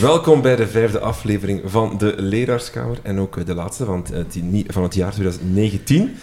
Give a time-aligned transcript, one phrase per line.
[0.00, 4.82] Welkom bij de vijfde aflevering van de Leraarskamer en ook de laatste van het, van
[4.82, 6.16] het jaar 2019.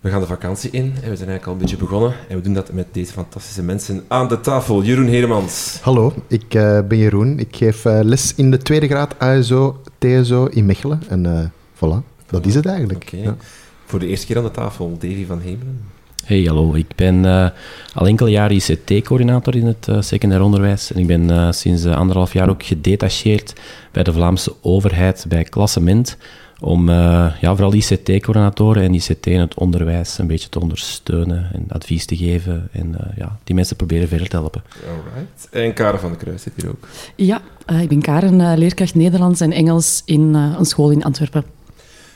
[0.00, 2.14] We gaan de vakantie in en we zijn eigenlijk al een beetje begonnen.
[2.28, 4.82] En we doen dat met deze fantastische mensen aan de tafel.
[4.82, 5.78] Jeroen Heremans.
[5.82, 7.38] Hallo, ik uh, ben Jeroen.
[7.38, 11.02] Ik geef uh, les in de tweede graad ASO, TSO in Mechelen.
[11.08, 11.44] En uh,
[11.74, 13.04] voilà, dat is het eigenlijk.
[13.06, 13.20] Okay.
[13.20, 13.36] Ja.
[13.84, 15.80] Voor de eerste keer aan de tafel, Davy van Hemelen.
[16.24, 16.74] Hey, hallo.
[16.74, 17.48] Ik ben uh,
[17.94, 20.92] al enkele jaren ICT-coördinator in het uh, secundair onderwijs.
[20.92, 23.52] En ik ben uh, sinds anderhalf jaar ook gedetacheerd
[23.92, 26.16] bij de Vlaamse overheid bij Klassement.
[26.60, 32.06] Om ja, vooral ICT-coördinatoren en ICT in het onderwijs een beetje te ondersteunen en advies
[32.06, 32.68] te geven.
[32.72, 34.62] En ja, die mensen proberen verder te helpen.
[34.88, 35.48] Alright.
[35.50, 36.88] En Karen van der Kruis zit hier ook.
[37.16, 37.40] Ja,
[37.80, 41.44] ik ben Karen, leerkracht Nederlands en Engels in een school in Antwerpen.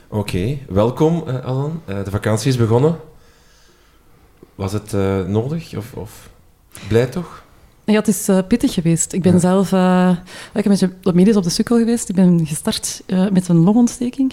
[0.08, 0.62] Oké, okay.
[0.68, 1.82] welkom Alan.
[1.86, 2.96] de vakantie is begonnen.
[4.58, 6.30] Was het uh, nodig of, of,
[6.88, 7.44] blij toch?
[7.84, 9.12] Ja, het is uh, pittig geweest.
[9.12, 9.38] Ik ben ja.
[9.38, 10.10] zelf uh,
[10.54, 12.08] ik een beetje op medisch op de sukkel geweest.
[12.08, 14.32] Ik ben gestart met een longontsteking.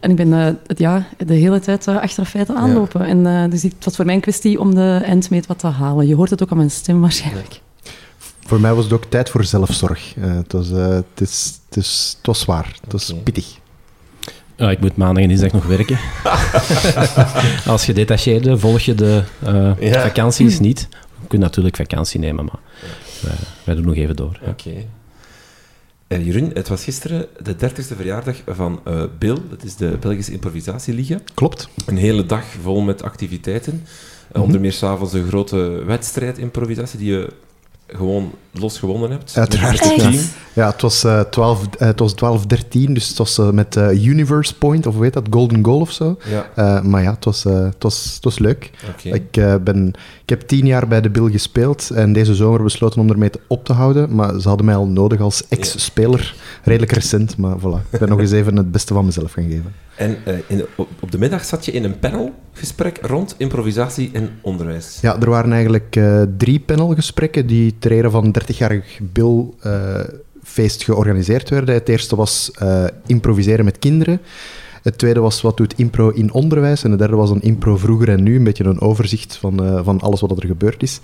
[0.00, 3.00] En ik ben het, ja, de hele tijd achter de feiten aanlopen.
[3.00, 3.06] Ja.
[3.06, 6.06] En, dus het was voor mij een kwestie om de eindmeet wat te halen.
[6.06, 7.60] Je hoort het ook aan mijn stem waarschijnlijk.
[8.46, 10.14] Voor mij was het ook tijd voor zelfzorg.
[10.20, 12.78] het, was, het, is, het, is, het was zwaar.
[12.82, 13.22] Het was okay.
[13.22, 13.60] pittig.
[14.56, 15.98] Ja, ik moet maandag en dinsdag nog werken.
[17.72, 20.02] Als gedetacheerde volg je de uh, ja.
[20.02, 20.88] vakanties niet.
[21.20, 22.58] Je kunt natuurlijk vakantie nemen, maar
[23.20, 24.38] wij, wij doen nog even door.
[24.40, 24.68] Oké.
[24.68, 24.86] Okay.
[26.08, 29.38] Uh, Jeroen, het was gisteren de 30ste verjaardag van uh, Bill.
[29.50, 31.18] Dat is de Belgische Improvisatieliga.
[31.34, 31.68] Klopt.
[31.86, 33.72] Een hele dag vol met activiteiten.
[33.72, 33.82] Mm
[34.32, 34.42] -hmm.
[34.42, 35.56] Onder meer s'avonds een grote
[35.86, 37.28] wedstrijd improvisatie die je
[37.96, 39.32] gewoon los gewonnen hebt.
[39.36, 39.94] Uiteraard.
[39.96, 40.10] Ja.
[40.52, 43.76] ja, het was, uh, 12, uh, het was 12, 13, dus het was uh, met
[43.92, 46.16] Universe Point, of weet dat, Golden Goal of zo.
[46.54, 46.80] Ja.
[46.82, 48.70] maar ja, het was, het was, het was leuk.
[48.98, 49.12] Okay.
[49.12, 49.92] Ik, ben,
[50.32, 53.72] heb tien jaar bij de Bill gespeeld en deze zomer besloten om ermee op te
[53.72, 54.14] houden.
[54.14, 56.34] Maar ze hadden mij al nodig als ex-speler.
[56.64, 57.90] Redelijk recent, maar voilà.
[57.90, 59.74] Ik ben nog eens even het beste van mezelf gaan geven.
[59.96, 60.16] En
[60.46, 64.98] in, op, op de middag zat je in een panelgesprek rond improvisatie en onderwijs.
[65.00, 66.00] Ja, er waren eigenlijk
[66.36, 70.00] drie panelgesprekken die ter ere van 30-jarig Bill uh,
[70.42, 71.74] feest georganiseerd werden.
[71.74, 72.50] Het eerste was
[73.06, 74.20] improviseren met kinderen.
[74.82, 76.84] Het tweede was wat doet impro in onderwijs.
[76.84, 78.36] En het derde was een impro vroeger en nu.
[78.36, 81.00] Een beetje een overzicht van, uh, van alles wat er gebeurd is.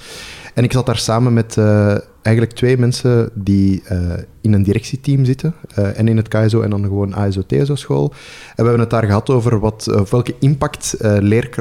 [0.54, 5.24] En ik zat daar samen met uh, eigenlijk twee mensen die uh, in een directieteam
[5.24, 5.54] zitten.
[5.74, 8.04] en in het KSO en dan gewoon ASO-TSO-school.
[8.04, 10.96] En we hebben het daar gehad over wat, welke impact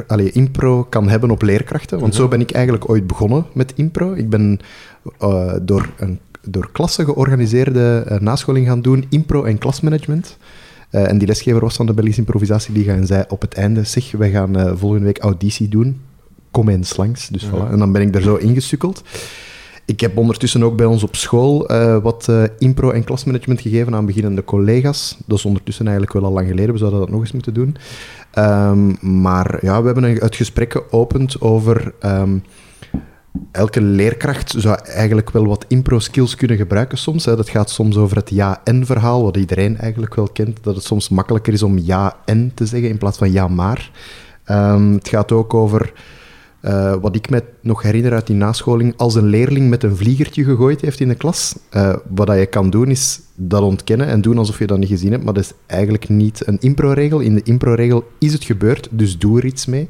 [0.06, 2.00] Allee, impro kan hebben op leerkrachten.
[2.00, 4.12] Want zo ben ik eigenlijk ooit begonnen met impro.
[4.12, 4.60] Ik ben
[5.62, 10.36] door een door klassen georganiseerde nascholing gaan doen, impro en klasmanagement.
[10.90, 14.10] Uh, en die lesgever was van de Belgische Improvisatieliga en zei op het einde, zeg,
[14.10, 16.00] wij gaan uh, volgende week auditie doen.
[16.50, 17.28] Kom eens langs.
[17.28, 17.70] Dus voilà.
[17.70, 19.02] En dan ben ik er zo ingesukkeld.
[19.84, 24.06] Ik heb ondertussen ook bij ons op school uh, wat impro en klasmanagement gegeven aan
[24.06, 25.16] beginnende collega's.
[25.26, 27.76] Dat is ondertussen eigenlijk wel al lang geleden, we zouden dat nog eens moeten doen.
[28.38, 31.94] Um, maar ja, we hebben het gesprek geopend over...
[32.04, 32.42] Um,
[33.50, 37.24] elke leerkracht zou eigenlijk wel wat impro-skills kunnen gebruiken soms.
[37.24, 37.36] Hè.
[37.36, 40.58] Dat gaat soms over het ja-en-verhaal, wat iedereen eigenlijk wel kent.
[40.62, 43.90] Dat het soms makkelijker is om ja-en te zeggen in plaats van ja-maar.
[44.50, 45.92] Um, het gaat ook over
[46.62, 48.94] uh, wat ik me nog herinner uit die nascholing.
[48.96, 52.70] Als een leerling met een vliegertje gegooid heeft in de klas, uh, wat je kan
[52.70, 55.24] doen is dat ontkennen en doen alsof je dat niet gezien hebt.
[55.24, 57.20] Maar dat is eigenlijk niet een impro-regel.
[57.20, 59.88] In de impro-regel is het gebeurd, dus doe er iets mee.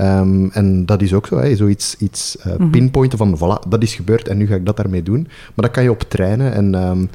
[0.00, 2.70] Um, en dat is ook zo, hè, zoiets iets, uh, mm -hmm.
[2.70, 5.22] pinpointen van, voilà, dat is gebeurd en nu ga ik dat daarmee doen.
[5.54, 6.74] Maar dat kan je op trainen en...
[6.74, 7.10] Um,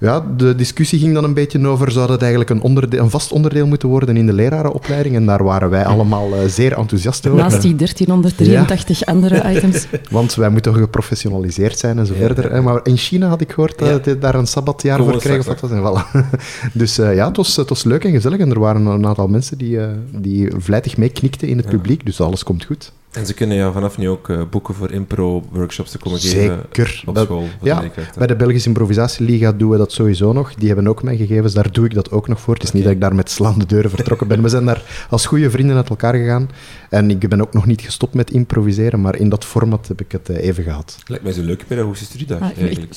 [0.00, 3.32] ja, de discussie ging dan een beetje over, zou dat eigenlijk een, onderdeel, een vast
[3.32, 5.14] onderdeel moeten worden in de lerarenopleiding?
[5.14, 7.38] En daar waren wij allemaal uh, zeer enthousiast over.
[7.38, 9.12] Naast die 1383 ja.
[9.12, 9.86] andere items.
[10.10, 12.18] Want wij moeten geprofessionaliseerd zijn en zo ja.
[12.18, 12.52] verder.
[12.52, 12.62] Hè.
[12.62, 14.14] Maar in China had ik gehoord dat ja.
[14.14, 15.40] daar een sabbatjaar Kom voor kregen.
[15.40, 15.70] Of wat was.
[15.70, 16.28] En voilà.
[16.72, 18.38] dus uh, ja, het was, het was leuk en gezellig.
[18.38, 22.04] En er waren een aantal mensen die, uh, die vlijtig meeknikten in het publiek.
[22.04, 22.92] Dus alles komt goed.
[23.10, 26.66] En ze kunnen jou vanaf nu ook uh, boeken voor impro-workshops te komen Zeker.
[26.72, 27.48] geven op school.
[27.62, 27.82] ja,
[28.18, 30.54] bij de Belgische Improvisatieliga doen we dat sowieso nog.
[30.54, 32.54] Die hebben ook mijn gegevens, daar doe ik dat ook nog voor.
[32.54, 32.80] Het is okay.
[32.80, 34.42] niet dat ik daar met slaande deuren vertrokken ben.
[34.42, 36.50] We zijn daar als goede vrienden uit elkaar gegaan.
[36.90, 40.12] En ik ben ook nog niet gestopt met improviseren, maar in dat format heb ik
[40.12, 40.98] het uh, even gehad.
[41.06, 42.94] Lijkt mij zo'n leuke pedagogische studiedag, ah, eigenlijk.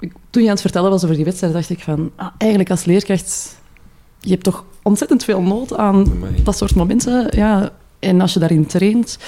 [0.00, 2.10] Ik, toen je aan het vertellen was over die wedstrijd, dacht ik van...
[2.16, 3.58] Ah, eigenlijk als leerkracht...
[4.20, 6.42] Je hebt toch ontzettend veel nood aan Amai.
[6.42, 7.36] dat soort momenten.
[7.36, 9.18] Ja, en als je daarin traint...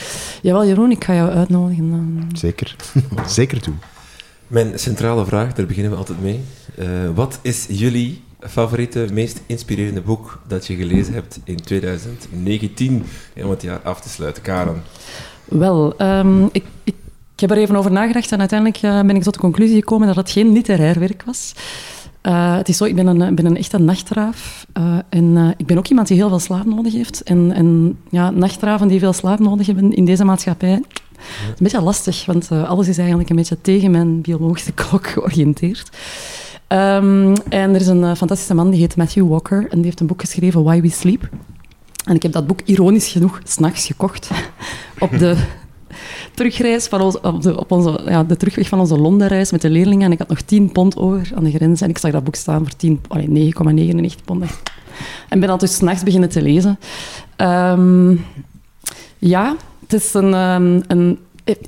[0.43, 1.91] Jawel, Jeroen, ik ga jou uitnodigen.
[1.91, 2.31] Dan...
[2.33, 2.77] Zeker.
[3.27, 3.79] Zeker doen.
[4.47, 6.41] Mijn centrale vraag, daar beginnen we altijd mee.
[6.79, 13.05] Uh, wat is jullie favoriete, meest inspirerende boek dat je gelezen hebt in 2019?
[13.43, 14.43] Om het jaar af te sluiten.
[14.43, 14.83] Karen?
[15.45, 16.95] Wel, um, ik, ik
[17.37, 20.31] heb er even over nagedacht en uiteindelijk ben ik tot de conclusie gekomen dat het
[20.31, 21.55] geen literair werk was.
[22.31, 24.67] Het is zo, ik ben een, ben een echte nachtraaf.
[25.09, 27.23] en ik ben ook iemand die heel veel slaap nodig heeft.
[27.23, 31.81] En, en ja, nachtraven die veel slaap nodig hebben in deze maatschappij, is een beetje
[31.81, 35.91] lastig, want alles is eigenlijk een beetje tegen mijn biologische klok georiënteerd.
[36.69, 40.07] Um, en er is een fantastische man, die heet Matthew Walker, en die heeft een
[40.07, 41.29] boek geschreven, Why We Sleep.
[42.05, 44.31] En ik heb dat boek ironisch genoeg s'nachts gekocht
[44.99, 45.37] op de
[46.35, 50.05] terugreis van ons, op, de, onze, ja, de terugweg van onze Londenreis met de leerlingen.
[50.05, 51.81] En ik had nog 10 pond over aan de grens.
[51.81, 52.67] En ik zag dat boek staan
[53.09, 54.45] voor 9,99 pond.
[55.29, 56.79] En ben dan dus s'nachts beginnen te lezen.
[57.37, 58.25] Um,
[59.19, 61.19] ja, het is een, um, een...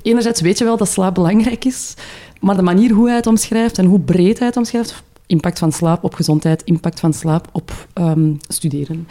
[0.01, 1.93] Enerzijds weet je wel dat slaap belangrijk is,
[2.39, 5.71] maar de manier hoe hij het omschrijft en hoe breed hij het omschrijft, impact van
[5.71, 9.07] slaap op gezondheid, impact van slaap op um, studeren,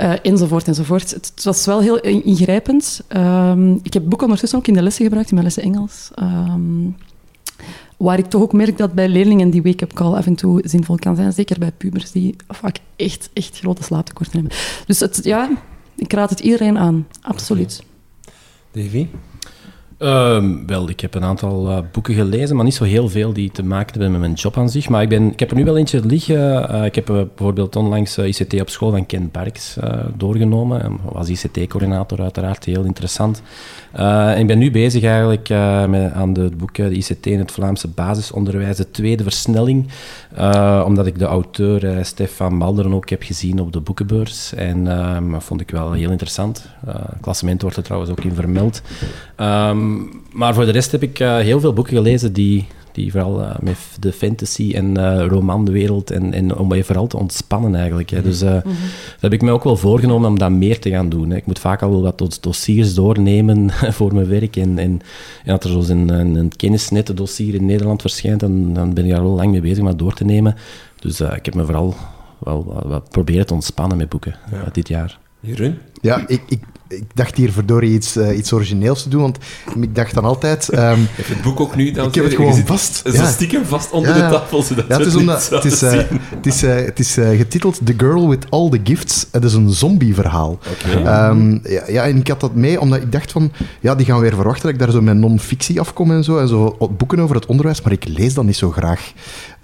[0.00, 1.10] uh, enzovoort, enzovoort.
[1.10, 3.00] Het, was wel heel ingrijpend.
[3.16, 6.10] Um, ik heb het boek ondertussen ook in de lessen gebruikt, in mijn lessen Engels.
[6.18, 6.96] Um,
[7.96, 10.96] waar ik toch ook merk dat bij leerlingen die wake-up call af en toe zinvol
[10.96, 11.32] kan zijn.
[11.32, 14.58] Zeker bij pubers die vaak echt, echt grote slaaptekorten hebben.
[14.86, 15.50] Dus het, ja,
[15.96, 17.06] ik raad het iedereen aan.
[17.20, 17.82] Absoluut.
[18.70, 19.06] Davy?
[19.98, 23.50] Um, wel, ik heb een aantal uh, boeken gelezen, maar niet zo heel veel die
[23.50, 24.88] te maken hebben met mijn job aan zich.
[24.88, 26.70] Maar ik, ben, ik heb er nu wel eentje liggen.
[26.74, 29.76] Uh, ik heb uh, bijvoorbeeld onlangs ICT op school van Ken Parks
[30.16, 30.80] doorgenomen.
[30.80, 33.42] Hij was ICT-coördinator, uiteraard heel interessant.
[34.36, 35.48] ik ben nu bezig eigenlijk
[35.88, 39.88] met, aan de boeken de ICT in het Vlaamse basisonderwijs, de tweede versnelling.
[40.84, 44.54] omdat ik de auteur Stefan Malderen ook heb gezien op de boekenbeurs.
[44.54, 44.84] En
[45.30, 46.68] dat vond ik wel heel interessant.
[46.86, 48.82] Het klassement wordt er trouwens ook in vermeld.
[49.36, 49.85] Um,
[50.32, 53.54] maar voor de rest heb ik uh, heel veel boeken gelezen die, die vooral uh,
[53.60, 58.10] met de fantasy en uh, romanwereld en, en om je vooral te ontspannen eigenlijk.
[58.10, 58.22] Hè.
[58.22, 58.62] Dus mm -hmm.
[58.62, 61.30] dat heb ik me ook wel voorgenomen om dat meer te gaan doen.
[61.30, 61.36] Hè.
[61.36, 64.56] Ik moet vaak al wel wat dossiers doornemen voor mijn werk.
[64.56, 65.00] En, en,
[65.44, 69.10] en als er zo'n een, een, een kennisnettendossier in Nederland verschijnt, dan, dan ben ik
[69.10, 70.54] daar wel lang mee bezig om dat door te nemen.
[71.00, 71.94] Dus ik heb me vooral
[72.38, 74.68] wel, wel, proberen te ontspannen met boeken ja.
[74.72, 75.18] dit jaar.
[75.40, 75.78] Jeroen?
[76.00, 79.38] Ja, ik, ik, ik dacht hier verdorie iets, uh, iets origineels te doen, want
[79.80, 80.72] ik dacht dan altijd...
[80.72, 81.86] Um, heb je het boek ook nu?
[81.86, 83.00] Ik heb het gewoon vast.
[83.04, 83.26] Het ja.
[83.26, 85.90] stiekem vast onder ja, de tafel, zodat ja, het is, omdat, het is, uh,
[86.34, 89.26] het is, uh, het is getiteld The Girl with All the Gifts.
[89.30, 90.58] Het is een zombieverhaal.
[90.82, 91.28] Okay.
[91.30, 93.52] Um, ja, ja, en ik had dat mee, omdat ik dacht van...
[93.80, 96.48] Ja, die gaan weer verwachten dat ik daar zo met non-fictie afkom en zo, en
[96.48, 99.12] zo boeken over het onderwijs, maar ik lees dat niet zo graag.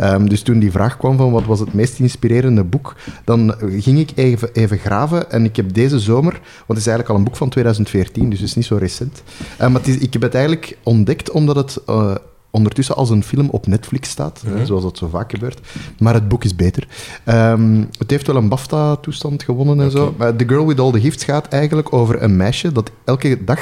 [0.03, 2.95] Um, dus toen die vraag kwam van wat was het meest inspirerende boek,
[3.25, 7.09] dan ging ik even, even graven en ik heb deze zomer, want het is eigenlijk
[7.09, 9.23] al een boek van 2014, dus het is niet zo recent.
[9.61, 12.15] Uh, maar is, ik heb het eigenlijk ontdekt omdat het uh,
[12.53, 14.67] ondertussen als een film op Netflix staat, mm -hmm.
[14.67, 15.61] zoals dat zo vaak gebeurt.
[15.99, 16.87] Maar het boek is beter.
[17.27, 19.97] Um, het heeft wel een BAFTA-toestand gewonnen en okay.
[19.97, 20.15] zo.
[20.19, 23.61] Maar The Girl with All the Gifts gaat eigenlijk over een meisje dat elke dag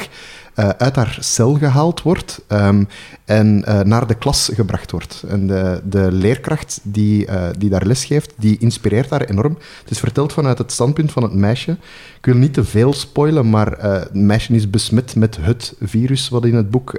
[0.56, 2.88] uh, uit haar cel gehaald wordt um,
[3.24, 5.24] en uh, naar de klas gebracht wordt.
[5.28, 9.58] En de, de leerkracht die, uh, die daar les geeft, die inspireert haar enorm.
[9.80, 11.70] Het is verteld vanuit het standpunt van het meisje.
[12.16, 16.44] Ik wil niet te veel spoilen, maar het meisje is besmet met het virus wat
[16.44, 16.98] in het boek...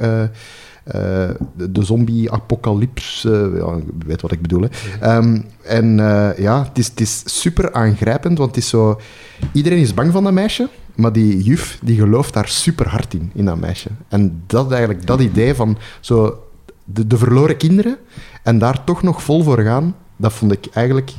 [1.56, 4.68] De zombie-apocalypse, uh, ja, weet wat ik bedoel.
[5.04, 5.96] Um, en
[6.38, 9.00] ja, het is, het is super aangrijpend, want het is zo...
[9.54, 13.32] Iedereen is bang van dat meisje, maar die juf die gelooft daar super hard in,
[13.34, 13.90] in dat meisje.
[14.08, 16.44] En dat eigenlijk, dat idee van zo
[16.84, 17.98] de, de verloren kinderen
[18.44, 21.12] en daar toch nog vol voor gaan, dat vond ik eigenlijk,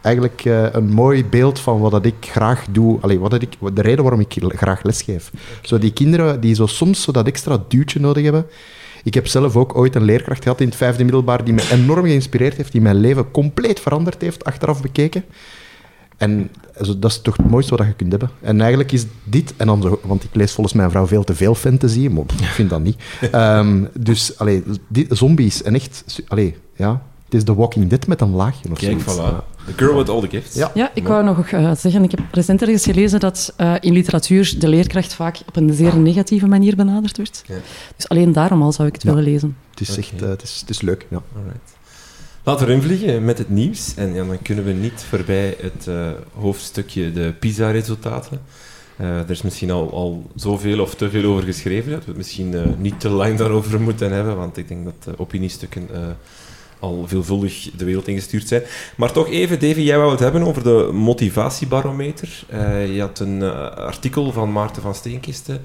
[0.00, 3.00] eigenlijk uh, een mooi beeld van wat dat ik graag doe.
[3.00, 5.32] Allee, wat dat ik, de reden waarom ik graag lesgeef.
[5.62, 8.46] Zo die kinderen die zo soms zo dat extra duwtje nodig hebben.
[9.02, 12.04] Ik heb zelf ook ooit een leerkracht gehad in het vijfde middelbaar die me enorm
[12.04, 15.24] geïnspireerd heeft, die mijn leven compleet veranderd heeft, achteraf bekeken.
[16.20, 16.50] En
[16.98, 18.30] dat is toch het mooiste wat je kunt hebben.
[18.40, 21.34] En eigenlijk is dit, en dan zo, want ik lees volgens mijn vrouw veel te
[21.34, 22.96] veel fantasy, maar ik vind dat niet.
[23.34, 28.20] Um, dus allee, dit, zombies en echt, allee, ja, het is The Walking Dead met
[28.20, 29.20] een laagje of Kijk, zoiets.
[29.20, 29.50] voilà.
[29.66, 30.54] The Girl with All the Gifts.
[30.54, 33.92] Ja, ja ik wou nog uh, zeggen, ik heb recent ergens gelezen dat uh, in
[33.92, 37.42] literatuur de leerkracht vaak op een zeer negatieve manier benaderd wordt.
[37.46, 37.54] Ja.
[37.96, 39.14] Dus alleen daarom al zou ik het ja.
[39.14, 39.56] willen lezen.
[39.70, 41.22] Het is echt, uh, het, is, het is leuk, ja.
[41.36, 41.78] Alright.
[42.50, 43.94] Laten we invliegen met het nieuws.
[43.96, 48.40] En ja, dan kunnen we niet voorbij het uh, hoofdstukje de PISA-resultaten.
[49.00, 52.16] Uh, er is misschien al, al zoveel of te veel over geschreven dat we het
[52.16, 55.88] misschien uh, niet te lang daarover moeten hebben, want ik denk dat opiniestukken
[56.78, 58.62] al veelvuldig de wereld ingestuurd zijn.
[58.96, 62.44] Maar toch even, Davy, jij wou het hebben over de motivatiebarometer.
[62.92, 63.42] je had een
[63.74, 65.60] artikel van Maarten van Steenkisten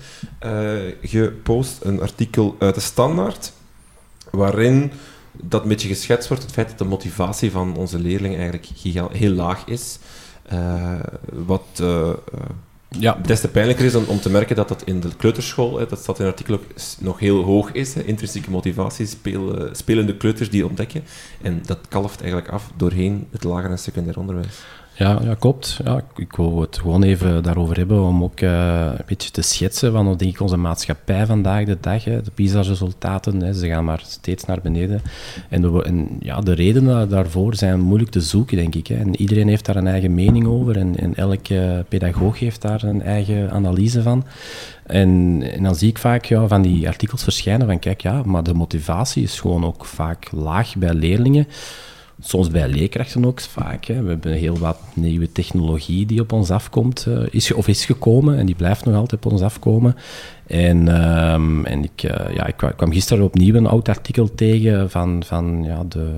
[1.02, 3.54] gepost, een artikel uit de Standaard,
[4.32, 4.92] waarin
[5.44, 8.68] dat een beetje geschetst wordt, het feit dat de motivatie van onze leerlingen eigenlijk
[9.12, 10.00] heel laag is.
[10.54, 11.00] Uh,
[11.32, 12.10] wat uh,
[12.90, 13.14] ja.
[13.26, 16.00] des te pijnlijker is dan om te merken dat dat in de kleuterschool, hè, dat
[16.00, 16.66] staat in het artikel ook,
[17.00, 17.94] nog heel hoog is.
[17.94, 21.04] Hè, intrinsieke motivatie, speel, spelende kleuters die ontdekken.
[21.42, 24.64] En dat kalft eigenlijk af doorheen het lager en secundair onderwijs.
[24.98, 25.80] Ja, ja klopt.
[25.84, 29.92] Ja, ik wil het gewoon even daarover hebben om ook uh, een beetje te schetsen
[29.92, 32.04] van hoe denk ik onze maatschappij vandaag de dag.
[32.04, 32.22] Hè.
[32.22, 35.02] De PISA-resultaten, ze gaan maar steeds naar beneden.
[35.50, 38.88] En, de, ja, de redenen daarvoor zijn moeilijk te zoeken, denk ik.
[38.88, 38.96] Hè.
[38.96, 43.02] En iedereen heeft daar een eigen mening over en, en elke pedagoog heeft daar een
[43.02, 44.26] eigen analyse van.
[44.86, 48.44] En, en, dan zie ik vaak ja, van die artikels verschijnen van kijk, ja, maar
[48.44, 51.48] de motivatie is gewoon ook vaak laag bij leerlingen.
[52.20, 53.86] Soms bij leerkrachten ook vaak.
[53.86, 54.02] Hè.
[54.02, 58.38] We hebben heel wat nieuwe technologie die op ons afkomt, uh, is, of is gekomen,
[58.38, 59.96] en die blijft nog altijd op ons afkomen.
[60.48, 65.24] En, um, en ik, uh, ja, ik kwam gisteren opnieuw een oud artikel tegen van,
[65.26, 66.10] van, ja, de,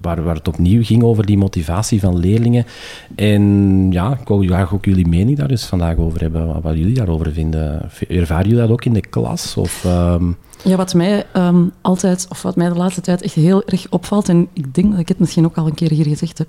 [0.00, 2.66] waar, waar het opnieuw ging over die motivatie van leerlingen.
[3.14, 6.94] En ja, ik wou graag ook jullie mening daar dus vandaag over hebben, wat, jullie
[6.94, 7.90] daarover vinden.
[8.08, 9.56] Ervaren jullie dat ook in de klas?
[9.56, 10.36] Of, um...
[10.66, 14.28] Ja, wat mij um, altijd, of wat mij de laatste tijd echt heel erg opvalt,
[14.28, 16.48] en ik denk dat ik het misschien ook al een keer hier gezegd heb.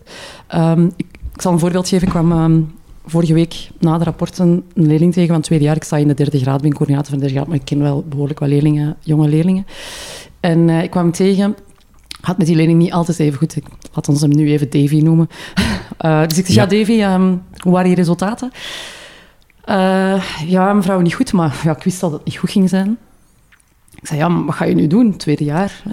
[0.55, 2.07] Um, ik, ik, zal een voorbeeld geven.
[2.07, 2.71] Ik kwam um,
[3.05, 5.75] vorige week na de rapporten een leerling tegen van het tweede jaar.
[5.75, 7.79] Ik sta in de derde graad, ben coördinator van de derde graad, maar ik ken
[7.79, 9.65] wel behoorlijk wat leerlingen, jonge leerlingen.
[10.39, 11.55] En uh, ik kwam tegen,
[12.21, 13.55] had met die leerling niet altijd even goed.
[13.55, 15.29] Ik laat ons hem nu even Davy noemen.
[16.01, 18.51] uh, dus ik zeg, ja, ja Davy, hoe waren je resultaten?
[19.69, 22.69] Uh, ja, mevrouw, niet goed, maar ja, ik wist al dat het niet goed ging
[22.69, 22.97] zijn.
[24.07, 25.17] Ik zei, ja, wat ga je nu doen?
[25.17, 25.81] Tweede jaar.
[25.83, 25.91] Hè?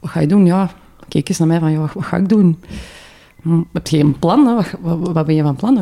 [0.00, 0.46] Wat ga je doen?
[0.46, 0.70] Ja,
[1.08, 2.58] keek eens naar mij van, ja, wat ga ik doen?
[3.42, 4.44] Hm, heb je geen plan?
[4.80, 5.78] Wat, wat, ben je van plan?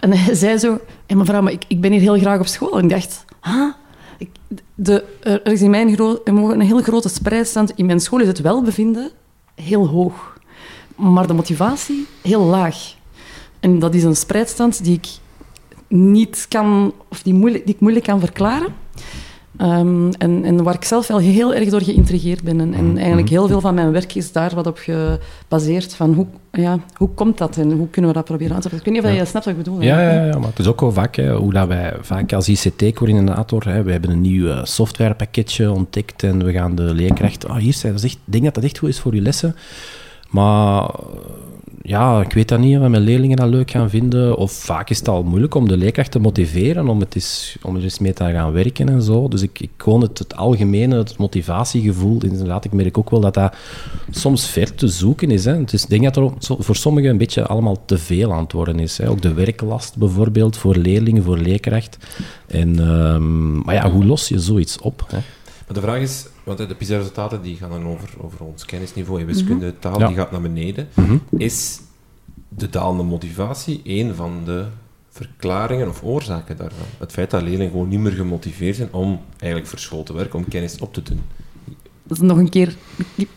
[0.00, 2.78] En hij zei zo, hey, mevrouw, maar ik, ik ben hier heel graag op school.
[2.78, 3.72] En ik dacht, huh?
[5.20, 7.72] er is in mijn gro een heel grote spreidstand.
[7.74, 9.10] In mijn school is het welbevinden
[9.54, 10.38] heel hoog.
[10.96, 12.94] Maar de motivatie heel laag.
[13.60, 15.08] En dat is een spreidstand die ik
[15.88, 18.74] niet kan, of die, moeilijk, die ik moeilijk kan verklaren.
[19.60, 22.60] Um, en, en, waar ik zelf wel heel erg door geïntrigeerd ben.
[22.60, 22.96] En, en, mm-hmm.
[22.96, 25.94] eigenlijk heel veel van mijn werk is daar wat op gebaseerd.
[25.94, 28.86] Van hoe, ja, hoe komt dat en hoe kunnen we dat proberen aan te pakken?
[28.86, 29.80] Ik weet niet of je snapt wat ik bedoel.
[29.82, 32.48] Ja, ja, ja, maar het is ook wel vaak hè, hoe dat wij vaak als
[32.48, 37.44] ICT-coördinator, we hebben een nieuw softwarepakketje ontdekt en we gaan de leerkracht...
[37.44, 39.56] Oh, hier zijn, dat echt, ik denk dat dat echt goed is voor je lessen.
[40.28, 40.90] Maar
[41.84, 44.36] ja, ik weet dat niet, of mijn leerlingen dat leuk gaan vinden.
[44.36, 47.82] Of vaak is het al moeilijk om de leerkracht te motiveren, om, het om er
[47.82, 49.28] eens mee te gaan werken en zo.
[49.28, 53.34] Dus ik, ik gewoon het, het algemene, het motivatiegevoel, inderdaad, ik merk ook wel dat
[53.34, 53.54] dat
[54.10, 55.44] soms ver te zoeken is.
[55.44, 55.64] Hè.
[55.64, 58.78] Dus ik denk dat er voor sommigen een beetje allemaal te veel aan het worden
[58.78, 58.98] is.
[58.98, 59.08] Hè.
[59.08, 61.98] Ook de werklast bijvoorbeeld, voor leerlingen, voor leerkracht.
[62.46, 65.04] En, um, maar ja, hoe los je zoiets op?
[65.08, 65.18] Hè?
[65.66, 69.26] Maar de vraag is, want de PISA-resultaten die gaan dan over, over ons kennisniveau in
[69.26, 70.88] wiskunde, mm taal, die gaat naar beneden.
[70.94, 71.16] Mhm.
[71.36, 71.80] Is
[72.48, 74.64] de dalende motivatie een van de
[75.10, 76.86] verklaringen of oorzaken daarvan?
[76.98, 80.38] Het feit dat leerlingen gewoon niet meer gemotiveerd zijn om eigenlijk voor school te werken,
[80.38, 81.20] om kennis op te doen.
[82.02, 82.76] Dat is nog een keer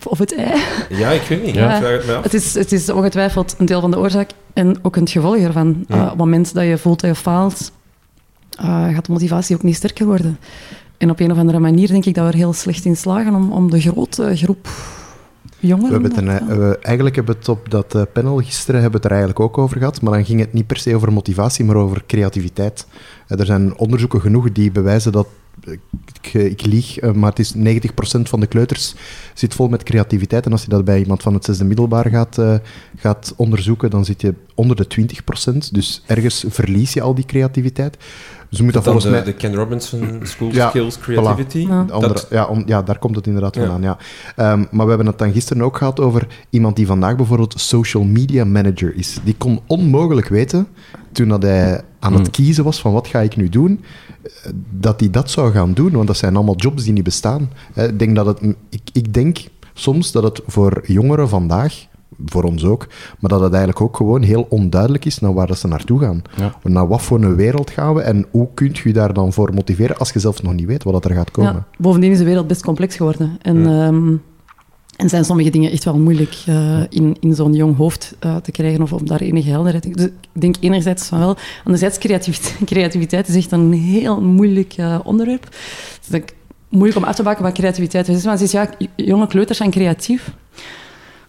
[0.04, 0.62] of het ei.
[0.90, 1.56] Ja, ik weet niet.
[1.56, 1.82] Ja.
[2.22, 5.86] het, is, het is ongetwijfeld een deel van de oorzaak en ook een gevolg ervan.
[5.88, 5.96] Ja.
[5.96, 7.72] Uh, op het moment dat je voelt dat je faalt,
[8.62, 10.40] uh, gaat de motivatie ook niet sterker worden.
[10.98, 13.36] En op een of andere manier denk ik dat we er heel slecht in slagen
[13.36, 14.68] om, om de grote groep
[15.60, 16.02] jongeren...
[16.02, 19.10] We hebben het een, eigenlijk hebben we het op dat eh, panel gisteren hebben het
[19.10, 21.76] er eigenlijk ook over gehad, maar dan ging het niet per se over motivatie, maar
[21.76, 22.88] over creativiteit.
[23.28, 25.28] Eh, er zijn onderzoeken genoeg die bewijzen dat
[25.64, 27.58] ik, ik, lieg, eh, maar het is 90%
[28.22, 28.96] van de kleuters
[29.34, 30.46] zit vol met creativiteit.
[30.46, 32.56] En als je dat bij iemand van het zesde middelbaar gaat, uh,
[32.96, 35.74] gaat onderzoeken, dan zit je onder de 20%.
[35.74, 37.98] Dus ergens verlies je al die creativiteit.
[38.56, 39.24] Dus moet dat volgens de, mij...
[39.24, 41.66] de Ken Robinson School ja, Skills Creativity.
[41.66, 41.70] Voilà.
[41.70, 41.86] Ja.
[41.90, 43.82] Andere, ja, on, ja, daar komt het inderdaad vandaan.
[43.82, 43.98] Ja.
[44.36, 44.52] ja.
[44.52, 48.04] Um, maar we hebben het dan gisteren ook gehad over iemand die vandaag bijvoorbeeld social
[48.04, 49.18] media manager is.
[49.24, 50.68] Die kon onmogelijk weten,
[51.12, 52.32] toen dat hij aan het hmm.
[52.32, 53.84] kiezen was van wat ga ik nu doen,
[54.70, 57.52] dat hij dat zou gaan doen, want dat zijn allemaal jobs die niet bestaan.
[57.74, 59.38] Ik denk, dat het, ik, ik denk
[59.74, 61.86] soms dat het voor jongeren vandaag
[62.26, 62.88] voor ons ook.
[63.20, 66.22] Maar dat het eigenlijk ook gewoon heel onduidelijk is naar waar dat ze naartoe gaan.
[66.38, 66.56] Ja.
[66.64, 69.54] Naar wat voor een wereld gaan we en hoe kun je je daar dan voor
[69.54, 71.54] motiveren als je zelf nog niet weet wat er gaat komen.
[71.54, 73.38] Ja, bovendien is de wereld best complex geworden.
[73.42, 73.88] En, ja.
[73.88, 74.22] um,
[74.96, 78.52] en zijn sommige dingen echt wel moeilijk uh, in, in zo'n jong hoofd uh, te
[78.52, 79.92] krijgen of om daar enige helderheid in.
[79.92, 81.38] Dus ik denk enerzijds van wel.
[81.64, 85.44] Anderzijds, creativiteit, creativiteit is echt een heel moeilijk uh, onderwerp.
[85.44, 86.34] Het is
[86.70, 88.24] moeilijk om af te maken wat creativiteit is.
[88.24, 90.34] Maar ja, jonge kleuters zijn creatief.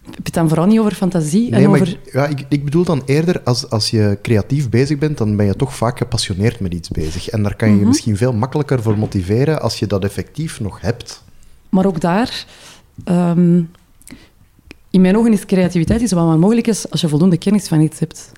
[0.06, 1.50] Heb je het dan vooral niet over fantasie?
[1.50, 1.88] Nee, en over...
[1.88, 5.46] ik, ja, ik, ik bedoel dan eerder, als, als je creatief bezig bent, dan ben
[5.46, 7.28] je toch vaak gepassioneerd met iets bezig.
[7.28, 7.82] En daar kan je Mhm.
[7.82, 11.22] je misschien veel makkelijker voor motiveren als je dat effectief nog hebt.
[11.68, 12.46] Maar ook daar,
[13.04, 13.62] ehm,
[14.90, 17.80] in mijn ogen is creativiteit iets wat maar mogelijk is als je voldoende kennis van
[17.80, 18.32] iets hebt.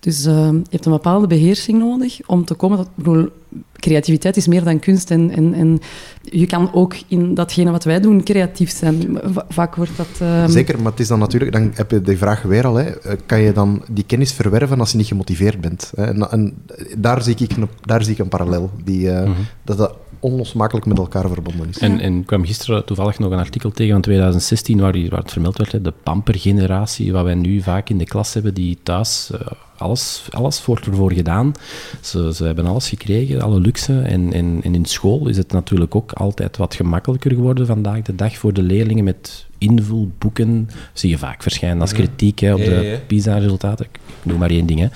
[0.00, 2.86] Dus uh, je hebt een bepaalde beheersing nodig om te komen tot...
[2.86, 3.28] Ik bedoel,
[3.72, 5.80] creativiteit is meer dan kunst en, en, en
[6.22, 9.18] je kan ook in datgene wat wij doen creatief zijn.
[9.48, 10.06] Vaak wordt dat...
[10.22, 10.46] Uh...
[10.46, 11.52] Zeker, maar het is dan natuurlijk...
[11.52, 12.90] Dan heb je de vraag weer al, hè.
[13.26, 15.92] kan je dan die kennis verwerven als je niet gemotiveerd bent?
[15.96, 16.04] Hè?
[16.04, 16.54] En, en,
[16.96, 18.70] daar, zie ik, daar zie ik een parallel.
[18.84, 19.46] Die, uh, mm -hmm.
[19.64, 21.78] dat, dat onlosmakelijk met elkaar verbonden is.
[21.78, 25.32] En, en ik kwam gisteren toevallig nog een artikel tegen van 2016 waar, waar het
[25.32, 29.30] vermeld werd, hè, de pampergeneratie, wat wij nu vaak in de klas hebben, die thuis...
[29.34, 29.40] Uh,
[29.80, 31.52] alles, alles wordt ervoor gedaan.
[32.00, 34.00] Ze, ze hebben alles gekregen, alle luxe.
[34.00, 38.14] En, en, en in school is het natuurlijk ook altijd wat gemakkelijker geworden vandaag de
[38.14, 40.68] dag voor de leerlingen met invulboeken.
[40.92, 42.98] Zie je vaak verschijnen als kritiek hè, op de.
[43.06, 43.86] PISA-resultaten.
[43.86, 44.80] Ik noem maar één ding.
[44.80, 44.88] Hè.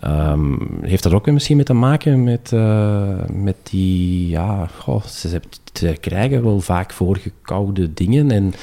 [0.00, 4.28] Ehm, heeft dat ook misschien mee te maken met, eh, met die...
[4.28, 5.40] Ja, goh, ze,
[5.72, 8.54] ze krijgen wel vaak voorgekoude dingen en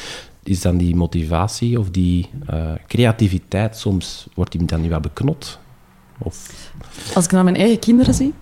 [0.49, 5.59] is dan die motivatie of die eh, creativiteit soms, wordt die dan niet wat beknot?
[6.17, 6.71] Of...
[7.13, 8.33] Als ik naar mijn eigen kinderen zie,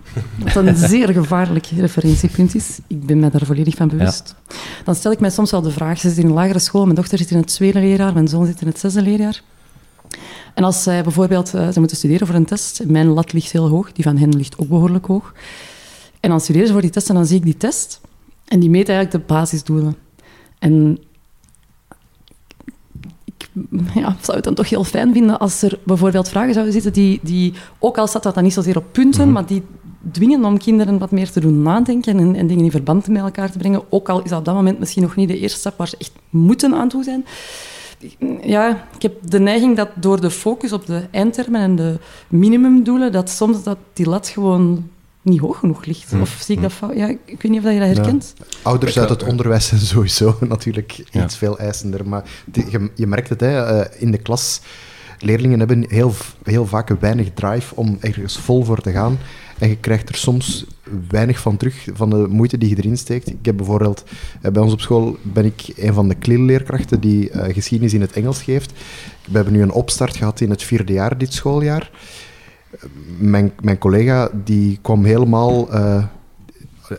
[0.54, 4.36] wat een zeer gevaarlijk referentiepunt is, ik ben mij daar volledig van bewust,
[4.84, 6.96] dan stel ik mij soms wel de vraag, ze zitten in een lagere school, mijn
[6.96, 9.42] dochter zit in het tweede leerjaar, mijn zoon zit in het zesde leerjaar.
[10.54, 13.68] En als zij bijvoorbeeld, uh, ze moeten studeren voor een test, mijn lat ligt heel
[13.70, 15.34] hoog, die van hen ligt ook behoorlijk hoog.
[16.20, 18.02] En dan studeren ze voor die test en dan zie ik die test
[18.46, 19.96] en die meet eigenlijk de basisdoelen.
[20.60, 21.00] En
[23.38, 23.50] ik
[23.94, 27.20] ja, zou het dan toch heel fijn vinden als er bijvoorbeeld vragen zouden zitten die,
[27.24, 29.34] die ook al staat dat dan niet zozeer op punten, mm -hmm.
[29.34, 29.64] maar die
[30.12, 33.52] dwingen om kinderen wat meer te doen nadenken en, en dingen in verband met elkaar
[33.52, 33.84] te brengen.
[33.90, 35.98] Ook al is dat op dat moment misschien nog niet de eerste stap waar ze
[35.98, 37.26] echt moeten aan toe zijn.
[38.42, 43.12] Ja, ik heb de neiging dat door de focus op de eindtermen en de minimumdoelen,
[43.12, 44.90] dat soms dat die lat gewoon
[45.28, 46.12] niet hoog genoeg ligt.
[46.12, 46.96] Hm, Of zie ik dat fout?
[46.96, 48.34] Ja, ik weet niet of je dat herkent.
[48.38, 48.46] Ja.
[48.62, 52.08] Ouders uit het onderwijs zijn sowieso natuurlijk iets veel eisender.
[52.08, 54.62] Maar die, je, je, merkt het hè, in de klas.
[55.20, 56.14] Leerlingen hebben heel,
[56.44, 59.18] heel vaak weinig drive om ergens vol voor te gaan.
[59.58, 60.66] En je krijgt er soms
[61.10, 63.30] weinig van terug, van de moeite die je erin steekt.
[63.30, 64.04] Ik heb bijvoorbeeld,
[64.42, 68.12] bij ons op school ben ik een van de klilleerkrachten die uh, geschiedenis in het
[68.12, 68.72] Engels geeft.
[69.26, 71.92] We hebben nu een opstart gehad in het vierde jaar, dit schooljaar.
[73.18, 76.04] Mijn, mijn collega die kwam helemaal uh,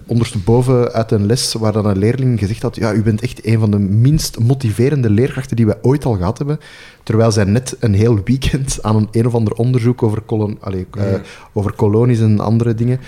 [0.06, 3.58] ondersteboven uit een les waar dan een leerling gezegd had ja, u bent echt een
[3.58, 6.60] van de minst motiverende leerkrachten die wij ooit al gehad hebben.
[7.02, 10.84] Terwijl zij net een heel weekend aan een, een of ander onderzoek over, kolon, allez,
[10.98, 11.04] uh,
[11.52, 13.00] over kolonies en andere dingen...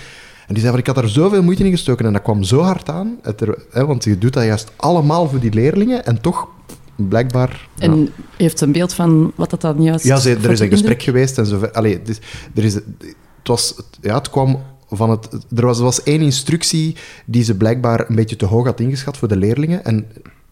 [0.47, 2.59] En die zei van, ik had er zoveel moeite in gestoken en dat kwam zo
[2.59, 3.19] hard aan.
[3.37, 6.47] Er, hè, want je doet dat juist allemaal voor die leerlingen en toch
[7.07, 7.67] blijkbaar...
[7.77, 8.07] En ja.
[8.37, 10.05] heeft een beeld van wat dat dan juist...
[10.05, 11.65] Ja, ze, er is een gesprek geweest en zo.
[11.65, 12.01] Allee,
[12.55, 12.87] er is, het,
[13.43, 15.27] was, ja, het kwam van het...
[15.55, 19.17] Er was, er was één instructie die ze blijkbaar een beetje te hoog had ingeschat
[19.17, 19.83] voor de leerlingen.
[19.83, 20.07] En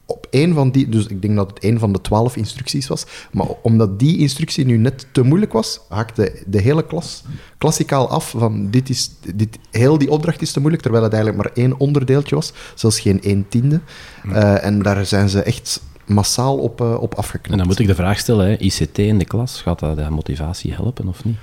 [0.06, 0.90] op één van die...
[0.90, 3.06] Dus ik denk dat het één van de twaalf instructies was.
[3.32, 7.24] Maar omdat die instructie nu net te moeilijk was, haakte de hele klas
[7.58, 9.12] klassikaal af van dit is...
[9.36, 12.54] Dit, heel die opdracht is te moeilijk, terwijl het eigenlijk maar één onderdeeltje was.
[12.76, 13.80] Zelfs geen één tiende.
[14.26, 17.52] Uh, en daar zijn ze echt massaal op, uh, op afgeknapt.
[17.52, 20.10] En dan moet ik de vraag stellen, hè, ICT in de klas, gaat dat de
[20.10, 21.38] motivatie helpen of niet?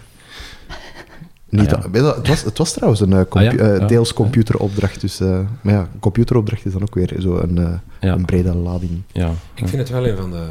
[1.48, 2.14] Niet, ah, ja.
[2.14, 3.74] het, was, het was trouwens een uh, compu- ah, ja?
[3.74, 7.80] uh, deels computeropdracht, dus, uh, maar ja, een computeropdracht is dan ook weer zo een,
[8.00, 9.02] een brede lading.
[9.12, 9.30] Ja.
[9.54, 10.48] Ik vind het wel een van de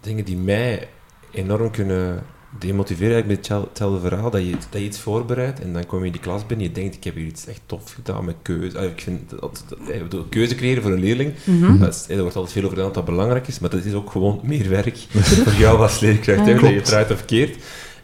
[0.00, 0.88] dingen die mij
[1.30, 2.22] enorm kunnen
[2.58, 6.06] demotiveren, eigenlijk met hetzelfde verhaal, dat je, dat je iets voorbereidt en dan kom je
[6.06, 8.34] in die klas binnen en je denkt, ik heb hier iets echt tof gedaan met
[8.42, 8.78] keuze.
[8.78, 11.78] Ik vind dat, dat, dat keuze creëren voor een leerling, mm -hmm.
[11.78, 13.92] dat is, er wordt altijd veel over gedaan dat dat belangrijk is, maar dat is
[13.92, 14.96] ook gewoon meer werk
[15.44, 17.56] voor jou als leerkracht, ja, dat je het eruit of keert.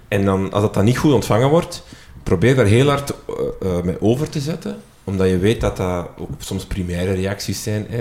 [0.09, 1.83] En dan, als dat dan niet goed ontvangen wordt,
[2.23, 6.09] probeer daar heel hard uh, uh, mee over te zetten, omdat je weet dat dat
[6.19, 7.87] ook soms primaire reacties zijn.
[7.89, 8.01] Hè.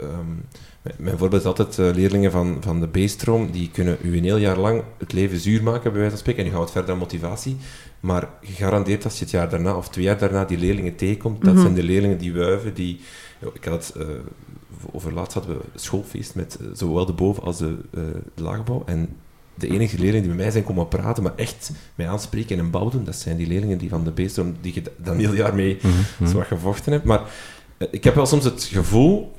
[0.00, 0.44] Um,
[0.96, 4.36] mijn voorbeeld is altijd uh, leerlingen van, van de B-stroom, die kunnen u een heel
[4.36, 6.98] jaar lang het leven zuur maken, bij wijze van spreken, en u gaat verder aan
[6.98, 7.56] motivatie.
[8.00, 11.44] Maar gegarandeerd als je het jaar daarna, of twee jaar daarna, die leerlingen tegenkomt, mm
[11.44, 11.54] -hmm.
[11.54, 13.00] dat zijn de leerlingen die wuiven, die...
[13.52, 14.06] Ik had het, uh,
[14.92, 18.02] over laatst hadden we een schoolfeest met zowel de boven- als de, uh,
[18.34, 19.16] de laagbouw, en
[19.54, 22.70] de enige leerlingen die met mij zijn komen praten, maar echt mij aanspreken en een
[22.70, 25.34] bouw doen, dat zijn die leerlingen die van de B-stroom, die je dan een heel
[25.34, 26.42] jaar mee mm -hmm.
[26.42, 27.04] gevochten hebt.
[27.04, 27.22] Maar
[27.90, 29.32] ik heb wel soms het gevoel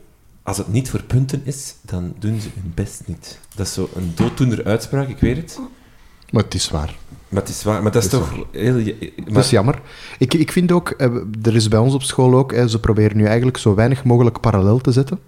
[0.50, 3.40] als het niet voor punten is, dan doen ze hun best niet.
[3.56, 5.60] Dat is zo een dooddoener uitspraak, ik weet het.
[6.30, 6.96] Maar het is waar.
[7.30, 7.84] Maar het is waar.
[7.84, 8.74] Maar dat is, dat is toch heel...
[8.74, 9.34] Maar...
[9.34, 9.82] Dat is jammer.
[10.18, 10.94] Ik, ik vind ook,
[11.42, 14.80] er is bij ons op school ook, ze proberen nu eigenlijk zo weinig mogelijk parallel
[14.80, 15.20] te zetten.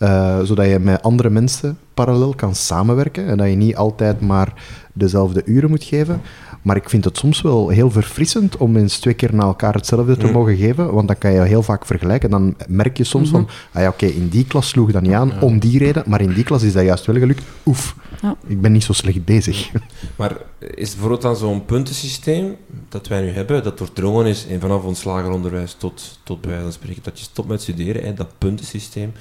[0.00, 4.52] Eh, zodat je met andere mensen parallel kan samenwerken en dat je niet altijd maar
[4.92, 6.20] dezelfde uren moet geven.
[6.62, 10.16] Maar ik vind het soms wel heel verfrissend om eens twee keer na elkaar hetzelfde
[10.16, 10.32] te Mm.
[10.32, 12.30] mogen geven, want dan kan je heel vaak vergelijken.
[12.30, 15.40] Dan merk je soms van, ah ja, oké, in die klas sloeg dat niet aan,
[15.40, 17.42] om die reden, maar in die klas is dat juist wel gelukt.
[17.66, 18.36] Oef, Ja.
[18.46, 19.70] ik ben niet zo slecht bezig.
[20.18, 20.36] Maar
[20.74, 22.56] is bijvoorbeeld dan zo'n puntensysteem
[22.88, 26.50] dat wij nu hebben, dat doordrongen is en vanaf ons lager onderwijs tot, tot bij
[26.50, 29.12] wijze van spreken, dat je stopt met studeren, hè, dat puntensysteem,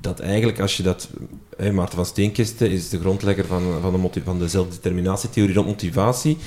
[0.00, 1.08] dat eigenlijk als je dat...
[1.56, 6.38] Hè, Maarten van Steenkisten is de grondlegger van, van, de, van de zelfdeterminatietheorie rond motivatie.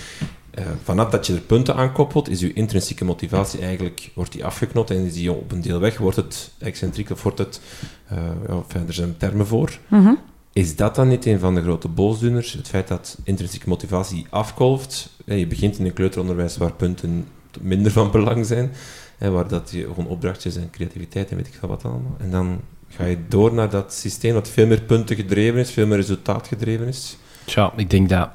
[0.52, 4.46] Eh, vanaf dat je er punten aan koppelt, is je intrinsieke motivatie eigenlijk wordt die
[4.46, 5.98] afgeknot en is die op een deel weg.
[5.98, 7.62] Wordt het excentriek of wordt het...
[8.10, 9.78] ja, enfin, er zijn termen voor.
[9.88, 10.14] Mhm.
[10.54, 12.54] Is dat dan niet een van de grote boosdoeners?
[12.54, 15.10] Het feit dat intrinsieke motivatie afkolft.
[15.26, 17.28] Je begint in een kleuteronderwijs waar punten
[17.62, 18.72] minder van belang zijn.
[19.18, 22.16] Waar dat je gewoon opdrachtjes en creativiteit en weet ik veel wat allemaal.
[22.18, 25.88] En dan ga je door naar dat systeem dat veel meer punten gedreven is, veel
[25.88, 27.18] meer resultaat gedreven is.
[27.46, 28.30] Tja, ik denk dat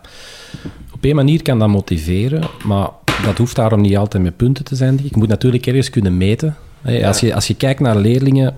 [0.93, 2.89] op een manier kan dat motiveren, maar
[3.25, 4.99] dat hoeft daarom niet altijd met punten te zijn.
[4.99, 5.11] ik.
[5.11, 6.57] Je moet natuurlijk ergens kunnen meten.
[7.05, 8.57] Als, je, als je kijkt naar leerlingen,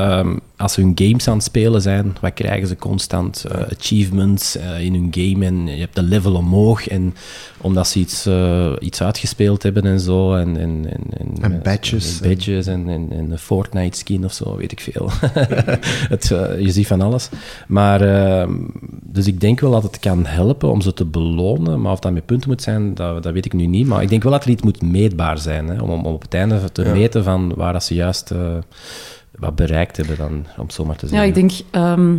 [0.00, 3.44] ehm, als ze hun games aan het spelen zijn, wat krijgen ze constant?
[3.44, 6.88] Eh, achievements eh, in hun game en je hebt de level omhoog.
[6.88, 7.14] En
[7.60, 10.34] omdat ze iets, eh, iets uitgespeeld hebben en zo.
[10.34, 12.20] En, en, en, en, En badges.
[12.20, 15.10] en badges en, en, en een Fortnite skin of zo, weet ik veel.
[16.14, 16.26] het,
[16.58, 17.28] je ziet van alles.
[17.68, 18.52] Maar, ehm,
[19.02, 21.80] dus ik denk wel dat het kan helpen om ze te belonen.
[21.80, 23.86] Maar of dat met punten moet zijn, dat, dat weet ik nu niet.
[23.86, 25.68] Maar ik denk wel dat er iets moet meetbaar zijn.
[25.68, 26.92] Hè, om, om op het einde te Ja.
[26.92, 28.32] meten van waar dat ze juist
[29.38, 31.28] wat bereikt hebben, dan, om het zo maar te Ja, zeggen.
[31.28, 32.16] ik denk, ehm,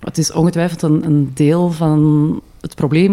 [0.00, 3.12] het is ongetwijfeld een, een deel van het probleem,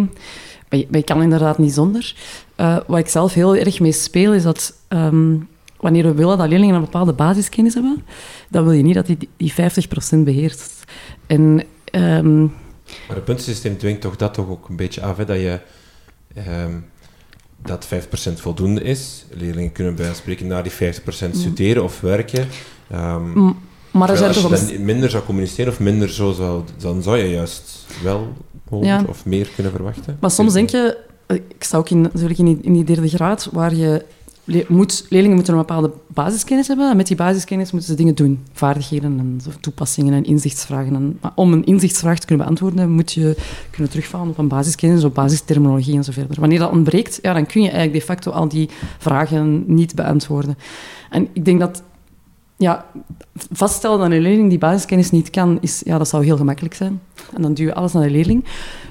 [0.69, 2.15] maar je, maar je kan inderdaad niet zonder.
[2.55, 5.35] Eh, wat ik zelf heel erg mee speel, is dat ehm,
[5.79, 8.03] wanneer we willen dat leerlingen een bepaalde basiskennis hebben,
[8.49, 10.83] dan wil je niet dat die die 50% beheerst.
[11.27, 12.41] En ehm,
[13.07, 15.59] Maar het puntensysteem dwingt toch dat toch ook een beetje af, hè, dat je...
[16.35, 16.73] ehm,
[17.61, 19.25] dat 5% voldoende is.
[19.31, 22.47] Leerlingen kunnen bij wijze van spreken naar die 50% studeren of werken.
[22.91, 23.33] Ehm,
[23.91, 27.29] maar er als je dan minder zou communiceren of minder zo zou, dan zou je
[27.29, 28.27] juist wel
[28.69, 30.17] hoger of meer kunnen verwachten.
[30.19, 33.07] Maar soms denk je, eh, ik sta ook in, natuurlijk in die, in die derde
[33.07, 34.05] graad, waar je
[34.43, 36.89] le- moet, leerlingen moeten een bepaalde basiskennis hebben.
[36.89, 38.39] En met die basiskennis moeten ze dingen doen.
[38.53, 40.95] Vaardigheden en zo toepassingen en inzichtsvragen.
[40.95, 43.37] En, maar om een inzichtsvraag te kunnen beantwoorden, moet je
[43.71, 46.39] kunnen terugvallen op een basiskennis, op basisterminologie en zo verder.
[46.39, 50.57] Wanneer dat ontbreekt, ja, dan kun je eigenlijk de facto al die vragen niet beantwoorden.
[51.09, 51.83] En ik denk dat
[52.59, 52.85] ja,
[53.51, 57.01] vaststellen dat een leerling die basiskennis niet kan, is, ja, dat zou heel gemakkelijk zijn.
[57.35, 58.45] En dan duw je alles naar de leerling.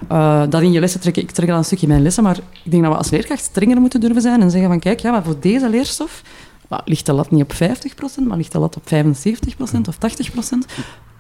[0.09, 2.37] Eh, dat in je lessen trekken, ik trek dat een stukje in mijn lessen, maar
[2.65, 5.11] ik denk dat we als leerkracht strenger moeten durven zijn en zeggen van, kijk, ja,
[5.11, 6.23] maar voor deze leerstof
[6.69, 9.99] maar ligt de lat niet op 50%, maar ligt de lat op 75% of 80%.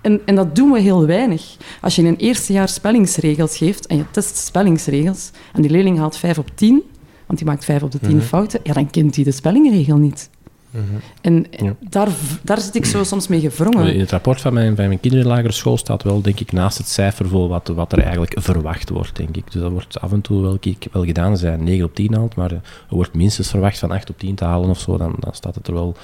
[0.00, 1.56] En, en dat doen we heel weinig.
[1.80, 5.98] Als je in een eerste jaar spellingsregels geeft en je test spellingsregels en die leerling
[5.98, 6.82] haalt 5 op 10,
[7.26, 8.24] want die maakt 5 op de 10 Mhm.
[8.24, 10.30] fouten, ja, dan kent hij de spellingregel niet.
[10.78, 10.96] Mhm.
[11.20, 11.74] En Ja.
[11.80, 12.08] daar,
[12.42, 13.94] daar zit ik zo soms mee gevrongen.
[13.94, 16.40] In het rapport van mijn, van mijn kinderen in de lagere school staat wel, denk
[16.40, 19.52] ik, naast het cijfer voor wat, wat er eigenlijk verwacht wordt, denk ik.
[19.52, 20.58] Dus dat wordt af en toe wel,
[20.92, 21.30] wel gedaan.
[21.30, 22.56] Als hij 9 op 10 haalt, maar eh,
[22.88, 25.54] er wordt minstens verwacht van 8 op 10 te halen of zo, dan, dan staat
[25.54, 25.96] het er wel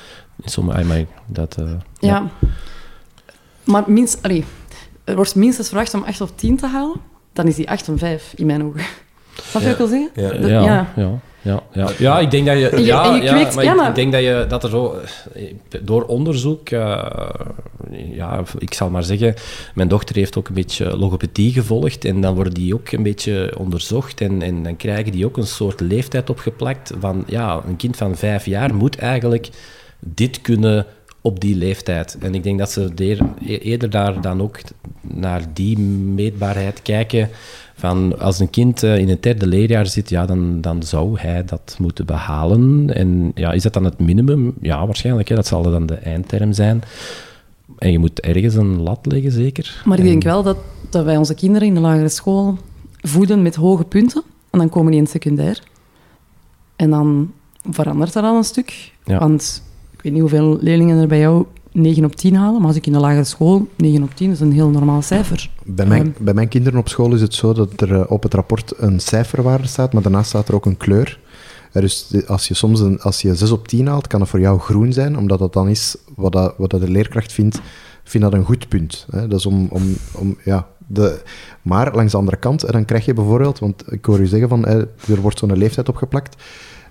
[0.43, 0.79] in sommige...
[0.79, 2.31] ah, dat, eh, Ja.
[3.65, 4.45] Maar minst, allee,
[5.05, 7.01] er wordt minstens verwacht om 8 op 10 te halen.
[7.33, 8.81] Dan is die 8 om 5 in mijn ogen.
[9.43, 9.75] Snap je Ja.
[9.77, 10.11] wat ik wil zeggen?
[10.15, 10.41] Ja.
[10.41, 10.93] Dat- ja, ja.
[10.97, 11.21] ja.
[11.43, 12.19] Ja, ja, ja.
[12.19, 12.83] ik denk dat je...
[12.85, 14.71] Ja, en je ja, kweekt- maar ja, ik- maar- ik denk dat je dat er
[14.71, 14.95] zo...
[15.83, 16.69] Door onderzoek...
[16.71, 17.03] eh,
[18.13, 19.35] ja, ik zal maar zeggen...
[19.75, 23.55] Mijn dochter heeft ook een beetje logopedie gevolgd en dan worden die ook een beetje
[23.59, 27.25] onderzocht en, en dan krijgen die ook een soort leeftijd opgeplakt van...
[27.27, 29.49] Ja, een kind van vijf jaar moet eigenlijk
[30.01, 30.87] dit kunnen
[31.21, 32.17] op die leeftijd.
[32.21, 32.91] En ik denk dat ze
[33.47, 34.59] eerder daar dan ook
[35.01, 37.29] naar die meetbaarheid kijken.
[37.85, 41.45] Van als een kind eh, in het derde leerjaar zit, ja, dan, dan zou hij
[41.45, 42.95] dat moeten behalen.
[42.95, 44.55] En ja, is dat dan het minimum?
[44.61, 45.29] Ja, waarschijnlijk.
[45.29, 46.83] Hè, dat zal dan de eindterm zijn.
[47.79, 49.83] En je moet ergens een lat leggen, zeker.
[49.85, 50.57] Maar ik En- denk wel dat,
[50.91, 52.59] dat wij onze kinderen in de lagere school
[53.01, 54.23] voeden met hoge punten.
[54.51, 55.63] En dan komen die in het secundair.
[56.77, 57.33] En dan
[57.71, 58.93] verandert dat al een stuk.
[59.05, 59.19] Ja.
[59.19, 61.45] Want ik weet niet hoeveel leerlingen er bij jou
[61.75, 62.59] 9 op 10 halen.
[62.59, 65.51] Maar als ik in de lagere school 9 op 10 is een heel normaal cijfer.
[65.65, 66.25] Bij mijn, Ehm.
[66.25, 69.01] bij mijn kinderen op school is het zo dat er eh, op het rapport een
[69.01, 71.19] cijferwaarde staat, maar daarnaast staat er ook een kleur.
[71.73, 74.41] Eh, Dus als je soms een, als je 6 op 10 haalt, kan het voor
[74.41, 77.61] jou groen zijn, omdat dat dan is wat, dat, wat dat de leerkracht vindt,
[78.05, 79.07] vindt dat een goed punt.
[79.11, 79.29] Hè?
[79.29, 81.23] Dat is om, om, om, ja, de,
[81.63, 84.49] maar langs de andere kant, eh, dan krijg je bijvoorbeeld, want ik hoor u zeggen
[84.49, 84.77] van, eh,
[85.09, 86.43] er wordt zo'n leeftijd opgeplakt,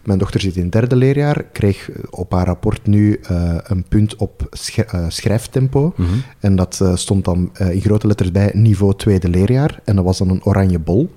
[0.03, 4.15] Mijn dochter zit in het derde leerjaar, kreeg op haar rapport nu uh, een punt
[4.15, 5.93] op sch uh, schrijftempo.
[5.95, 6.09] Mhm.
[6.39, 9.79] En dat uh, stond dan in grote letters bij niveau tweede leerjaar.
[9.83, 11.09] En dat was dan een oranje bol.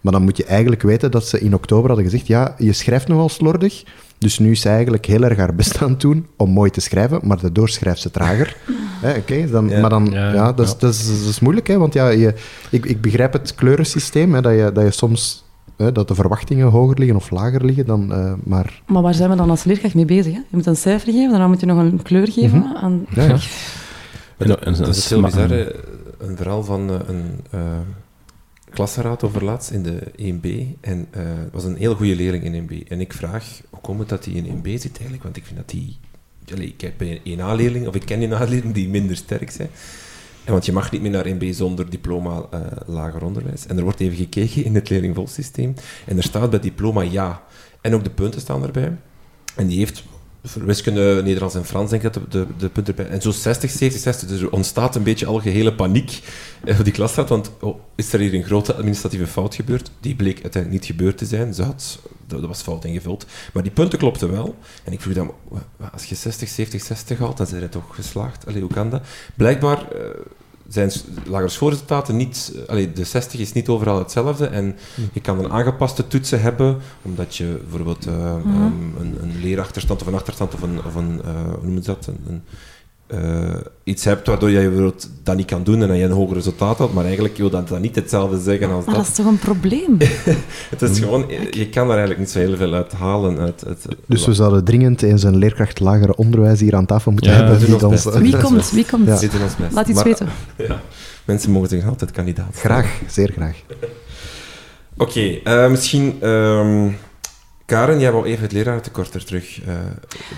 [0.00, 3.08] Maar dan moet je eigenlijk weten dat ze in oktober hadden gezegd, ja, je schrijft
[3.08, 3.84] nogal slordig,
[4.22, 6.80] dus nu is ze eigenlijk heel erg haar best aan het doen om mooi te
[6.80, 8.56] schrijven, maar daardoor schrijft ze trager.
[9.04, 9.80] Oké, okay, dan, ja.
[9.80, 12.34] maar dan, ja, ja, dat, is, dat, is, dat, is, moeilijk, hè, want ja, je,
[12.70, 15.44] ik, ik begrijp het kleurensysteem, hè, dat, je, dat je soms
[15.76, 18.82] hè, dat de verwachtingen hoger liggen of lager liggen dan, uh, maar...
[18.86, 20.32] Maar waar zijn we dan als leerkracht mee bezig?
[20.32, 20.38] Hè?
[20.38, 22.58] Je moet een cijfer geven, daarna moet je nog een kleur geven.
[22.58, 22.76] Mm -hmm.
[22.76, 23.06] aan...
[23.14, 23.36] ja, ja.
[24.36, 25.50] Dat, dat is heel bizar,
[26.18, 27.40] een verhaal van uh, een...
[27.54, 27.60] Uh,
[28.72, 30.78] klassenraad over laatst in de 1B.
[30.80, 32.88] En uh, was een heel goede leerling in 1B.
[32.88, 35.22] En ik vraag, hoe komt het dat hij in 1B zit eigenlijk?
[35.22, 35.96] Want ik vind dat die...
[36.52, 39.68] Allee, ik heb een 1A-leerling, of ik ken een A-leerling die minder sterk zijn.
[40.44, 43.66] En want je mag niet meer naar 1B zonder diploma uh, lager onderwijs.
[43.66, 45.74] En er wordt even gekeken in het leerlingvolsysteem.
[46.06, 47.42] En er staat bij diploma ja.
[47.80, 48.96] En ook de punten staan erbij.
[49.56, 50.04] En die heeft
[50.42, 53.12] wiskunde, Nederlands en Frans, denk ik dat de, de, punten erbij.
[53.12, 54.28] En zo 60, 70, 60.
[54.28, 56.20] Dus er ontstaat een beetje algehele paniek
[56.78, 57.28] op die klasraad.
[57.28, 59.90] Want oh, is er hier een grote administratieve fout gebeurd?
[60.00, 61.54] Die bleek uiteindelijk niet gebeurd te zijn.
[61.54, 63.26] Ze had, dat was fout ingevuld.
[63.52, 64.56] Maar die punten klopten wel.
[64.84, 65.32] En ik vroeg dan,
[65.92, 68.46] als je 60, 70, 60 haalt, dan zijn je toch geslaagd.
[68.46, 69.02] Allee, hoe kan dat?
[69.34, 69.78] Blijkbaar...
[69.94, 70.00] Uh,
[70.72, 70.90] zijn
[71.26, 72.54] lagere schoolresultaten niet...
[72.66, 74.76] Allee, de 60 is niet overal hetzelfde en
[75.12, 78.62] je kan een aangepaste toetsen hebben, omdat je bijvoorbeeld uh, mm -hmm.
[78.62, 80.84] um, een, een, leerachterstand of een achterstand of een...
[80.84, 82.06] Of een uh, hoe noem je dat?
[82.06, 82.42] Een, een
[83.14, 86.78] uh, iets hebt waardoor je dat niet kan doen en dat je een hoger resultaat
[86.78, 89.04] had, maar eigenlijk wil dat, dat niet hetzelfde zeggen als maar dat.
[89.04, 89.96] dat is toch een probleem?
[90.74, 93.38] het is gewoon, je kan er eigenlijk niet zo heel veel uit halen.
[93.38, 97.30] Uit, uit, dus we zouden dringend eens een leerkracht lagere onderwijs hier aan tafel moeten
[97.30, 97.66] ja, hebben.
[97.66, 98.70] Die ons, wie komt?
[98.70, 99.06] Wie komt?
[99.06, 99.18] Ja.
[99.70, 100.28] Laat iets maar, weten.
[100.68, 100.80] Ja,
[101.24, 103.56] mensen mogen zich altijd kandidaat Graag, zeer graag.
[104.96, 106.28] Oké, okay, uh, misschien...
[106.28, 106.96] Um,
[107.72, 109.74] Karen, jij wou even het lerarentekort er terug uh,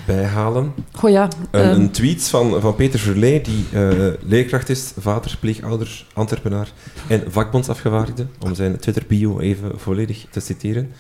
[0.07, 0.75] bijhalen.
[0.93, 1.29] Goh ja.
[1.51, 1.81] Een, um...
[1.81, 6.73] een, tweet van, van Peter Verlee, die uh, leerkracht is, vader, pleegouder, Antwerpenaar
[7.09, 10.93] en vakbondsafgevaardigde, om zijn Twitter-bio even volledig te citeren.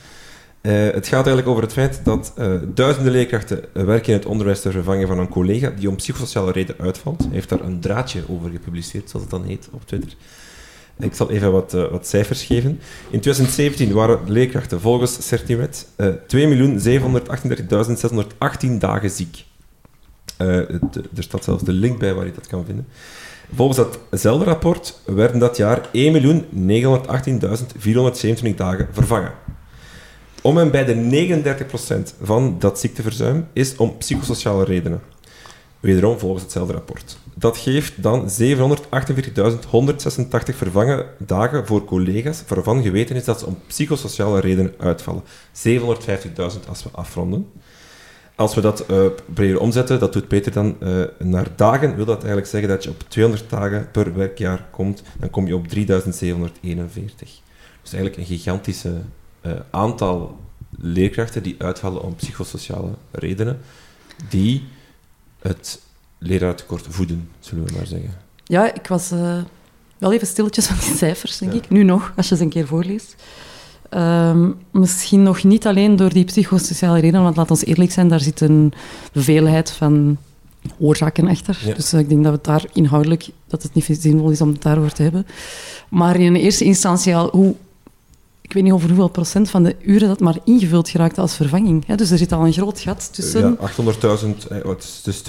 [0.62, 2.33] Uh, het gaat eigenlijk over het feit dat
[2.75, 6.75] duizenden leerkrachten werken in het onderwijs ter vervanging van een collega die om psychosociale reden
[6.79, 7.23] uitvalt.
[7.23, 10.12] Hij heeft daar een draadje over gepubliceerd, zoals het dan heet op Twitter.
[10.98, 12.80] Ik zal even wat, uh, wat, cijfers geven.
[13.11, 16.09] In 2017 waren leerkrachten volgens Certiwet uh,
[18.68, 19.44] 2.738.618 dagen ziek.
[20.37, 20.80] De,
[21.16, 22.87] er staat zelfs de link bij waar je dat kan vinden.
[23.54, 25.92] Volgens datzelfde rapport werden dat jaar 1.918.427
[28.57, 29.33] dagen vervangen.
[30.42, 31.26] Om en bij de
[32.14, 35.00] 39% van dat ziekteverzuim is om psychosociale redenen.
[35.80, 37.18] Wederom volgens hetzelfde rapport.
[37.35, 38.31] Dat geeft dan 748.186
[40.57, 45.23] vervangen dagen voor collega's waarvan geweten is dat ze om psychosociale redenen uitvallen.
[45.23, 47.47] 750.000 als we afronden.
[48.37, 52.16] Als we dat uh, proberen omzetten, dat doet Peter dan uh, naar dagen, wil dat
[52.16, 57.40] eigenlijk zeggen dat je op 200 dagen per werkjaar komt, dan kom je op 3741.
[57.83, 58.92] Dus eigenlijk een gigantische
[59.42, 60.38] uh, aantal
[60.79, 63.61] leerkrachten die uitvallen om psychosociale redenen,
[64.29, 64.64] die
[65.38, 65.81] het
[66.27, 68.15] leraartekort voeden, zullen we maar zeggen.
[68.45, 69.37] Ja, ik was uh,
[69.99, 71.59] wel even stilletjes van die cijfers, denk ja.
[71.59, 71.71] ik.
[71.71, 73.17] Nu nog, als je ze een keer voorleest.
[73.91, 78.21] Um, misschien nog niet alleen door die psychosociale redenen, want laat ons eerlijk zijn, daar
[78.21, 78.73] zit een
[79.13, 80.17] veelheid van
[80.79, 81.59] oorzaken achter.
[81.65, 81.75] Ja.
[81.75, 84.63] Dus uh, ik denk dat het daar inhoudelijk, dat het niet zinvol is om het
[84.63, 85.27] daarover te hebben.
[85.89, 87.55] Maar in eerste instantie al, hoe
[88.44, 91.87] ik weet niet over hoeveel procent van de uren dat maar ingevuld geraakt als vervanging.
[91.96, 93.59] Dus er zit al een groot gat tussen.
[93.61, 93.70] Ja,
[94.18, 95.22] 800.000, dus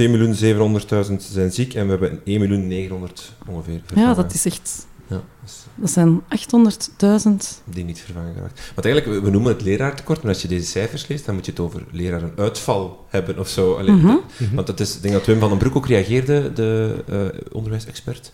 [1.10, 4.10] 2.700.000 zijn ziek en we hebben 1.900.000 ongeveer vervangen.
[4.10, 4.86] Ja, dat is echt...
[5.08, 7.64] Ja, dus dat zijn 800.000...
[7.64, 8.62] Die niet vervangen geraakt.
[8.76, 11.52] Want eigenlijk, we noemen het leraartekort, maar als je deze cijfers leest, dan moet je
[11.52, 13.74] het over leraren-uitval hebben of zo.
[13.74, 14.08] Allee, Mhm.
[14.38, 17.40] de- want dat is, ik denk dat Wim van den Broek ook reageerde, de eh,
[17.52, 18.32] onderwijsexpert,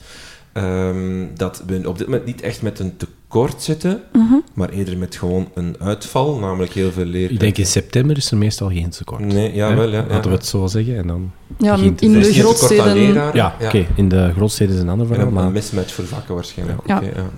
[0.53, 4.33] ehm, dat we op dit moment niet echt met een tekort zitten, Mhm.
[4.53, 7.33] maar eerder met gewoon een uitval, namelijk heel veel leerkrachten.
[7.35, 9.19] Ik denk in september is er meestal geen tekort.
[9.25, 9.75] Nee, ja, Hè?
[9.75, 9.99] wel, ja.
[9.99, 10.05] ja.
[10.09, 10.97] Laten we het zo zeggen.
[10.97, 13.31] En dan Ja, in de is geen tekort aan grootsteden...
[13.33, 13.85] Ja, oké.
[13.95, 15.27] In de grootsteden is een ander En verhaal.
[15.27, 16.79] een, Maar een mismatch voor vakken waarschijnlijk.
[16.85, 16.97] Ja.
[16.97, 17.29] Oké, ja.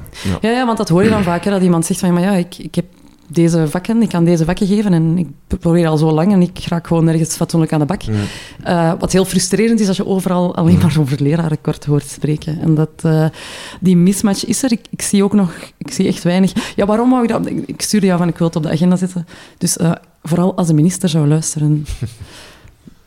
[0.42, 2.24] Ja, ja, want dat hoor je dan vaak, hè, dat iemand zegt van, ja, maar
[2.24, 2.86] ja, ik, ik heb
[3.34, 5.28] deze vakken, ik kan deze vakken geven en ik
[5.60, 8.02] probeer al zo lang en ik raak gewoon nergens fatsoenlijk aan de bak.
[8.64, 12.60] Eh, wat heel frustrerend is als je overal alleen maar over lerarenkort hoort spreken.
[12.62, 13.26] En dat, eh,
[13.80, 14.72] die mismatch is er.
[14.72, 16.74] Ik, ik zie ook nog, ik zie echt weinig.
[16.76, 17.46] Ja, waarom wou ik dat?
[17.48, 19.28] Ik- Ik stuurde jou van, ik wil het op de agenda zetten.
[19.58, 19.92] Dus eh,
[20.24, 21.86] vooral als de minister zou luisteren,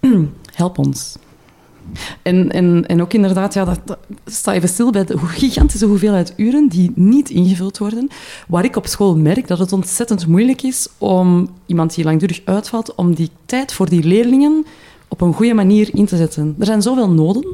[0.55, 1.17] help ons.
[2.22, 6.33] En, en, en ook inderdaad, ja, dat, dat- sta even stil bij de gigantische hoeveelheid
[6.37, 8.09] uren die niet ingevuld worden.
[8.49, 12.94] Waar ik op school merk dat het ontzettend moeilijk is om iemand die langdurig uitvalt,
[12.94, 14.66] om die tijd voor die leerlingen
[15.09, 16.55] op een goede manier in te zetten.
[16.59, 17.46] Er zijn zoveel noden,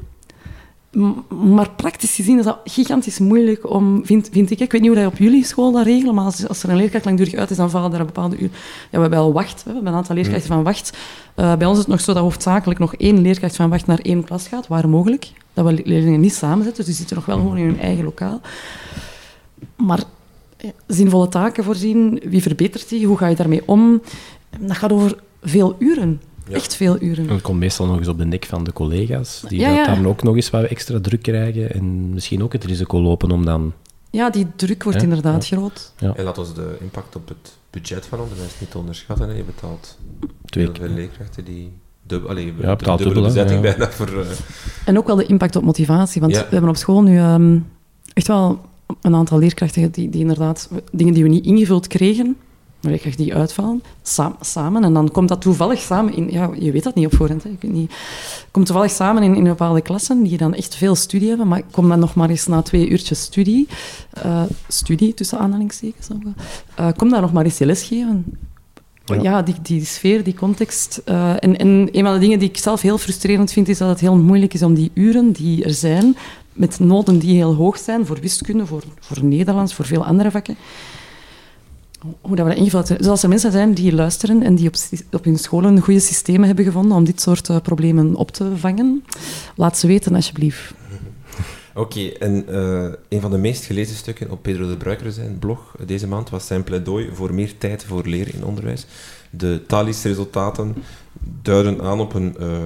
[1.29, 4.61] maar praktisch gezien is dat gigantisch moeilijk om, vind, vind ik.
[4.61, 6.77] Ik weet niet hoe dat op jullie school dat regelen, maar als, als er een
[6.77, 8.51] leerkracht langdurig uit is, dan vallen er een bepaalde uur.
[8.51, 8.51] Ja,
[8.91, 10.97] we hebben wel wacht, we hebben een aantal leerkrachten van wacht.
[11.35, 13.99] Eh, bij ons is het nog zo dat hoofdzakelijk nog één leerkracht van wacht naar
[13.99, 15.33] één klas gaat, waar mogelijk.
[15.53, 18.41] Dat we leerlingen niet samenzetten, dus die zitten nog wel gewoon in hun eigen lokaal.
[19.77, 20.03] Maar
[20.59, 24.03] ja, zinvolle taken voorzien, wie verbetert die, hoe ga je daarmee om?
[24.59, 26.21] Dat gaat over veel uren.
[26.49, 26.55] Ja.
[26.55, 27.27] Echt veel uren.
[27.27, 29.95] Dat komt meestal nog eens op de nek van de collega's, die Ja, dat ja.
[29.95, 33.45] dan ook nog eens wat extra druk krijgen en misschien ook het risico lopen om
[33.45, 33.73] dan...
[34.11, 35.93] Ja, die druk wordt Ja, inderdaad groot.
[35.99, 36.15] Ja.
[36.17, 39.29] En laat ons de impact op het budget van onderwijs niet onderschatten.
[39.29, 39.35] Hè.
[39.35, 39.99] Je betaalt
[40.45, 41.73] Twee heel veel leerkrachten die...
[42.07, 43.71] Dub, allee, Ja, de betaalt dubbele dubbel, bezetting ja.
[43.71, 44.21] bijna voor...
[44.21, 44.27] eh,
[44.85, 46.21] En ook wel de impact op motivatie.
[46.21, 46.41] Want Ja.
[46.43, 47.59] we hebben op school nu ehm,
[48.15, 48.61] echt wel
[49.01, 52.37] een aantal leerkrachten die, die inderdaad dingen die we niet ingevuld kregen,
[52.91, 54.85] leerkrachten die uitvallen, sa- samen.
[54.85, 56.29] En dan komt dat toevallig samen in...
[56.31, 57.43] Ja, je weet dat niet op voorhand.
[57.43, 57.49] Hè.
[57.49, 57.93] Je weet niet,
[58.51, 61.49] komt toevallig samen in, in bepaalde klassen die dan echt veel studie hebben.
[61.49, 63.69] Maar kom dan nog maar eens na twee uurtjes studie,
[64.11, 66.09] eh, studie tussen aanhalingstekens,
[66.75, 68.25] eh, kom daar nog maar eens je les geven.
[69.05, 69.21] Ja.
[69.23, 71.01] Ja, die, die sfeer, die context.
[71.05, 73.89] eh, en, en een van de dingen die ik zelf heel frustrerend vind, is dat
[73.89, 76.17] het heel moeilijk is om die uren die er zijn,
[76.53, 80.57] met noden die heel hoog zijn, voor wiskunde, voor, voor Nederlands, voor veel andere vakken,
[82.21, 82.99] hoe dat dat ingevuld hebben.
[82.99, 84.71] Dus als er mensen zijn die luisteren en die
[85.13, 89.05] op, hun scholen goede systemen hebben gevonden om dit soort eh, problemen op te vangen,
[89.57, 90.75] laat ze weten, alsjeblieft.
[91.75, 95.75] Oké, en eh, een van de meest gelezen stukken op Pedro de Bruiker zijn blog
[95.87, 98.87] deze maand was zijn pleidooi voor meer tijd voor leren in onderwijs.
[99.31, 100.75] De Thalys-resultaten
[101.43, 102.65] duiden aan op een eh,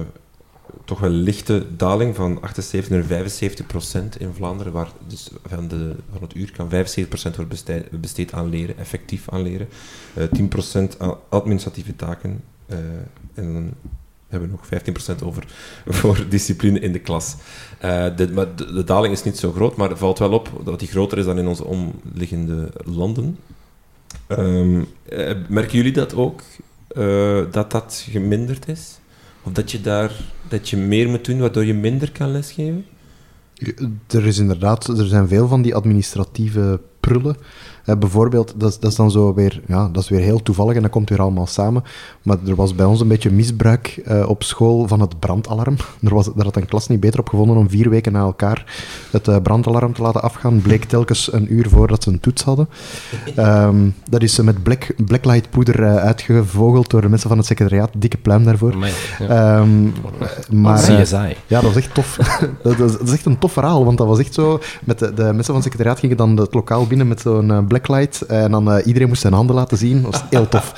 [0.87, 5.95] toch wel lichte daling van 78 naar 75 procent in Vlaanderen, waar dus van, de,
[6.11, 9.67] van het uur kan 75 procent wordt besteed, aan leren, effectief aan leren.
[10.13, 12.77] Eh 10 procent aan administratieve taken eh,
[13.33, 13.73] en dan
[14.27, 15.43] hebben we nog 15% over
[15.97, 17.35] voor discipline in de klas.
[17.79, 20.79] Eh, de, maar de, daling is niet zo groot, maar het valt wel op dat
[20.79, 23.37] die groter is dan in onze omliggende landen.
[24.27, 26.41] Ehm, eh, merken jullie dat ook?
[26.97, 28.99] eh, dat dat geminderd is?
[29.43, 30.11] Of dat je daar
[30.49, 32.85] dat je meer moet doen, waardoor je minder kan lesgeven?
[34.07, 37.35] Er is inderdaad, er zijn veel van die administratieve prullen.
[37.87, 40.75] Eh, bijvoorbeeld, dat is, dat is dan zo weer, ja, dat is weer heel toevallig
[40.75, 41.83] en dat komt weer allemaal samen.
[42.21, 45.75] Maar er was bij ons een beetje misbruik eh, op school van het brandalarm.
[46.01, 48.65] Er, was, daar had een klas niet beter op gevonden om vier weken na elkaar
[49.11, 50.61] het eh, brandalarm te laten afgaan.
[50.61, 52.69] Bleek telkens een uur voordat ze een toets hadden.
[53.35, 57.89] Ehm, dat is met black, blacklight-poeder eh, uitgevogeld door de mensen van het secretariaat.
[57.97, 58.73] Dikke pluim daarvoor.
[58.73, 59.27] Amai, ja.
[59.27, 59.89] Ehm,
[60.61, 61.35] maar, CSI.
[61.47, 62.17] ja, dat is echt tof.
[62.63, 64.59] dat, is, dat is echt een tof verhaal, want dat was echt zo...
[64.83, 68.21] Met de, de mensen van het secretariaat gingen dan het lokaal binnen met zo'n blacklight
[68.21, 70.01] en dan eh, iedereen moest zijn handen laten zien.
[70.01, 70.73] Dat was heel tof.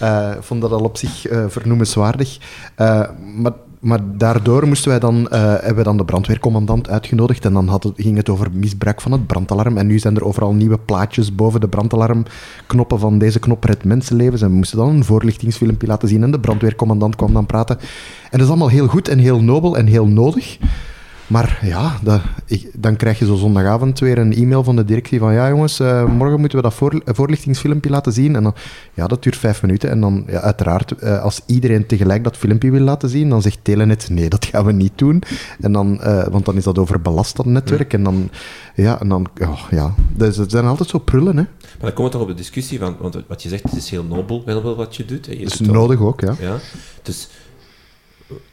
[0.00, 2.38] Eh, Ik vond dat al op zich eh, vernoemenswaardig.
[2.74, 3.02] Eh,
[3.36, 7.68] maar, maar daardoor moesten wij dan, eh, hebben we dan de brandweercommandant uitgenodigd en dan
[7.68, 9.76] had het, ging het over misbruik van het brandalarm.
[9.78, 14.42] En nu zijn er overal nieuwe plaatjes boven de brandalarmknoppen van deze knop redt mensenlevens.
[14.42, 17.78] En we moesten dan een voorlichtingsfilmpje laten zien en de brandweercommandant kwam dan praten.
[17.78, 17.86] En
[18.30, 20.58] dat is allemaal heel goed en heel nobel en heel nodig.
[21.30, 25.18] Maar ja, dat, ik- dan krijg je zo zondagavond weer een e-mail van de directie
[25.18, 28.36] van ja jongens, eh, morgen moeten we dat voor, voorlichtingsfilmpje laten zien.
[28.36, 28.54] En dan,
[28.94, 29.90] ja, dat duurt vijf minuten.
[29.90, 33.58] En dan, ja, uiteraard, eh, als iedereen tegelijk dat filmpje wil laten zien, dan zegt
[33.62, 35.22] Telenet, nee, dat gaan we niet doen.
[35.60, 37.92] En dan, eh, want dan is dat overbelast, dat netwerk.
[37.92, 38.30] En dan,
[38.74, 39.94] ja, en dan, oh, ja.
[40.16, 41.42] Dus het zijn altijd zo prullen, hè.
[41.42, 43.90] Maar dan komen we toch op de discussie, van, want wat je zegt, het is
[43.90, 45.26] heel nobel wel, wel wat je doet.
[45.26, 45.32] Hè.
[45.32, 46.34] Je Dat is doet nodig ook, ja.
[46.40, 46.56] Ja?
[47.02, 47.28] Dus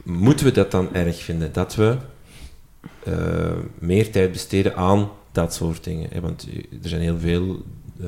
[0.04, 1.50] moeten we dat dan erg vinden?
[1.54, 1.96] Dat we
[3.08, 6.10] eh, meer tijd besteden aan dat soort dingen?
[6.12, 6.22] Hè?
[6.22, 7.64] Want eh, er zijn heel veel
[8.00, 8.08] eh,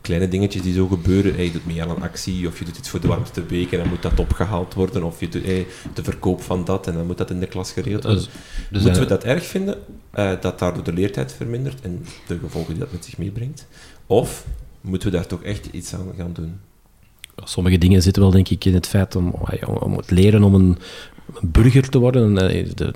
[0.00, 1.34] kleine dingetjes die zo gebeuren.
[1.34, 3.72] Hey, je doet mee aan een actie, of je doet iets voor de warmste week
[3.72, 5.02] en dan moet dat opgehaald worden.
[5.02, 7.72] Of je doet hey, de verkoop van dat en dan moet dat in de klas
[7.72, 8.22] geregeld worden.
[8.22, 8.32] Dus,
[8.70, 9.78] dus Moeten we dat erg vinden,
[10.40, 13.66] dat daardoor de leertijd vermindert en de gevolgen die dat met zich meebrengt?
[14.06, 14.46] Of
[14.80, 16.60] moeten we daar toch echt iets aan gaan doen?
[17.36, 19.34] Sommige dingen zitten wel, denk ik, in het feit om,
[19.80, 20.78] om het leren om een,
[21.40, 22.38] burger te worden.
[22.38, 22.94] Eh, De, de,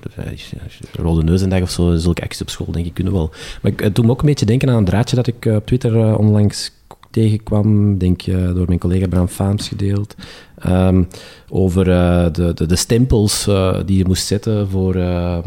[0.93, 3.31] de Rode Neuzendag of zo, zulke acties op school, denk ik, kunnen wel.
[3.63, 5.67] Maar het doet me ook een beetje denken aan een draadje dat ik eh, op
[5.67, 6.73] Twitter eh, onlangs
[7.11, 10.15] tegenkwam, denk je door mijn collega Bram Faams gedeeld.
[10.59, 11.03] Ehm,
[11.49, 15.39] over uh, de, de, de, stempels uh, die je moest zetten voor uh,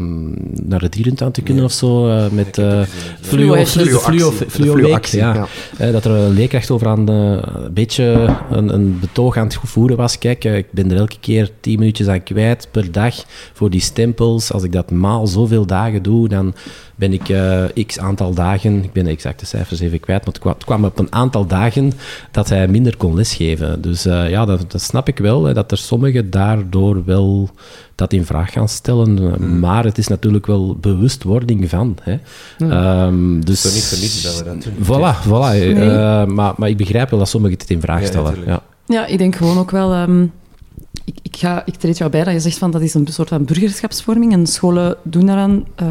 [0.62, 2.04] naar de dierentuin te kunnen of zo.
[2.32, 2.82] met uh,
[3.20, 5.46] fluo, fluo, fluo, ja.
[5.78, 5.90] ja.
[5.90, 7.42] dat er een leerkracht over aan een
[7.74, 10.18] beetje een, een, betoog aan het voeren was.
[10.18, 13.14] Kijk, ik ben er elke keer tien minuutjes aan kwijt per dag
[13.52, 14.52] voor die stempels.
[14.52, 16.54] Als ik dat maal zoveel dagen doe, dan
[16.94, 17.34] ben ik
[17.86, 20.84] x aantal dagen, ik ben de exacte cijfers even kwijt, maar het kwam, het kwam
[20.84, 21.92] op een aantal dagen
[22.30, 23.82] dat hij minder kon lesgeven.
[23.82, 27.50] Dus ja, dat, dat snap ik wel, hè, dat er sommigen daardoor wel
[27.94, 29.16] dat in vraag gaan stellen.
[29.16, 29.58] Hmm.
[29.58, 31.96] Maar het is natuurlijk wel bewustwording van.
[32.02, 32.18] Hè.
[33.06, 34.84] Um, dus, niet verliezen dat we dat doen.
[34.84, 35.74] Voilà, voilà.
[35.74, 35.74] Nee.
[35.74, 38.34] Uh, maar, maar ik begrijp wel dat sommigen het in vraag stellen.
[38.46, 39.06] Ja, ja.
[39.06, 39.96] ik denk gewoon ook wel...
[39.96, 40.32] Um,
[41.04, 43.28] ik, ik, ga, ik treed jou bij dat je zegt van dat is een soort
[43.28, 45.64] van burgerschapsvorming en scholen doen daaraan...
[45.82, 45.88] Uh,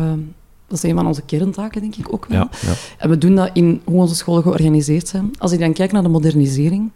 [0.70, 2.38] dat is een van onze kerntaken, denk ik ook wel.
[2.38, 2.74] Ja, ja.
[2.98, 5.32] En we doen dat in hoe onze scholen georganiseerd zijn.
[5.38, 6.92] Als ik dan kijk naar de modernisering,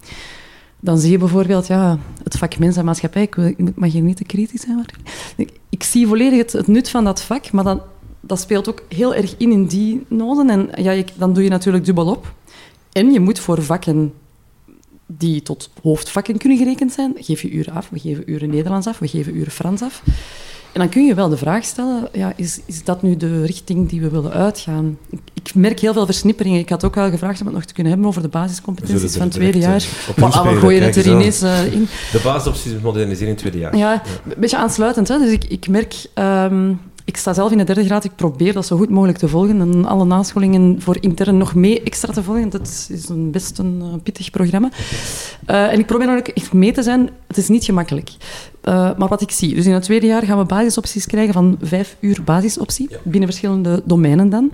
[0.79, 3.21] dan zie je bijvoorbeeld ja, het vak mens en maatschappij.
[3.21, 4.89] Ik, wil, ik mag hier niet te kritisch zijn, maar
[5.35, 7.81] ik, ik zie volledig het, het, nut van dat vak, maar dan,
[8.19, 10.49] dat speelt ook heel erg in in die noden.
[10.49, 12.33] En ja, dan doe je natuurlijk dubbel op.
[12.91, 14.13] En je moet voor vakken
[15.05, 17.89] die tot hoofdvakken kunnen gerekend zijn, geef je uren af.
[17.89, 20.03] We geven uren Nederlands af, we geven uren Frans af.
[20.73, 23.89] En dan kun je wel de vraag stellen, ja, is, is dat nu de richting
[23.89, 24.97] die we willen uitgaan?
[25.09, 26.59] Ik, ik merk heel veel versnipperingen.
[26.59, 29.21] Ik had ook wel gevraagd om het nog te kunnen hebben over de basiscompetenties van
[29.21, 29.85] het tweede jaar.
[30.15, 31.87] Eh, maar we gooien het er ineens uh, in.
[32.11, 33.77] De basisopties moderniseren in het tweede jaar.
[33.77, 34.01] Ja, ja.
[34.25, 35.07] een beetje aansluitend.
[35.07, 35.17] Hè?
[35.17, 35.95] Dus ik, ik merk...
[36.15, 38.03] Um, ik sta zelf in de derde graad.
[38.03, 39.61] Ik probeer dat zo goed mogelijk te volgen.
[39.61, 42.49] En alle nascholingen voor intern nog mee extra te volgen.
[42.49, 44.69] Dat is een best een uh, pittig programma.
[45.49, 47.09] Uh, en ik probeer ook echt mee te zijn.
[47.27, 48.09] Het is niet gemakkelijk.
[48.63, 49.55] Uh, maar wat ik zie...
[49.55, 52.87] Dus in het tweede jaar gaan we basisopties krijgen van vijf uur basisoptie.
[52.89, 52.97] Ja.
[53.03, 54.51] Binnen verschillende domeinen dan.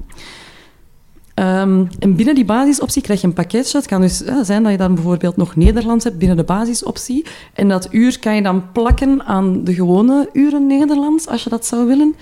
[1.40, 3.78] Um, en binnen die basisoptie krijg je een pakketje.
[3.78, 7.26] Het kan dus zijn dat je dan bijvoorbeeld nog Nederlands hebt binnen de basisoptie.
[7.54, 11.66] En dat uur kan je dan plakken aan de gewone uren Nederlands, als je dat
[11.66, 12.16] zou willen.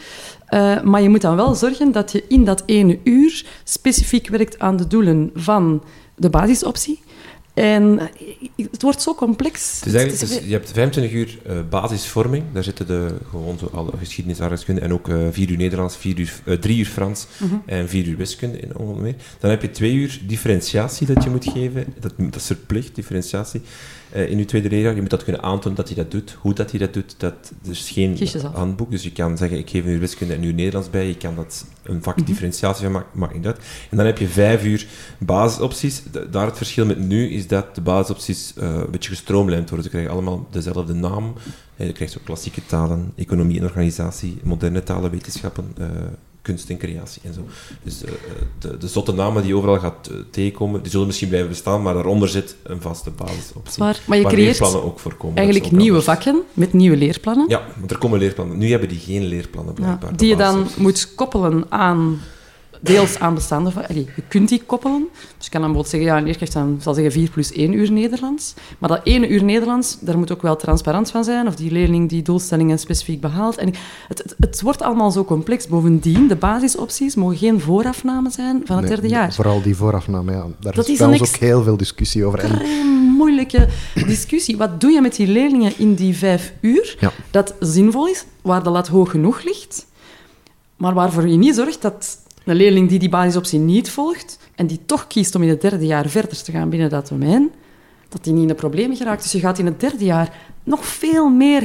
[0.50, 4.60] Uh, maar je moet dan wel zorgen dat je in dat ene uur specifiek werkt
[4.60, 5.84] aan de doelen van
[6.16, 7.00] de basisoptie.
[7.58, 8.00] En
[8.72, 9.82] het wordt zo complex.
[9.84, 13.92] Dus eigenlijk, dus je hebt 25 uur uh, basisvorming, daar zitten de, gewoon zo alle
[14.00, 17.50] geschiedenis, aardrijkskunde en ook uh, 4 uur Nederlands, 4 uur, uh, 3 uur Frans mhm.
[17.50, 17.78] -huh.
[17.78, 19.16] en 4 uur wiskunde in ongeveer.
[19.40, 23.62] Dan heb je 2 uur differentiatie dat je moet geven, dat, dat is verplicht, differentiatie.
[24.16, 24.96] Uh, in je tweede leerjaar.
[24.96, 26.38] Je moet dat kunnen aantonen dat hij dat doet.
[26.40, 28.18] Hoe dat hij dat doet, dat, er is geen
[28.54, 28.92] handboek.
[28.92, 31.08] Dus je kan zeggen, ik geef uur wiskunde en nu Nederlands bij.
[31.08, 33.58] Je kan dat een vak differentiatie van maken, maakt niet uit.
[33.90, 34.88] En dan heb je vijf uur
[35.18, 36.04] basisopties.
[36.32, 39.84] Daar het verschil met nu is dat de basisopties uh, een beetje gestroomlijnd worden.
[39.84, 41.34] Ze krijgen allemaal dezelfde naam.
[41.76, 45.74] Je krijgt ook klassieke talen, economie en organisatie, moderne talen, wetenschappen,
[46.48, 47.42] kunst en creatie en zo.
[47.84, 48.12] Dus uh,
[48.60, 51.94] de, de zotte namen die overal gaat uh, tegenkomen, die zullen misschien blijven bestaan, maar
[51.94, 53.84] daaronder zit een vaste basisoptie.
[53.84, 55.38] Maar, maar je waar creëert ook voorkomen.
[55.38, 57.46] Eigenlijk nieuwe vakken met nieuwe leerplannen.
[57.50, 58.58] Ja, want er komen leerplannen.
[58.58, 60.12] Nu hebben die geen leerplannen blijkbaar.
[60.12, 62.20] Ja, die je dan moet koppelen aan
[62.82, 65.08] deels aan bestaande Allee, je kunt die koppelen.
[65.38, 67.74] Dus je kan dan bijvoorbeeld zeggen, ja, een leerkracht dan, zal zeggen 4 plus 1
[67.74, 68.54] uur Nederlands.
[68.78, 72.10] Maar dat ene uur Nederlands, daar moet ook wel transparant van zijn, of die leerling
[72.10, 73.58] die doelstellingen specifiek behaalt.
[73.58, 73.74] En
[74.08, 75.68] het, het, het wordt allemaal zo complex.
[75.68, 79.34] Bovendien, de basisopties mogen geen voorafname zijn van het nee, derde jaar.
[79.34, 80.46] Vooral die voorafname, ja.
[80.60, 82.44] Daar dat is bij ons ook heel veel discussie over.
[82.44, 83.68] Een moeilijke
[84.06, 84.58] discussie.
[84.58, 87.12] Wat doe je met die leerlingen in die vijf uur ja.
[87.32, 89.86] dat zinvol is, waar de lat hoog genoeg ligt,
[90.76, 94.80] maar waarvoor je niet zorgt dat een leerling die die basisoptie niet volgt en die
[94.86, 97.52] toch kiest om in het derde jaar verder te gaan binnen dat domein,
[98.10, 99.24] dat die niet in de problemen geraakt.
[99.24, 100.32] Dus je gaat in het derde jaar
[100.64, 101.62] nog veel meer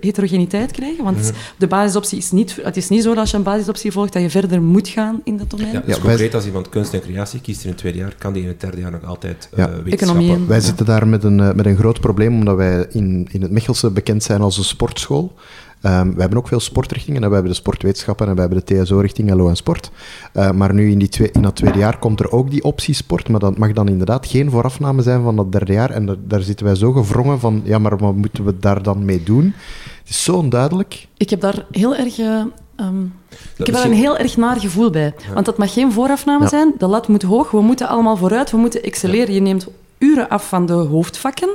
[0.00, 1.04] heterogeniteit krijgen.
[1.04, 2.58] Want de basisoptie is niet...
[2.62, 5.20] Het is niet zo dat als je een basisoptie volgt dat je verder moet gaan
[5.24, 5.72] in dat domein.
[5.72, 8.42] Ja, dus concreet, als iemand kunst en creatie kiest in het tweede jaar, kan die
[8.42, 10.46] in het derde jaar nog altijd uh, wetenschappen...
[10.46, 13.50] Wij zitten daar met een, eh, met een groot probleem, omdat wij in, in het
[13.50, 15.34] Mechelse bekend zijn als een sportschool.
[15.82, 17.20] Um, we hebben ook veel sportrichtingen.
[17.20, 19.90] We hebben de sportwetenschappen en we hebben de TSO-richting LO en sport.
[20.34, 22.94] Uh, maar nu in, die twee, in dat tweede jaar komt er ook die optie
[22.94, 23.28] sport.
[23.28, 25.90] Maar dat mag dan inderdaad geen voorafname zijn van dat derde jaar.
[25.90, 29.04] En daar, daar zitten wij zo gevrongen van, ja, maar wat moeten we daar dan
[29.04, 29.54] mee doen?
[29.98, 31.06] Het is zo onduidelijk.
[31.16, 32.18] Ik heb daar heel erg...
[32.18, 32.42] Uh,
[32.76, 33.14] um,
[33.56, 35.14] ik heb daar een heel erg naar gevoel bij.
[35.26, 35.34] Ja.
[35.34, 36.48] Want dat mag geen voorafname ja.
[36.48, 36.74] zijn.
[36.78, 37.50] De lat moet hoog.
[37.50, 38.50] We moeten allemaal vooruit.
[38.50, 39.34] We moeten excelleren.
[39.34, 39.66] Je neemt
[39.98, 41.48] uren af van de hoofdvakken.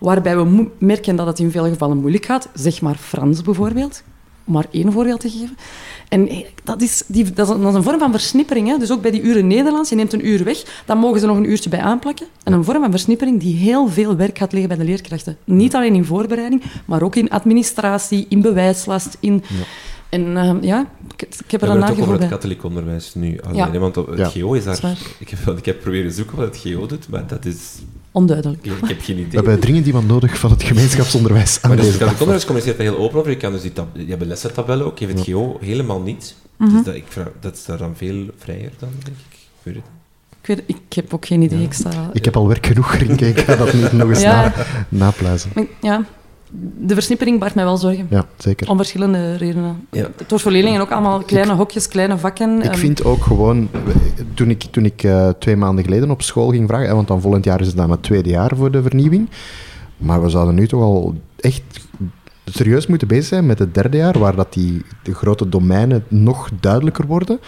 [0.00, 2.48] Waarbij we merken dat het in veel gevallen moeilijk gaat.
[2.54, 4.02] Zeg maar Frans bijvoorbeeld.
[4.44, 5.56] Om maar één voorbeeld te geven.
[6.08, 8.68] En eh, dat is, die, dat is, een, dat is een vorm van versnippering.
[8.68, 8.78] Hè?
[8.78, 11.36] Dus ook bij die uren Nederlands, je neemt een uur weg, dan mogen ze nog
[11.36, 12.26] een uurtje bij aanplakken.
[12.42, 15.36] En een vorm van versnippering die heel veel werk gaat liggen bij de leerkrachten.
[15.44, 19.42] Niet alleen in voorbereiding, maar ook in administratie, in bewijslast, in...
[19.48, 19.64] Ja
[20.10, 20.86] En ehm, ja,
[21.16, 22.28] ik, ik heb er een het ook over nagevoel het bij.
[22.28, 23.72] katholiek onderwijs nu alleen.
[23.72, 23.78] Ja.
[23.78, 24.28] Want het Ja.
[24.28, 24.98] GO is daar...
[25.18, 27.78] Ik heb, ik heb proberen zoeken wat het GO doet, maar dat is...
[28.12, 28.66] Onduidelijk.
[28.66, 29.28] Ik heb geen idee.
[29.30, 32.78] We hebben dringend iemand nodig van het gemeenschapsonderwijs aan Maar dus deze het onderwijs communiceert
[32.78, 33.30] daar heel open over.
[33.30, 34.98] Je kan dus die tab je hebt lessentabellen ook.
[34.98, 36.34] Je hebt het GO helemaal niet.
[36.56, 36.72] Mhm.
[36.72, 39.32] Dus dat, ik vraag, dat is daar dan veel vrijer dan, denk ik.
[39.32, 39.92] Ik weet het niet.
[40.40, 41.58] Ik, weet, ik heb ook geen idee.
[41.58, 41.64] Ja.
[41.64, 42.10] Ik sta...
[42.12, 43.28] Ik heb al werk genoeg, Rinke.
[43.28, 44.42] Ik ga dat niet nog eens Ja.
[44.42, 44.52] na,
[44.88, 45.50] napluizen.
[45.54, 46.04] Maar Ja,
[46.78, 48.06] de versnippering baart mij wel zorgen.
[48.10, 48.70] Ja, zeker.
[48.70, 49.86] Om verschillende redenen.
[49.90, 50.08] Ja.
[50.16, 52.62] Het wordt voor leerlingen ook allemaal kleine hokjes, kleine vakken.
[52.62, 53.68] Ik vind ook gewoon,
[54.34, 57.44] toen ik, toen ik eh, twee maanden geleden op school ging vragen, want dan volgend
[57.44, 59.28] jaar is het dan het tweede jaar voor de vernieuwing,
[59.96, 61.62] maar we zouden nu toch al echt
[62.44, 66.50] serieus moeten bezig zijn met het derde jaar, waar dat die de grote domeinen nog
[66.60, 67.40] duidelijker worden.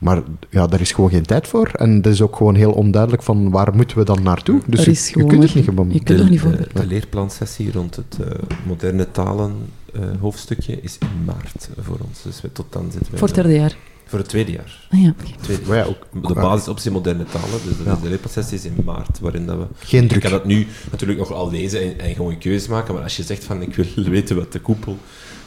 [0.00, 1.70] Maar ja, daar is gewoon geen tijd voor.
[1.74, 4.60] En dat is ook gewoon heel onduidelijk van waar moeten we dan naartoe.
[4.66, 5.92] Dus je, kunt het niet gewoon...
[5.92, 6.50] je kunt er de, niet voor.
[6.50, 8.26] de, de leerplansessie rond het eh,
[8.66, 9.52] moderne talen
[9.92, 12.22] eh, hoofdstukje is in maart voor ons.
[12.22, 13.18] Dus we, tot dan zitten we...
[13.18, 13.76] voor het derde jaar.
[14.06, 14.88] Voor het tweede jaar.
[14.90, 15.30] Ah, ja, oké.
[15.40, 17.98] Tweede Maar ja, ook, De basisoptie moderne talen, dus de, Ja.
[18.02, 19.66] de leerplansessie is in maart, waarin dat we...
[19.78, 20.22] geen Je druk.
[20.22, 23.16] kan dat nu natuurlijk nog al lezen en, en gewoon een keuze maken, maar als
[23.16, 24.98] je zegt van ik wil weten wat de koepel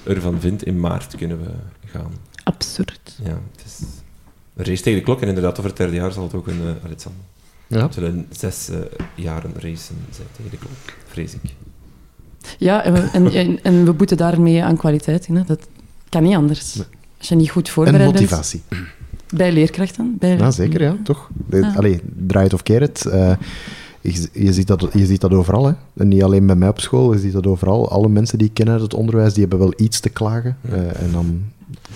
[0.03, 1.49] ervan vindt, in maart kunnen we
[1.85, 2.11] gaan.
[2.43, 3.19] Absurd.
[3.23, 3.79] Ja, het is
[4.55, 6.57] een race tegen de klok en inderdaad over het derde jaar zal het ook een...
[6.61, 7.07] Uh, allee, het
[7.67, 7.91] Ja.
[7.91, 8.77] zullen zes eh,
[9.15, 10.71] jaren racen zijn tegen de klok,
[11.07, 11.41] vrees ik.
[12.57, 15.35] Ja, en we, en, en, en we boeten daarmee aan kwaliteit in.
[15.35, 15.43] Hè.
[15.45, 15.67] Dat
[16.09, 16.75] kan niet anders.
[16.75, 16.85] Nee.
[17.17, 18.61] Als je niet goed En voorbereid bent motivatie.
[19.29, 20.15] bij leerkrachten.
[20.19, 21.29] Bij, Ja, zeker, ja, toch?
[21.49, 21.73] Ja.
[21.75, 23.05] Allee, draai het of keer het.
[23.05, 23.35] eh,
[24.01, 25.73] je, je, ziet dat, je ziet dat overal, hè.
[25.95, 27.89] En niet alleen bij mij op school, je ziet dat overal.
[27.89, 30.57] Alle mensen die ik ken uit het onderwijs, die hebben wel iets te klagen.
[30.61, 30.73] Ja.
[30.75, 31.41] eh, en dan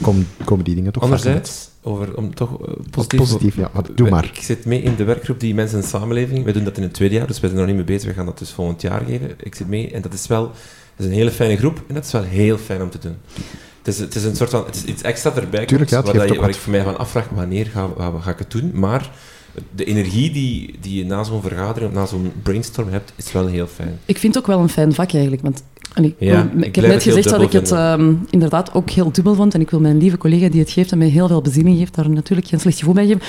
[0.01, 3.19] kom- komen die dingen toch Anderzijds, over, om toch eh, positief...
[3.19, 3.69] positief, ja.
[3.73, 4.25] Wat- Doe maar.
[4.25, 6.45] Ik zit mee in de werkgroep die mensen en samenleving.
[6.45, 8.09] We doen dat in het tweede jaar, dus we zijn er nog niet mee bezig.
[8.09, 9.31] We gaan dat dus volgend jaar geven.
[9.43, 10.43] Ik zit mee en dat is wel
[10.95, 13.15] dat is een hele fijne groep en dat is wel heel fijn om te doen.
[13.77, 15.97] Het is, het is een soort van, het is iets extra erbij komt, Tuurlijk, ja,
[15.97, 16.55] het waar, je- ook waar wat.
[16.55, 18.71] ik voor mij van afvraag, wanneer ga, ga, ga ik het doen?
[18.73, 19.11] Maar
[19.75, 23.47] de energie die, die je na zo'n vergadering, of na zo'n brainstorm hebt, is wel
[23.47, 23.99] heel fijn.
[24.05, 25.41] Ik vind het ook wel een fijn vak eigenlijk.
[25.41, 25.63] Want,
[25.97, 29.35] allee, Ja, ik ik heb net gezegd dat ik het ehm, inderdaad ook heel dubbel
[29.35, 29.53] vond.
[29.53, 31.95] En ik wil mijn lieve collega die het geeft en mij heel veel bezieling geeft,
[31.95, 33.21] daar natuurlijk geen slecht gevoel bij geven.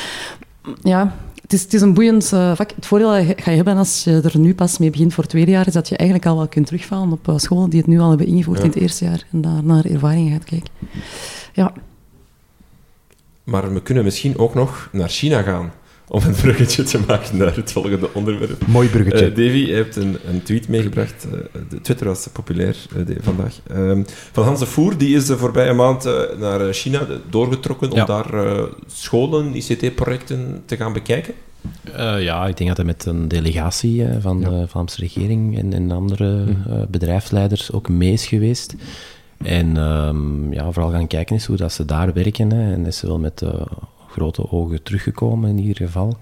[0.83, 2.71] Ja, het is, het is een boeiend eh, vak.
[2.75, 5.23] Het voordeel dat je ga je hebben als je er nu pas mee begint voor
[5.23, 7.79] het tweede jaar, is dat je eigenlijk al wel kunt terugvallen op eh, scholen die
[7.79, 8.65] het nu al hebben ingevoerd Ja.
[8.65, 9.25] in het eerste jaar.
[9.33, 10.69] En daar naar ervaringen gaat kijken.
[11.53, 11.73] Ja,
[13.45, 15.73] Maar we kunnen misschien ook nog naar China gaan
[16.09, 18.67] om een bruggetje te maken naar het volgende onderwerp.
[18.67, 19.25] Mooi bruggetje.
[19.27, 21.27] Eh, Davy je hebt een, een tweet meegebracht.
[21.33, 23.61] eh, de Twitter was populair eh, de- vandaag.
[23.71, 24.03] Ehm,
[24.33, 28.01] van Hans de Voer, die is de voorbije maand naar China doorgetrokken Ja.
[28.01, 31.35] om daar scholen, ICT-projecten te gaan bekijken.
[31.95, 34.49] Eh, ja, ik denk dat hij met een delegatie eh, van Ja.
[34.51, 36.73] de Vlaamse regering en, en andere Mhm.
[36.73, 38.75] eh, bedrijfsleiders ook mee is geweest.
[39.45, 42.53] En ehm, ja, vooral gaan kijken is hoe dat ze daar werken.
[42.53, 42.73] Hè.
[42.73, 43.43] En is ze wel met
[44.19, 46.19] grote ogen teruggekomen in ieder geval.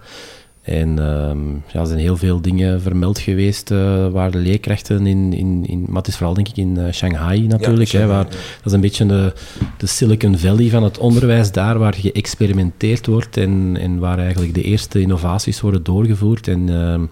[0.66, 5.32] En ehm, ja, er zijn heel veel dingen vermeld geweest eh, waar de leerkrachten in,
[5.32, 5.84] in, in...
[5.88, 8.72] Maar het is vooral denk ik in eh, Shanghai natuurlijk, Ja, hè, waar, dat is
[8.72, 9.32] een beetje de,
[9.78, 14.62] de Silicon Valley van het onderwijs, daar waar geëxperimenteerd wordt en, en waar eigenlijk de
[14.62, 16.48] eerste innovaties worden doorgevoerd.
[16.48, 17.04] En ehm,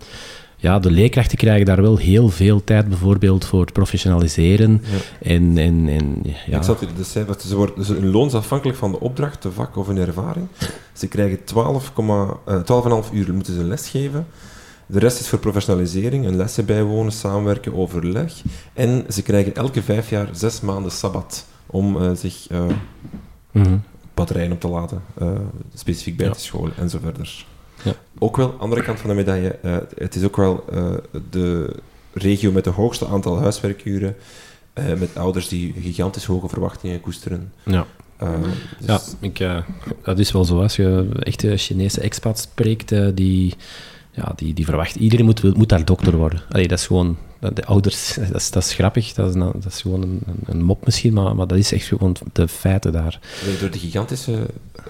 [0.64, 4.82] ja, de leerkrachten krijgen daar wel heel veel tijd bijvoorbeeld voor het professionaliseren.
[4.82, 5.28] Ja.
[5.28, 8.78] En, en, en ja, Ik zat u dus zeggen, ze worden een loon is afhankelijk
[8.78, 10.46] van de opdracht, de vak of een ervaring.
[10.92, 11.44] Ze krijgen 12,5
[12.44, 14.26] eh, 12,5 uur moeten ze lesgeven.
[14.86, 18.42] De rest is voor professionalisering, een lessen bijwonen, samenwerken, overleg.
[18.72, 22.46] En ze krijgen elke vijf jaar zes maanden sabbat om eh, zich
[23.52, 23.76] mhm.
[24.14, 25.02] batterijen op te laden,
[25.74, 26.32] specifiek bij Ja.
[26.32, 27.44] de school en zo verder.
[27.82, 27.92] Ja.
[28.18, 30.92] Ook wel, andere kant van de medaille, eh, het is ook wel eh,
[31.30, 31.74] de
[32.12, 34.16] regio met de hoogste aantal huiswerkuren,
[34.72, 37.52] eh, met ouders die gigantisch hoge verwachtingen koesteren.
[37.64, 37.86] ja.
[38.16, 38.30] Eh,
[38.78, 39.58] dus- Ja, ik, eh,
[40.02, 40.60] dat is wel zo.
[40.62, 43.54] Als je echte Chinese expats spreekt, die,
[44.10, 44.94] ja, die, die verwacht...
[44.96, 46.42] Iedereen moet, moet daar dokter worden.
[46.50, 47.16] Allee, dat is gewoon...
[47.44, 49.12] dat- De ouders, dat is, dat is grappig.
[49.12, 52.16] Dat is, dat is gewoon een, een- mop misschien, maar, maar dat is echt gewoon
[52.32, 53.20] de feiten daar.
[53.60, 54.46] Door- de gigantische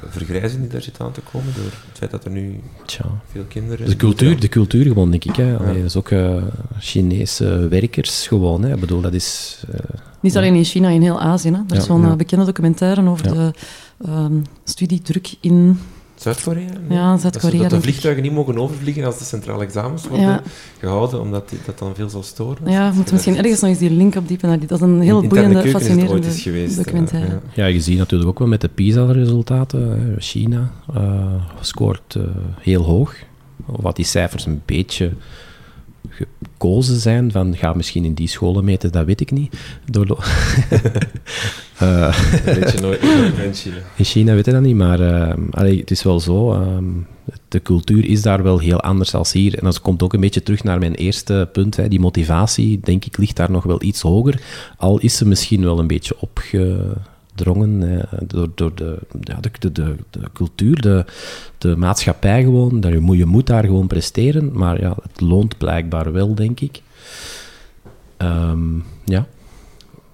[0.08, 3.04] vergrijzing die daar zit aan te komen, door het feit dat er nu Tja.
[3.30, 3.86] veel kinderen...
[3.88, 5.36] De cultuur, de cultuur gewoon, denk ik.
[5.36, 5.56] Hè.
[5.56, 5.78] Allee, Ja.
[5.78, 6.42] Dat is ook eh,
[6.78, 8.62] Chinese werkers gewoon.
[8.62, 8.74] Hè.
[8.74, 9.62] Ik bedoel, dat is...
[9.72, 9.78] eh,
[10.20, 11.48] niet alleen in China, in heel Azië.
[11.50, 11.54] Hè.
[11.56, 12.16] Er is Ja, zo'n ja.
[12.16, 13.32] bekende documentaire over Ja.
[13.32, 13.50] de
[14.04, 14.34] ehm,
[14.64, 15.78] studiedruk in
[16.24, 16.68] Zuid-Korea?
[16.88, 20.26] Ja, Dat ze- Zuid-Korea, Dat de vliegtuigen niet mogen overvliegen als de centrale examens worden
[20.26, 20.42] Ja.
[20.78, 22.70] gehouden, omdat die- dat dan veel zal storen.
[22.70, 24.68] Ja, we moeten misschien ergens nog eens die link opdiepen naar die.
[24.68, 27.28] Dat is een heel In- boeiende, is fascinerende ooit eens geweest, eh, documentaire.
[27.30, 27.40] ja.
[27.54, 29.88] Ja, je ziet natuurlijk ook wel met de PISA-resultaten.
[29.90, 30.20] hè.
[30.20, 31.24] China eh,
[31.60, 32.22] scoort eh,
[32.60, 33.14] heel hoog.
[33.66, 35.12] Wat die cijfers een beetje
[36.14, 39.56] gekozen zijn van ga misschien in die scholen meten, dat weet ik niet.
[39.90, 40.16] Door de-
[41.78, 43.02] Eh, Dat weet je nooit
[43.44, 43.76] in China.
[43.96, 45.00] in China weet je dat niet, maar
[45.50, 46.52] allee, het is wel zo.
[46.52, 46.84] ehm,
[47.48, 49.58] de cultuur is daar wel heel anders dan hier.
[49.58, 51.76] En dat komt ook een beetje terug naar mijn eerste punt.
[51.76, 51.88] Hè.
[51.88, 54.40] Die motivatie, denk ik, ligt daar nog wel iets hoger.
[54.76, 57.02] Al is ze misschien wel een beetje opgedrongen
[57.34, 61.04] eh, door, door de, ja, de, de, de, de cultuur, de,
[61.58, 62.80] de maatschappij gewoon.
[62.80, 64.50] Dat je, moet, je moet daar gewoon presteren.
[64.52, 66.82] Maar ja, het loont blijkbaar wel, denk ik.
[68.16, 69.26] Ehm, ja.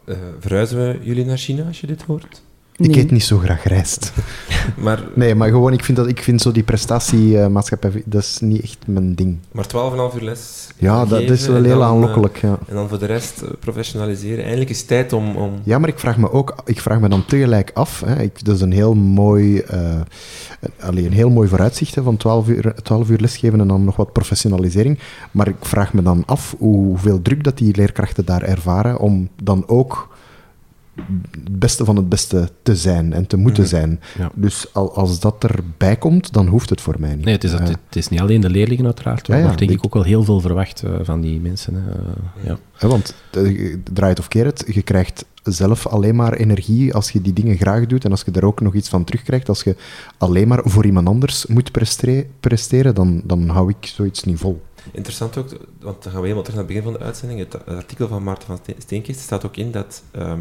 [0.04, 2.42] Eh, verhuizen we jullie naar China als je dit hoort?
[2.80, 2.98] Ik Nee.
[2.98, 4.12] eet niet zo graag rijst.
[4.76, 8.62] Maar, Nee, maar gewoon, ik vind, dat, ik vind zo die prestatiemaatschappij, dat is niet
[8.62, 9.38] echt mijn ding.
[9.52, 10.68] maar 12,5 uur les.
[10.76, 12.58] Ja, dat, dat is wel en heel dan, eh, aanlokkelijk, ja.
[12.68, 14.42] En dan voor de rest eh, professionaliseren.
[14.44, 15.36] Eindelijk is het tijd om...
[15.36, 18.02] om Ja, maar ik vraag me ook, ik vraag me dan tegelijk af.
[18.06, 20.00] Hè, ik, dat is een heel mooi, eh,
[20.80, 23.96] allee, een heel mooi vooruitzicht hè, van 12 uur, 12 uur lesgeven en dan nog
[23.96, 24.98] wat professionalisering.
[25.30, 29.64] Maar ik vraag me dan af hoeveel druk dat die leerkrachten daar ervaren om dan
[29.68, 30.08] ook
[31.30, 33.70] het beste van het beste te zijn en te moeten Mhm.
[33.72, 34.00] zijn.
[34.18, 34.30] Ja.
[34.34, 37.24] Dus al, als dat erbij komt, dan hoeft het voor mij niet.
[37.24, 39.70] Nee, het is, dat, het is niet alleen de leerlingen uiteraard, Ja, ja, maar denk
[39.70, 41.74] ik- ook wel heel veel verwacht eh, van die mensen.
[41.74, 41.90] Hè.
[41.90, 42.88] Eh, ja.
[42.88, 47.20] Want eh, draai het of keer het, je krijgt zelf alleen maar energie als je
[47.22, 49.48] die dingen graag doet en als je er ook nog iets van terugkrijgt.
[49.48, 49.76] Als je
[50.18, 54.62] alleen maar voor iemand anders moet prestere- presteren, dan, dan hou ik zoiets niet vol.
[54.92, 55.48] Interessant ook,
[55.80, 57.38] want dan gaan we helemaal terug naar het begin van de uitzending.
[57.40, 60.38] Het, artikel van Maarten van Steen- Steenkist staat ook in dat ehm,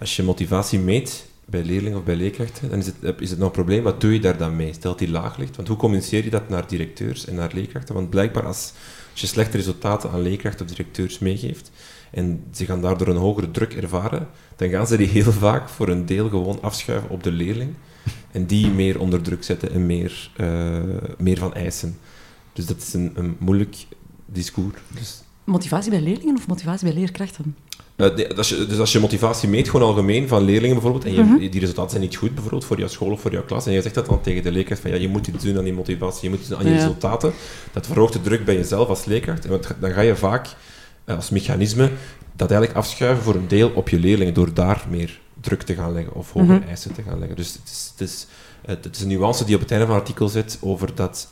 [0.00, 3.48] als je motivatie meet bij leerlingen of bij leerkrachten, dan is het, is het nog
[3.48, 3.82] een probleem.
[3.82, 4.72] Wat doe je daar dan mee?
[4.72, 5.56] Stelt die laag ligt?
[5.56, 7.94] Want hoe communiceer je dat naar directeurs en naar leerkrachten?
[7.94, 8.72] Want blijkbaar als,
[9.14, 11.70] je slechte resultaten aan leerkrachten of directeurs meegeeft
[12.10, 15.88] en ze gaan daardoor een hogere druk ervaren, dan gaan ze die heel vaak voor
[15.88, 17.74] een deel gewoon afschuiven op de leerling
[18.30, 20.82] en die meer onder druk zetten en meer, eh,
[21.18, 21.98] meer van eisen.
[22.52, 23.76] Dus dat is een, een moeilijk
[24.26, 24.76] discours.
[24.94, 27.56] Dus, Motivatie bij leerlingen of motivatie bij leerkrachten?
[28.36, 31.38] Als je, dus als je motivatie meet, gewoon algemeen, van leerlingen bijvoorbeeld, en je, Mhm.
[31.50, 33.82] die resultaten zijn niet goed bijvoorbeeld voor jouw school of voor jouw klas, en je
[33.82, 36.22] zegt dat dan tegen de leerkracht van ja, je moet iets doen aan die motivatie,
[36.22, 36.76] je moet iets doen aan je Ja.
[36.76, 37.32] resultaten,
[37.72, 40.46] dat verhoogt de druk bij jezelf als leerkracht, en dan ga je vaak
[41.04, 41.90] eh, als mechanisme
[42.36, 45.92] dat eigenlijk afschuiven voor een deel op je leerlingen, door daar meer druk te gaan
[45.92, 46.68] leggen of hogere Mhm.
[46.68, 47.36] eisen te gaan leggen.
[47.36, 48.26] Dus het is, het, is,
[48.84, 51.28] het, is een nuance die op het einde van het artikel zit over dat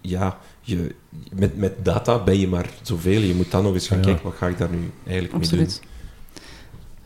[0.00, 0.94] ja, je,
[1.34, 3.20] met, met data ben je maar zoveel.
[3.20, 4.04] Je moet dan nog eens gaan Ja.
[4.04, 5.68] kijken, wat ga ik daar nu eigenlijk mee doen?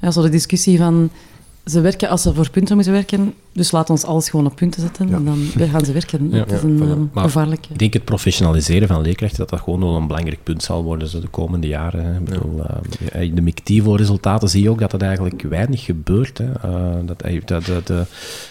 [0.01, 1.11] Ja, zo de discussie van
[1.65, 4.81] ze werken als ze voor punten moeten werken, dus laat ons alles gewoon op punten
[4.81, 5.15] zetten Ja.
[5.17, 6.29] en dan weer gaan ze werken.
[6.31, 6.39] Ja.
[6.39, 7.69] dat is een Maar- gevaarlijke.
[7.73, 11.09] Ik denk het professionaliseren van leerkrachten, dat dat gewoon wel een belangrijk punt zal worden
[11.09, 12.05] zo de komende jaren.
[12.05, 12.19] Hè.
[12.19, 12.61] Ik bedoel,
[13.13, 16.39] eh, in de MICTIVO-resultaten zie je ook dat dat eigenlijk weinig gebeurt.
[16.39, 16.53] Hè.
[16.53, 18.01] Eh, dat, eh, dat, dat, eh,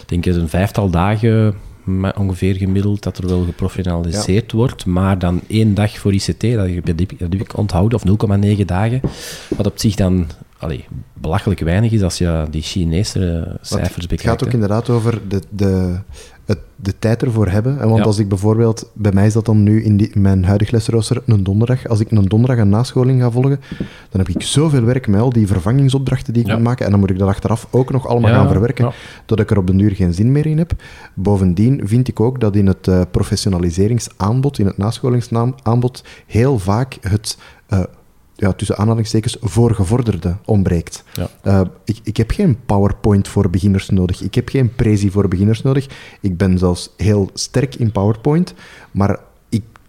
[0.00, 5.18] ik denk het een vijftal dagen maar ongeveer gemiddeld dat er wel geprofessionaliseerd wordt, maar
[5.18, 9.00] dan één dag voor ICT, dat heb, dat heb ik onthouden, of 0,9 dagen,
[9.56, 10.26] wat op zich dan
[10.58, 14.22] allee, belachelijk weinig is als je die Chinese eh, cijfers het bekijkt.
[14.22, 14.54] gaat ook hè.
[14.54, 15.98] inderdaad over de, de,
[16.44, 17.80] het, de tijd ervoor hebben.
[17.80, 18.04] En want Ja.
[18.04, 21.22] als ik bijvoorbeeld, bij mij is dat dan nu in, die, in mijn huidige lesrooster
[21.26, 21.88] een donderdag.
[21.88, 23.60] Als ik een donderdag een nascholing ga volgen,
[24.10, 26.54] dan heb ik zoveel werk met al die vervangingsopdrachten die ik Ja.
[26.54, 26.84] moet maken.
[26.84, 28.92] En dan moet ik dat achteraf ook nog allemaal Ja, gaan verwerken.
[29.26, 30.72] Dat ik er op den duur geen zin meer in heb.
[31.14, 37.38] Bovendien vind ik ook dat in het eh, professionaliseringsaanbod, in het nascholingsaanbod, heel vaak het,
[37.66, 37.80] eh,
[38.36, 41.04] ja, tussen aanhalingstekens, voorgevorderde ontbreekt.
[41.12, 41.28] Ja.
[41.42, 44.22] Eh, ik, ik heb geen PowerPoint voor beginners nodig.
[44.22, 45.86] Ik heb geen Prezi voor beginners nodig.
[46.20, 48.54] Ik ben zelfs heel sterk in PowerPoint,
[48.90, 49.18] maar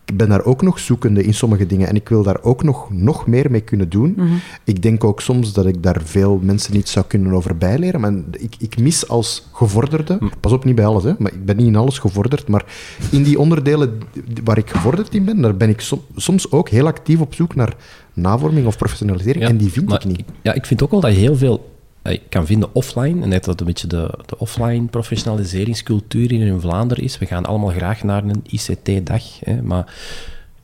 [0.07, 2.91] ik ben daar ook nog zoekende in sommige dingen en ik wil daar ook nog,
[2.91, 4.13] nog meer mee kunnen doen.
[4.17, 4.33] Mhm.
[4.63, 8.13] Ik denk ook soms dat ik daar veel mensen niet zou kunnen over bijleren, maar
[8.31, 11.67] ik, ik mis als gevorderde, pas op, niet bij alles, hè, maar ik ben niet
[11.67, 12.65] in alles gevorderd, maar
[13.11, 13.97] in die onderdelen
[14.43, 17.55] waar ik gevorderd in ben, daar ben ik som- soms ook heel actief op zoek
[17.55, 17.75] naar
[18.17, 20.23] navorming of professionalisering en die vind maar ik niet.
[20.41, 21.75] ja, ik vind ook wel dat je heel veel
[22.07, 23.23] eh, kan vinden offline.
[23.23, 27.17] En dat dat een beetje de, de offline professionaliseringscultuur hier in Vlaanderen is.
[27.17, 29.23] We gaan allemaal graag naar een ICT-dag.
[29.63, 29.93] Maar,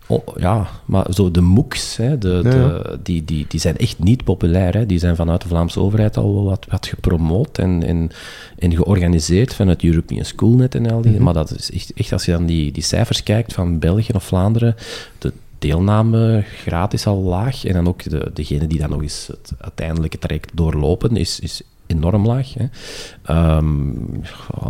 [0.08, 4.00] oh, ja, maar zo de MOOCs, hè, de, Ja, de, die, die, die zijn echt
[4.00, 4.74] niet populair.
[4.74, 4.86] Hè.
[4.86, 8.10] Die zijn vanuit de Vlaamse overheid al wel wat, wat gepromoot en, en,
[8.60, 11.20] en georganiseerd vanuit European Schoolnet en al die.
[11.20, 14.24] Maar dat is echt, echt, als je dan die, die cijfers kijkt van België of
[14.24, 14.76] Vlaanderen,
[15.18, 15.34] de
[15.68, 17.66] deelnamegraad is al laag.
[17.66, 21.62] En dan ook de, degene die dan nog eens het uiteindelijke traject doorlopen, is, is
[21.88, 22.54] enorm laag.
[22.54, 22.66] Hè.
[23.24, 23.92] Ehm,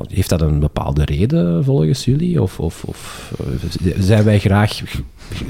[0.08, 2.42] heeft dat een bepaalde reden volgens jullie?
[2.42, 4.82] Of, of, of eh, zijn wij graag,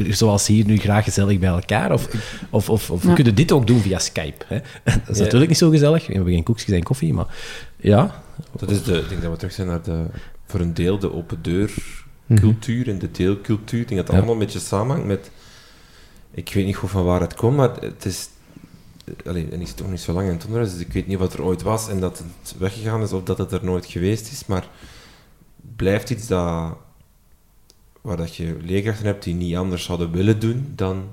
[0.10, 1.92] zoals hier nu, graag gezellig bij elkaar?
[1.92, 2.08] Of,
[2.50, 4.46] of, of, of we kunnen dit ook doen via Skype?
[4.48, 4.58] Hè?
[4.84, 5.24] Dat is Ja.
[5.24, 6.08] natuurlijk niet zo gezellig.
[6.08, 7.28] We hebben geen koekjes en koffie, maar
[7.78, 8.22] ja.
[8.60, 10.04] Dat is de, ik denk dat we terug zijn naar de,
[10.48, 11.72] voor een deel de open deur.
[12.40, 13.82] Cultuur en de deelcultuur.
[13.82, 14.22] Ik denk dat dat Ja.
[14.22, 15.32] allemaal een beetje samenhangt met...
[16.32, 18.30] ik weet niet goed van waar het komt, maar het is...
[19.26, 21.34] Allee, en zit toch niet zo lang in het onderwijs, dus ik weet niet wat
[21.34, 24.46] er ooit was en dat het weggegaan is of dat het er nooit geweest is,
[24.46, 26.78] maar het blijft iets dat,
[28.02, 31.04] waar dat je leerkrachten hebt die niet anders zouden willen doen dan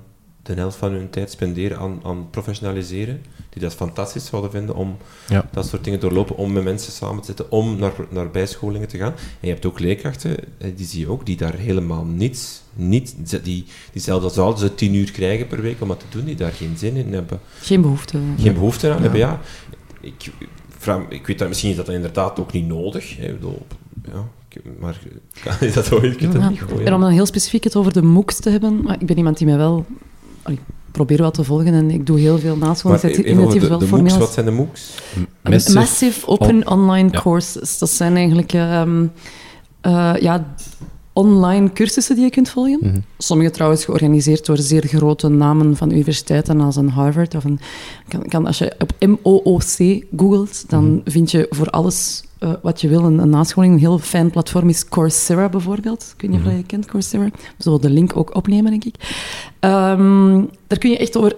[0.43, 4.97] de helft van hun tijd spenderen aan, aan professionaliseren, die dat fantastisch zouden vinden om
[5.27, 5.49] Ja.
[5.51, 8.97] dat soort dingen doorlopen, om met mensen samen te zitten, om naar, naar bijscholingen te
[8.97, 9.11] gaan.
[9.13, 10.37] En je hebt ook leerkrachten,
[10.75, 14.75] die zie je ook, die daar helemaal niets, niet, die, die zelfs al zouden ze
[14.75, 17.39] tien uur krijgen per week om dat te doen, die daar geen zin in hebben,
[17.61, 18.17] Geen behoefte.
[18.37, 19.19] geen behoefte aan hebben.
[19.19, 19.39] Ja,
[20.01, 20.31] ik,
[20.77, 23.17] vraag, ik weet dat misschien is dat inderdaad ook niet nodig.
[23.17, 23.65] Hè, ik bedoel,
[24.11, 24.27] ja,
[24.79, 24.99] maar
[25.43, 26.21] kan je dat ooit?
[26.21, 26.49] Ik Ja.
[26.49, 26.85] niet gooien.
[26.85, 29.37] En om dan heel specifiek het over de MOOCs te hebben, maar ik ben iemand
[29.37, 29.85] die mij wel...
[30.45, 30.59] Ik
[30.91, 34.05] probeer wel te volgen en ik doe heel veel even over de, wel de formeel.
[34.05, 34.93] MOOCs, wat zijn de MOOCs?
[35.43, 37.19] Massive- Massive, Open Online Ja.
[37.19, 37.77] Courses.
[37.77, 39.05] Dat zijn eigenlijk ehm,
[39.81, 40.45] eh, ja,
[41.13, 42.77] online cursussen die je kunt volgen.
[42.81, 42.99] Mhm.
[43.17, 47.35] Sommige trouwens georganiseerd door zeer grote namen van universiteiten als een Harvard.
[47.35, 47.59] Of een,
[48.07, 52.87] kan, kan, als je op MOOC googelt, dan vind je voor alles eh, wat je
[52.87, 53.73] wil een, een nascholing.
[53.73, 56.13] Een heel fijn platform is Coursera bijvoorbeeld.
[56.15, 57.23] Ik weet niet of je kent Coursera.
[57.23, 58.95] We zullen de link ook opnemen, denk ik.
[59.59, 61.35] Ehm, daar kun je echt over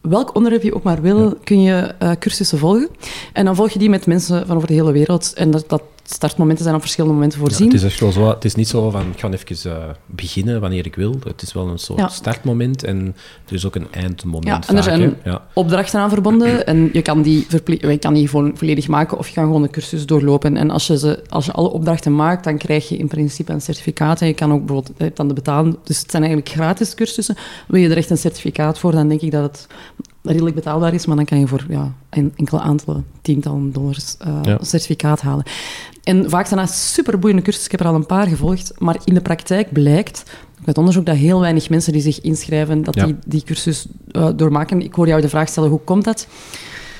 [0.00, 2.88] welk onderwerp je ook maar wil, kun je eh, cursussen volgen.
[3.32, 5.32] En dan volg je die met mensen van over de hele wereld.
[5.34, 7.66] En dat, dat startmomenten zijn op verschillende momenten Ja, voorzien.
[7.66, 10.60] het, is echt wel zo, het is niet zo van, ik ga even eh, beginnen
[10.60, 11.14] wanneer ik wil.
[11.24, 12.08] Het is wel een soort Ja.
[12.08, 15.16] startmoment en er is ook een eindmoment Ja, en er zijn.
[15.24, 15.46] Ja.
[15.54, 16.66] opdrachten aan verbonden.
[16.66, 19.70] En je kan die, je kan die gewoon volledig maken of je kan gewoon een
[19.70, 20.56] cursus doorlopen.
[20.56, 23.60] En als je, ze, als je alle opdrachten maakt, dan krijg je in principe een
[23.60, 24.20] certificaat.
[24.20, 25.76] En je kan ook bijvoorbeeld dan de betalen.
[25.84, 27.36] Dus het zijn eigenlijk gratis cursussen.
[27.66, 29.66] Wil je er echt een certificaat voor, dan denk ik dat het
[30.32, 31.06] redelijk betaalbaar is.
[31.06, 34.58] Maar dan kan je voor ja, een enkele aantallen, tientallen dollars eh, Ja.
[34.58, 35.44] een certificaat halen.
[36.04, 37.72] En vaak zijn dat superboeiende cursussen.
[37.72, 38.72] Ik heb er al een paar gevolgd.
[38.78, 40.22] Maar in de praktijk blijkt
[40.64, 43.04] uit onderzoek dat heel weinig mensen die zich inschrijven, dat Ja.
[43.04, 44.82] die die cursus eh, doormaken.
[44.82, 46.26] Ik hoor jou de vraag stellen, hoe komt dat?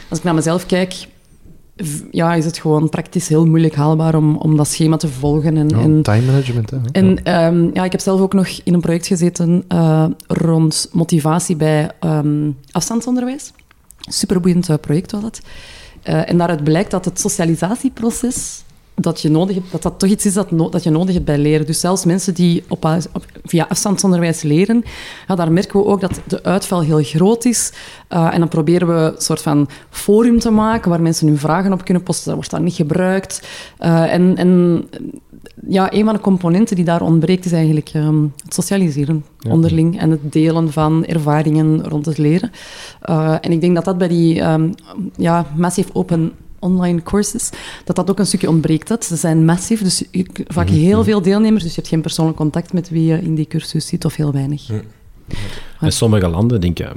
[0.08, 1.06] Als ik naar mezelf kijk,
[2.10, 5.56] ja, is het gewoon praktisch heel moeilijk haalbaar om, om dat schema te volgen.
[5.56, 6.78] En, Ja, en, time management, hè.
[6.92, 11.56] en ehm, ja, ik heb zelf ook nog in een project gezeten eh, rond motivatie
[11.56, 13.52] bij ehm, afstandsonderwijs.
[14.00, 15.40] Superboeiend eh, project was dat.
[16.02, 18.62] Eh, en daaruit blijkt dat het socialisatieproces
[18.94, 21.26] dat je nodig hebt, dat dat toch iets is dat, no- dat je nodig hebt
[21.26, 21.66] bij leren.
[21.66, 24.84] Dus zelfs mensen die op, op- via afstandsonderwijs leren,
[25.28, 27.72] ja, daar merken we ook dat de uitval heel groot is.
[28.08, 31.72] Eh, en dan proberen we een soort van forum te maken waar mensen hun vragen
[31.72, 32.24] op kunnen posten.
[32.26, 33.48] Dat wordt dan niet gebruikt.
[33.78, 34.84] Eh, en, en
[35.68, 40.10] ja, een van de componenten die daar ontbreekt is eigenlijk ehm, het socialiseren onderling en
[40.10, 42.50] het delen van ervaringen rond het leren.
[43.00, 44.72] Eh, en ik denk dat dat bij die ehm,
[45.16, 46.32] ja, massive open
[46.64, 47.50] online courses,
[47.84, 48.88] dat dat ook een stukje ontbreekt.
[48.88, 49.04] Dat.
[49.04, 52.72] Ze zijn massief, dus je vaak heel veel deelnemers, dus je hebt geen persoonlijk contact
[52.72, 54.68] met wie je in die cursus zit, of heel weinig.
[55.80, 56.88] In sommige landen, denk ik,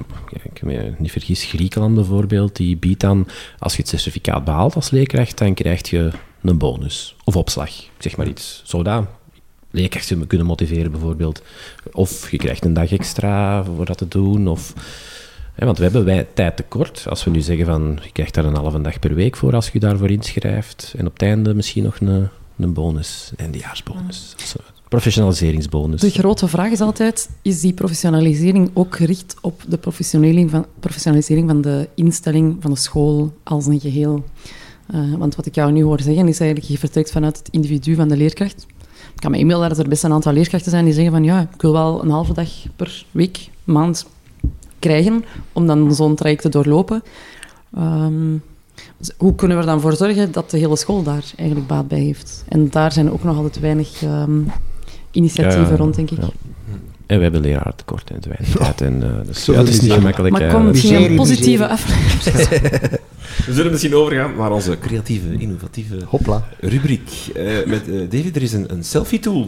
[0.44, 3.28] ik me niet vergis, Griekenland bijvoorbeeld, die biedt dan,
[3.60, 6.12] als je het certificaat behaalt als leerkracht, dan krijg je
[6.42, 7.16] een bonus.
[7.24, 8.62] Of opslag, zeg maar iets.
[8.66, 9.06] Zou dat
[9.72, 11.42] leerkrachten kunnen motiveren bijvoorbeeld.
[11.92, 14.74] Of je krijgt een dag extra voor dat te doen, of...
[15.66, 17.06] Want we hebben wij tijd tekort.
[17.10, 19.70] Als we nu zeggen van, je krijgt daar een halve dag per week voor als
[19.70, 20.94] je daarvoor inschrijft.
[20.98, 24.36] En op het einde misschien nog een, een bonus, een eindejaarsbonus.
[24.38, 26.02] Zo, Professionaliseringsbonus.
[26.02, 31.50] De grote vraag is altijd, is die professionalisering ook gericht op de professionalisering van, professionalisering
[31.50, 34.24] van de instelling, van de school als een geheel?
[34.88, 37.96] Eh, want wat ik jou nu hoor zeggen, is eigenlijk, je vertrekt vanuit het individu
[37.96, 38.66] van de leerkracht.
[39.14, 41.42] Ik kan me inbeelden dat er best een aantal leerkrachten zijn die zeggen van, ja,
[41.54, 44.06] ik wil wel een halve dag per week, maand
[44.80, 47.04] krijgen, om dan zo'n traject te doorlopen.
[47.76, 48.36] Ehm,
[48.98, 51.88] dus hoe kunnen we er dan voor zorgen dat de hele school daar eigenlijk baat
[51.88, 52.44] bij heeft?
[52.48, 54.40] En daar zijn ook nog altijd weinig ehm,
[55.12, 56.18] initiatieven Ja, rond, denk ik.
[56.22, 56.30] ja.
[57.06, 58.82] En we hebben lerarentekort en te weinig tijd.
[58.82, 60.40] En, eh, dus, ja, het is niet gemakkelijk.
[60.40, 63.00] Maar kom, misschien een positieve aflevering.
[63.46, 66.48] We zullen misschien overgaan naar onze creatieve, innovatieve Hopla.
[66.60, 67.10] rubriek.
[67.36, 69.48] Eh, met eh, David, er is een, een selfie-tool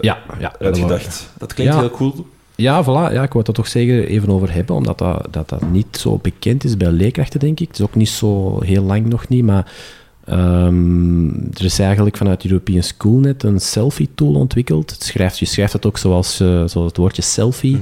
[0.00, 0.54] Ja, ja.
[0.58, 1.28] uitgedacht.
[1.38, 1.80] Dat klinkt Ja.
[1.80, 2.26] heel cool.
[2.60, 3.12] Ja, voilà.
[3.12, 5.96] Ja, ik wou het er toch zeggen, even over hebben, omdat dat, dat, dat niet
[5.96, 7.68] zo bekend is bij leerkrachten, denk ik.
[7.68, 9.72] Het is ook niet zo heel lang nog niet, maar
[10.24, 14.90] ehm, er is eigenlijk vanuit European Schoolnet een selfie-tool ontwikkeld.
[14.90, 17.78] Het schrijft, je schrijft het ook zoals, eh, zoals het woordje selfie.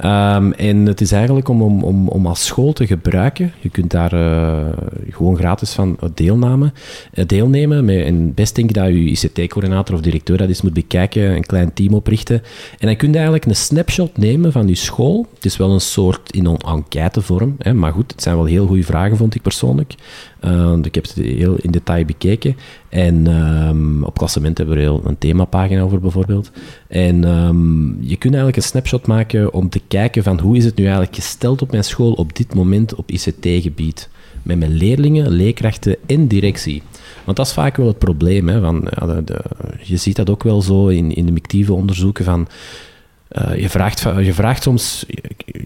[0.00, 3.52] Ehm, en het is eigenlijk om, om, om, om als school te gebruiken.
[3.60, 4.72] Je kunt daar eh,
[5.10, 6.74] gewoon gratis van deelnemen.
[7.12, 11.22] eh, deelnemen en best denk ik dat je ICT-coördinator of directeur dat eens moet bekijken,
[11.36, 12.42] een klein team oprichten.
[12.78, 15.26] En dan kun je eigenlijk een snapshot nemen van je school.
[15.34, 18.66] Het is wel een soort in een enquêtevorm, hè, maar goed, het zijn wel heel
[18.66, 19.94] goede vragen, vond ik persoonlijk.
[20.40, 22.56] Eh, want ik heb het heel in detail bekeken.
[22.90, 26.50] En um, op klassement hebben we heel een themapagina over bijvoorbeeld.
[26.88, 30.76] En um, je kunt eigenlijk een snapshot maken om te kijken van hoe is het
[30.76, 34.08] nu eigenlijk gesteld op mijn school op dit moment op ICT-gebied.
[34.42, 36.82] Met mijn leerlingen, leerkrachten en directie.
[37.24, 38.48] Want dat is vaak wel het probleem.
[38.48, 39.40] Hè, van, ja, de,
[39.82, 42.48] je ziet dat ook wel zo in, in de mictieve onderzoeken van
[43.30, 45.06] uh, je, vraagt, je vraagt soms,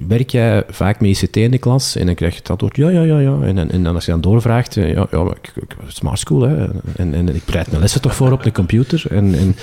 [0.09, 1.97] werk jij vaak met ICT in de klas?
[1.97, 3.39] En dan krijg je het antwoord, ja, ja, ja, ja.
[3.43, 5.53] En, en, en als je dan doorvraagt, ja, ja ik,
[5.87, 6.67] smart school, hè.
[6.97, 9.05] En, en ik bereid mijn lessen toch voor op de computer.
[9.11, 9.57] En, en,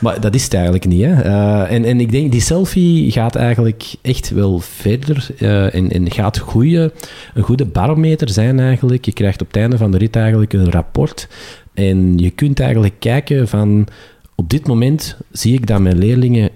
[0.00, 1.24] maar dat is het eigenlijk niet, hè.
[1.24, 5.28] Uh, en, en ik denk, die selfie gaat eigenlijk echt wel verder
[5.72, 6.90] en, en gaat goeie,
[7.34, 9.04] een goede barometer zijn eigenlijk.
[9.04, 11.28] Je krijgt op het einde van de rit eigenlijk een rapport.
[11.74, 13.86] En je kunt eigenlijk kijken van,
[14.34, 16.50] op dit moment zie ik dat mijn leerlingen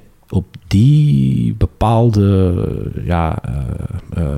[0.72, 2.54] die bepaalde
[3.04, 3.42] ja,
[4.18, 4.34] uh, uh,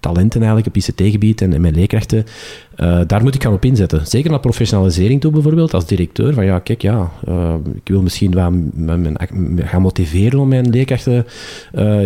[0.00, 2.24] talenten eigenlijk op ICT-gebied en, mijn leerkrachten,
[3.06, 4.06] daar moet ik gaan op inzetten.
[4.06, 6.34] Zeker naar professionalisering toe bijvoorbeeld, als directeur.
[6.34, 7.10] Van ja, kijk, ja,
[7.74, 8.52] ik wil misschien wel
[9.56, 11.26] gaan motiveren om mijn leerkrachten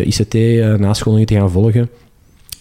[0.05, 1.89] ICT-nascholingen te gaan volgen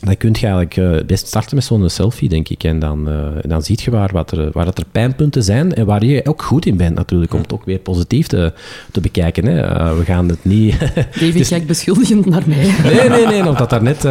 [0.06, 2.64] dan kun je eigenlijk uh, best starten met zo'n selfie, denk ik.
[2.64, 5.86] En dan, uh, dan zie je waar, wat er, waar dat er pijnpunten zijn en
[5.86, 8.54] waar je ook goed in bent, natuurlijk, om het ook weer positief te,
[8.92, 9.46] te bekijken.
[9.46, 9.64] Hè.
[9.64, 10.80] Uh, we gaan het niet...
[10.96, 11.50] David, dus...
[11.50, 12.74] kijkt beschuldigend naar mij.
[12.84, 14.02] nee, nee, nee, omdat daarnet,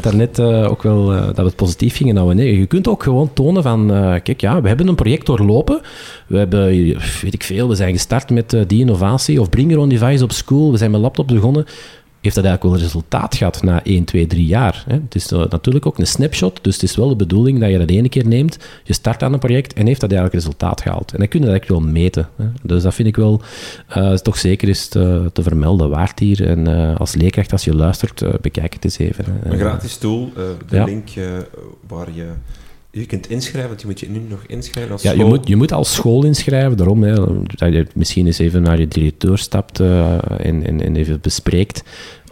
[0.00, 2.36] daarnet ook wel dat we het positief gingen houden.
[2.36, 3.86] Nee, je kunt ook gewoon tonen van,
[4.22, 5.80] kijk, ja, we hebben een project doorlopen.
[6.26, 6.66] We hebben,
[7.22, 10.32] weet ik veel, we zijn gestart met die innovatie of bring your own device op
[10.32, 10.70] school.
[10.70, 11.66] We zijn met laptops begonnen
[12.24, 14.84] heeft dat eigenlijk wel resultaat gehad na 1, 2, 3 jaar.
[14.86, 14.94] Hè?
[14.94, 17.78] Het is uh, natuurlijk ook een snapshot, dus het is wel de bedoeling dat je
[17.78, 21.12] dat ene keer neemt, je start aan een project en heeft dat eigenlijk resultaat gehaald.
[21.12, 22.28] En dan kun je dat eigenlijk wel meten.
[22.36, 22.44] Hè?
[22.62, 23.42] Dus dat vind ik wel
[23.96, 26.48] uh, toch zeker is te, te, vermelden waard hier.
[26.48, 29.24] En uh, als leerkracht, als je luistert, bekijk het eens even.
[29.24, 29.50] Hè?
[29.50, 30.32] Een gratis tool,
[30.68, 30.84] de ja.
[30.84, 31.08] link
[31.86, 32.26] waar je
[32.94, 35.24] je kunt inschrijven, want je moet je nu nog inschrijven als ja, school.
[35.24, 37.14] Je moet, je moet als school inschrijven, daarom hè,
[37.46, 41.82] dat je misschien eens even naar je directeur stapt uh, en, en, en even bespreekt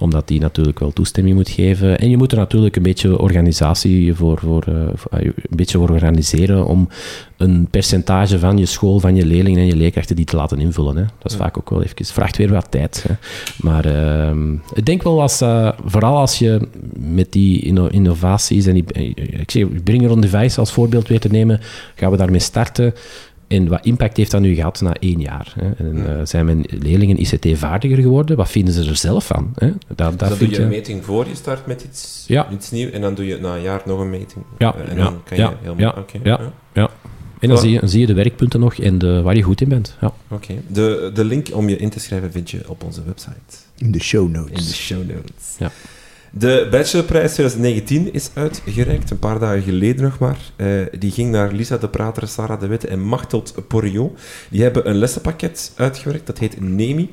[0.02, 1.98] omdat die natuurlijk wel toestemming moet geven.
[1.98, 5.78] En je moet er natuurlijk een beetje organisatie voor, voor, uh, voor uh, een beetje
[5.78, 6.88] voor organiseren om
[7.36, 10.96] een percentage van je school, van je leerlingen en je leerkrachten die te laten invullen.
[10.96, 11.02] Hè.
[11.02, 11.44] Dat is ja.
[11.44, 13.04] vaak ook wel even, vraagt weer wat tijd.
[13.08, 13.14] Hè.
[13.56, 18.74] Maar uh, ik denk wel, als, uh, vooral als je met die inno innovaties en
[18.74, 18.84] die,
[19.14, 21.60] ik zeg, Bring Your Own Device als voorbeeld weer te nemen,
[21.94, 22.94] gaan we daarmee starten.
[23.52, 25.54] En wat impact heeft dat nu gehad na één jaar?
[25.58, 25.70] Hè?
[25.70, 28.36] En, uh, zijn mijn leerlingen ICT-vaardiger geworden?
[28.36, 29.52] Wat vinden ze er zelf van?
[29.54, 29.70] Hè?
[29.96, 32.50] Daar dus doe je een meting voor je start met iets, ja.
[32.50, 34.44] iets nieuws en dan doe je na een jaar nog een meting.
[34.58, 35.80] Ja, en ja, dan kan ja, je helemaal...
[35.80, 36.90] Ja, okay, ja, ja.
[37.40, 39.60] En dan, zie je, dan zie je de werkpunten nog en de, waar je goed
[39.60, 39.96] in bent.
[40.00, 40.12] Ja.
[40.28, 40.54] Oké.
[40.66, 43.56] De, de link om je in te schrijven vind je op onze website.
[43.76, 44.50] In de show notes.
[44.50, 45.56] In de show notes.
[45.58, 45.70] Ja.
[46.34, 50.38] De Bachelorprijs 2019 is uitgereikt, een paar dagen geleden nog maar.
[50.56, 54.20] Uh, die ging naar Lisa de Prater, Sarah de Witte en Machteld Porriot.
[54.50, 57.10] Die hebben een lessenpakket uitgewerkt, dat heet NEMI.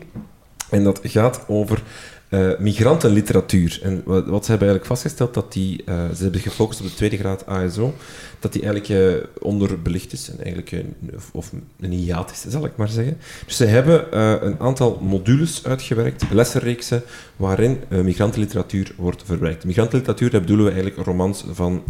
[0.69, 1.83] En dat gaat over
[2.29, 3.79] uh, migrantenliteratuur.
[3.83, 6.93] En wat, wat, ze hebben eigenlijk vastgesteld, dat die, uh, ze hebben gefocust op de
[6.93, 7.93] tweede graad ASO,
[8.39, 12.75] dat die eigenlijk uh, onderbelicht is, en eigenlijk of, of een hiaat is, zal ik
[12.75, 13.17] maar zeggen.
[13.45, 17.03] Dus ze hebben een aantal modules uitgewerkt, lessenreeksen,
[17.35, 19.65] waarin migrantenliteratuur wordt verwerkt.
[19.65, 21.83] Migrantenliteratuur, daar bedoelen we eigenlijk romans van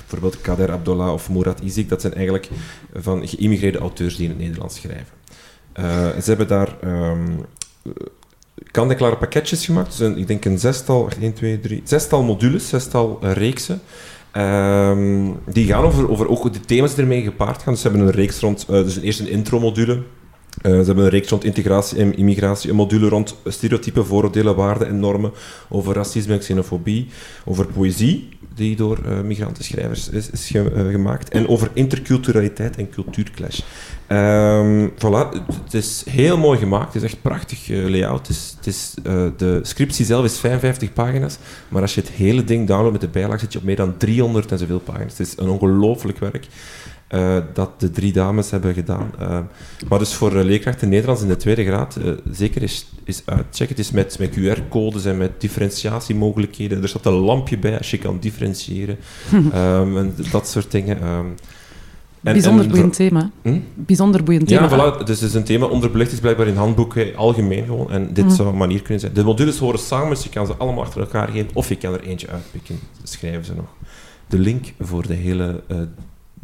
[0.00, 2.48] bijvoorbeeld Kader Abdollah of Murat Izik, dat zijn eigenlijk
[2.94, 6.22] van geïmmigreerde auteurs die in het Nederlands schrijven.
[6.22, 6.76] ze hebben daar...
[6.84, 7.44] Um,
[8.70, 9.90] kant-en-klare pakketjes gemaakt.
[9.90, 13.80] Dus een, ik denk een zestal, 1, 2, 3, zestal modules, zestal reeksen.
[14.36, 17.72] Um, die gaan over, over ook de thema's die ermee gepaard gaan.
[17.72, 20.02] Dus ze hebben een reeks rond, uh, dus eerst een intro-module.
[20.62, 24.88] Uh, ze hebben een reeks rond integratie en immigratie, een module rond stereotypen, vooroordelen, waarden
[24.88, 25.32] en normen,
[25.68, 27.08] over racisme en xenofobie,
[27.44, 33.60] over poëzie, die door uh, migrantenschrijvers is, uh, gemaakt, en over interculturaliteit en cultuurclash.
[34.08, 35.28] Um, voilà,
[35.64, 38.26] het is heel mooi gemaakt, het is echt prachtig layout.
[38.26, 38.94] Het is, het is,
[39.36, 41.38] de scriptie zelf is 55 pagina's,
[41.68, 43.96] maar als je het hele ding downloadt met de bijlage zit je op meer dan
[43.96, 45.18] 300 en zoveel pagina's.
[45.18, 46.46] Het is een ongelooflijk werk.
[47.14, 49.12] Uh, dat de drie dames hebben gedaan.
[49.20, 49.38] Uh,
[49.88, 51.98] maar dus voor uh, leerkrachten Nederlands in de tweede graad
[52.30, 53.76] zeker is, is uitchecken.
[53.76, 56.82] Het is met, met QR-codes en met differentiatiemogelijkheden.
[56.82, 58.96] Er staat een lampje bij als je kan differentiëren.
[59.32, 61.06] um, en dat soort dingen.
[61.06, 61.34] Um,
[62.22, 63.30] en, Bijzonder en, boeiend thema.
[63.42, 63.58] Hm?
[63.74, 64.76] Bijzonder boeiend thema.
[64.76, 65.66] Ja, voilà, dus het is een thema.
[65.66, 67.90] Onderbelicht is blijkbaar in handboeken algemeen gewoon.
[67.90, 68.30] En dit hm.
[68.30, 69.12] zou een manier kunnen zijn.
[69.12, 71.50] De modules horen samen, dus je kan ze allemaal achter elkaar geven.
[71.52, 72.78] Of je kan er eentje uitpikken.
[73.02, 73.68] Schrijven ze nog.
[74.28, 75.62] De link voor de hele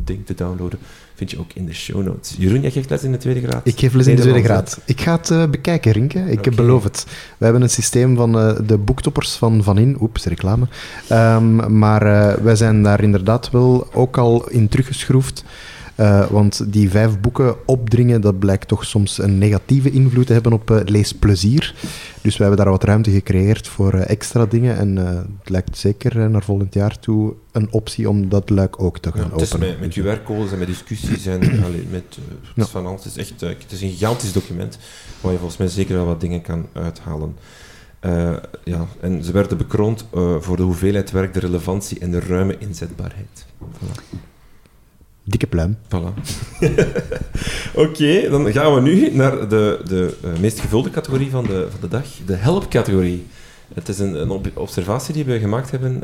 [0.05, 0.79] ding te downloaden,
[1.15, 2.35] vind je ook in de show notes.
[2.39, 3.67] Jeroen, jij geeft les in de tweede graad?
[3.67, 4.81] Ik geef les in de tweede graad.
[4.85, 6.19] Ik ga het uh, bekijken, Rinke.
[6.19, 6.55] Ik okay.
[6.55, 7.07] beloof het.
[7.39, 9.97] We hebben een systeem van uh, de boektoppers van Van In.
[10.01, 10.67] Oeps, reclame.
[11.13, 15.45] Um, maar uh, wij zijn daar inderdaad wel ook al in teruggeschroefd.
[16.01, 20.53] Uh, want die vijf boeken opdringen, dat blijkt toch soms een negatieve invloed te hebben
[20.53, 21.75] op uh, leesplezier.
[22.21, 24.77] Dus we hebben daar wat ruimte gecreëerd voor uh, extra dingen.
[24.77, 29.11] En het lijkt zeker naar volgend jaar toe een optie om dat luik ook te
[29.13, 29.69] gaan ja, het openen.
[29.69, 32.19] Is met, met QR-codes en met discussies en allee, met
[32.55, 32.67] ja.
[32.67, 33.05] van alles.
[33.05, 34.79] Het is echt het is een gigantisch document
[35.21, 37.37] waar je volgens mij zeker wel wat dingen kan uithalen.
[38.05, 42.21] Uh, ja, en ze werden bekroond uh, voor de hoeveelheid werk, de relevantie en de
[42.21, 43.47] ruime inzetbaarheid.
[43.63, 44.28] Voilà.
[45.29, 45.77] Dikke pluim.
[45.89, 46.13] Voilà.
[47.75, 51.67] Oké, okay, dan gaan we nu naar de, de uh, meest gevulde categorie van de,
[51.71, 53.27] van de dag, de help-categorie.
[53.75, 56.03] Het is een, een, observatie die we gemaakt hebben.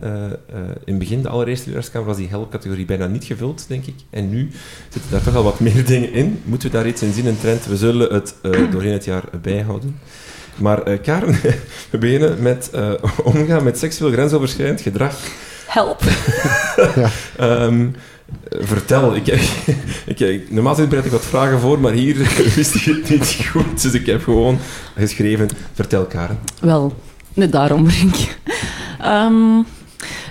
[0.84, 3.94] in het begin, de allereerste leerskamer, was die help-categorie bijna niet gevuld, denk ik.
[4.10, 4.50] En nu
[4.88, 6.40] zitten daar toch al wat meer dingen in.
[6.44, 7.66] Moeten we daar iets in zien, een trend?
[7.66, 8.34] We zullen het
[8.72, 9.98] doorheen het jaar bijhouden.
[10.56, 11.32] Maar uh, Karen,
[11.90, 15.16] we beginnen met uh, omgaan met seksueel grensoverschrijdend gedrag.
[15.66, 16.00] Help.
[16.94, 17.10] ja.
[17.64, 17.94] um,
[18.50, 19.26] vertel, ik,
[20.20, 22.16] ik, normaal bereid ik wat vragen voor, maar hier
[22.56, 23.82] wist ik het niet goed.
[23.82, 24.58] Dus ik heb gewoon
[24.96, 26.38] geschreven, vertel Karen.
[26.60, 26.94] Wel,
[27.34, 28.38] net daarom, ik.
[29.04, 29.66] Um,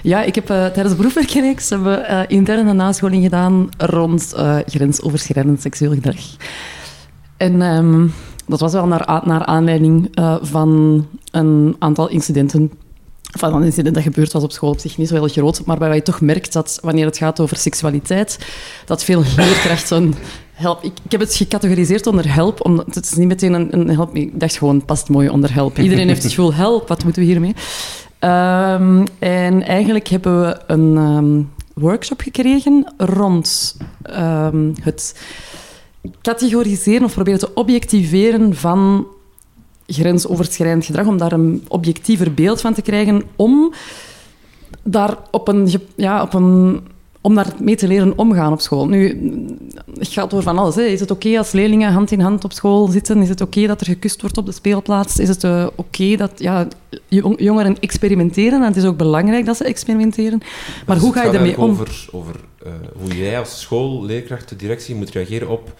[0.03, 5.61] ja, ik heb uh, tijdens de hebben we uh, interne nascholing gedaan rond uh, grensoverschrijdend
[5.61, 6.21] seksueel gedrag.
[7.37, 8.13] En um,
[8.47, 10.09] dat was wel naar, naar aanleiding
[10.41, 12.71] van een aantal incidenten.
[13.37, 15.77] Van een incident dat gebeurd was op school op zich niet zo heel groot, maar
[15.77, 18.39] waarbij je toch merkt dat wanneer het gaat over seksualiteit,
[18.85, 20.13] dat veel leerkrachten
[20.53, 20.83] help.
[20.83, 24.15] Ik, heb het gecategoriseerd onder help, omdat het is niet meteen een, een help.
[24.15, 25.77] Ik dacht gewoon, past mooi onder help.
[25.77, 27.53] Iedereen heeft het gevoel, help, wat moeten we hiermee?
[28.19, 33.77] Um, en eigenlijk hebben we een um, workshop gekregen rond
[34.19, 35.15] um, het
[36.21, 39.07] categoriseren of proberen te objectiveren van
[39.87, 43.73] grensoverschrijdend gedrag, om daar een objectiever beeld van te krijgen, om
[44.83, 46.81] daar op een, ja, op een
[47.23, 48.87] om daar mee te leren omgaan op school.
[48.87, 49.07] Nu,
[49.97, 50.75] het gaat over van alles.
[50.75, 50.81] Hè.
[50.81, 53.21] Is het oké als leerlingen hand in hand op school zitten?
[53.21, 55.19] Is het oké dat er gekust wordt op de speelplaats?
[55.19, 56.67] Is het uh, oké dat ja,
[57.37, 58.61] jongeren experimenteren?
[58.61, 60.41] En het is ook belangrijk dat ze experimenteren.
[60.85, 61.69] Maar dus hoe ga je ermee om?
[61.69, 62.71] over, over uh,
[63.01, 65.73] hoe jij als school, leerkracht, de directie moet reageren op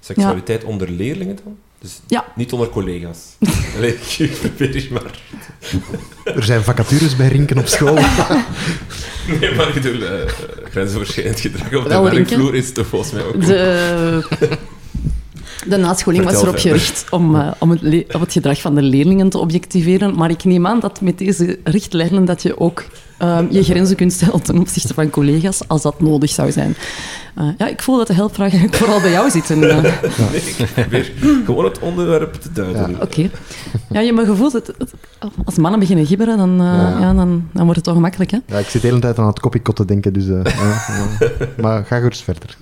[0.00, 1.56] Seksualiteit onder leerlingen dan?
[1.80, 2.24] Dus ja.
[2.36, 3.18] niet onder collega's.
[3.76, 3.98] Allee,
[4.40, 5.20] probeer maar.
[6.36, 7.94] Er zijn vacatures bij Rinken op school.
[9.40, 10.08] nee, maar ik bedoel, uh,
[10.70, 13.46] grensoverschrijdend gedrag op de werkvloer is toch volgens mij ook...
[13.46, 14.58] De,
[15.66, 19.28] de nascholing was erop gericht om, uh, om, het om het gedrag van de leerlingen
[19.28, 22.84] te objectiveren, maar ik neem aan dat met deze richtlijnen dat je ook
[23.22, 26.76] um, je grenzen kunt stellen ten opzichte van collega's, als dat nodig zou zijn.
[27.38, 29.50] Uh, ja, ik voel dat de helpvraag eigenlijk vooral bij jou zit.
[29.50, 29.82] En, uh...
[29.82, 29.92] nee,
[30.40, 31.12] ik probeer
[31.44, 32.90] gewoon het onderwerp te duiden.
[32.90, 32.94] Ja.
[32.94, 33.02] Oké.
[33.02, 33.30] Okay.
[33.90, 34.72] Ja, je me gevoel, het,
[35.44, 36.98] als mannen beginnen gibberen, dan, uh, ja.
[37.00, 37.14] ja.
[37.14, 38.30] dan, dan wordt het toch gemakkelijk.
[38.30, 38.38] Hè?
[38.46, 40.24] Ja, ik zit de hele tijd aan het koppiekot te denken, dus...
[41.60, 42.56] maar ga gerust verder.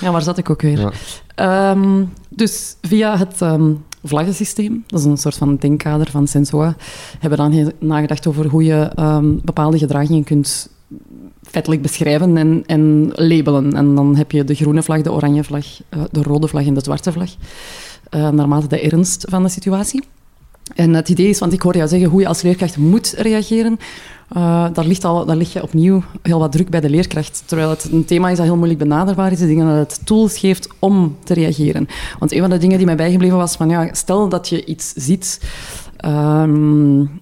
[0.00, 0.94] Ja, waar zat ik ook weer?
[1.36, 3.40] Um, dus via het...
[3.40, 4.84] Um, vlaggensysteem.
[4.86, 6.76] Dat is een soort van denkkader van Sensoa.
[7.18, 10.70] Hebben dan nagedacht over hoe je um, bepaalde gedragingen kunt
[11.42, 13.72] feitelijk beschrijven en, en, labelen.
[13.72, 16.74] En dan heb je de groene vlag, de oranje vlag, uh, de rode vlag en
[16.74, 17.30] de zwarte vlag.
[18.10, 20.02] Uh, naarmate de ernst van de situatie.
[20.74, 23.78] En het idee is, want ik hoor jou zeggen hoe je als leerkracht moet reageren.
[24.36, 27.42] Uh, daar, ligt al, daar ligt je opnieuw heel wat druk bij de leerkracht.
[27.46, 29.40] Terwijl het een thema is dat heel moeilijk benaderbaar is.
[29.40, 31.88] Ik denk dat het tools geeft om te reageren.
[32.18, 34.92] Want een van de dingen die mij bijgebleven was van, ja, stel dat je iets
[34.92, 35.40] ziet...
[36.04, 37.21] Um,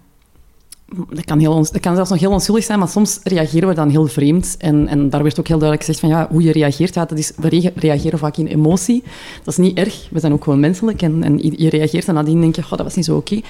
[1.11, 3.89] dat kan, heel, dat kan zelfs nog heel onschuldig zijn, maar soms reageren we dan
[3.89, 4.55] heel vreemd.
[4.59, 7.33] En, en daar werd ook heel duidelijk gezegd van ja, hoe je reageert, dat is,
[7.37, 9.03] we reageren vaak in emotie.
[9.45, 11.03] Dat is niet erg, we zijn ook gewoon menselijk.
[11.03, 13.41] En, en je reageert en nadien denk je, oh, dat was niet zo oké.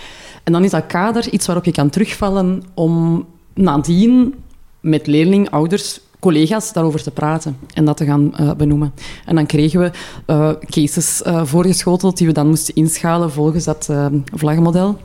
[0.45, 3.25] En dan is dat kader iets waarop je kan terugvallen om
[3.55, 4.35] nadien
[4.81, 8.93] met leerling, ouders, collega's daarover te praten en dat te gaan uh, benoemen.
[9.27, 9.91] En dan kregen we
[10.27, 13.89] uh, cases uh, voorgeschoteld die we dan moesten inschalen volgens dat
[14.35, 14.99] vlaggenmodel.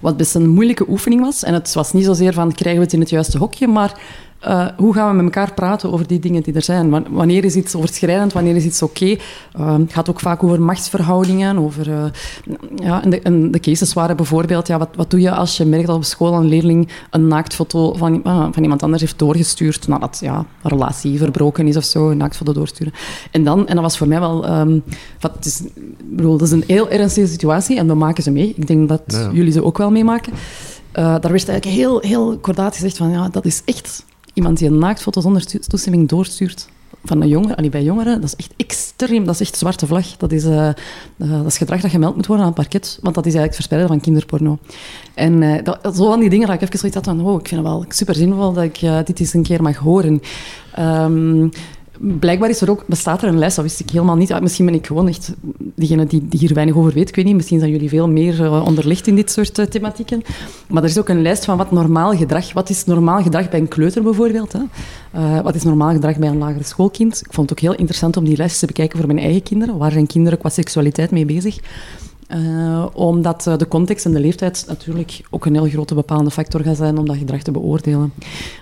[0.00, 1.42] Wat best een moeilijke oefening was.
[1.42, 4.00] En het was niet zozeer van krijgen we het in het juiste hokje, maar
[4.44, 7.04] uh, hoe gaan we met elkaar praten over die dingen die er zijn?
[7.10, 9.04] Wanneer is iets overschrijdend, wanneer is iets oké?
[9.04, 9.20] Okay?
[9.60, 11.58] Uh, het gaat ook vaak over machtsverhoudingen.
[11.58, 12.04] Over, uh,
[12.76, 15.64] ja, en de, en, de, cases waren bijvoorbeeld, ja, wat, wat doe je als je
[15.64, 19.88] merkt dat op school een leerling een naaktfoto van, ah, van iemand anders heeft doorgestuurd,
[19.88, 22.92] nadat ja, een relatie verbroken is of zo, een naaktfoto doorsturen.
[23.30, 24.58] En, dan, en dat was voor mij wel...
[24.58, 24.82] Um,
[25.20, 25.62] wat, het is,
[26.04, 28.54] bedoel, dat is een heel ernstige situatie en we maken ze mee.
[28.56, 29.30] Ik denk dat ja.
[29.32, 30.32] jullie ze ook wel meemaken.
[30.92, 34.04] daar werd eigenlijk heel, heel kordaat gezegd van, ja, dat is echt
[34.36, 36.68] iemand die een naaktfoto zonder toestemming doorstuurt
[37.04, 39.24] van een jongen, allee, bij jongeren, dat is echt extreem.
[39.24, 40.16] Dat is echt zwarte vlag.
[40.16, 40.70] Dat is, uh,
[41.16, 43.90] dat is gedrag dat gemeld moet worden aan het parket, want dat is eigenlijk verspreiden
[43.90, 44.58] van kinderporno.
[45.14, 47.48] En uh, dat, zo van die dingen dat ik even zoiets had van, oh, ik
[47.48, 50.20] vind het wel super zinvol dat ik dit eens een keer mag horen.
[50.78, 51.50] Um,
[51.98, 54.40] blijkbaar is er ook, bestaat er een lijst, dat wist ik helemaal niet.
[54.40, 57.08] misschien ben ik gewoon echt diegene die, hier weinig over weet.
[57.08, 60.22] Ik weet niet, misschien zijn jullie veel meer uh, onderlegd in dit soort uh, thematieken.
[60.68, 62.52] Maar er is ook een lijst van wat normaal gedrag...
[62.52, 64.52] Wat is normaal gedrag bij een kleuter bijvoorbeeld?
[64.52, 64.60] Hè?
[65.16, 67.20] Uh, wat is normaal gedrag bij een lagere schoolkind?
[67.26, 69.78] Ik vond het ook heel interessant om die lijst te bekijken voor mijn eigen kinderen.
[69.78, 71.58] Waar zijn kinderen qua seksualiteit mee bezig?
[72.34, 76.60] Uh, omdat uh, de context en de leeftijd natuurlijk ook een heel grote bepalende factor
[76.60, 78.12] gaat zijn om dat gedrag te beoordelen.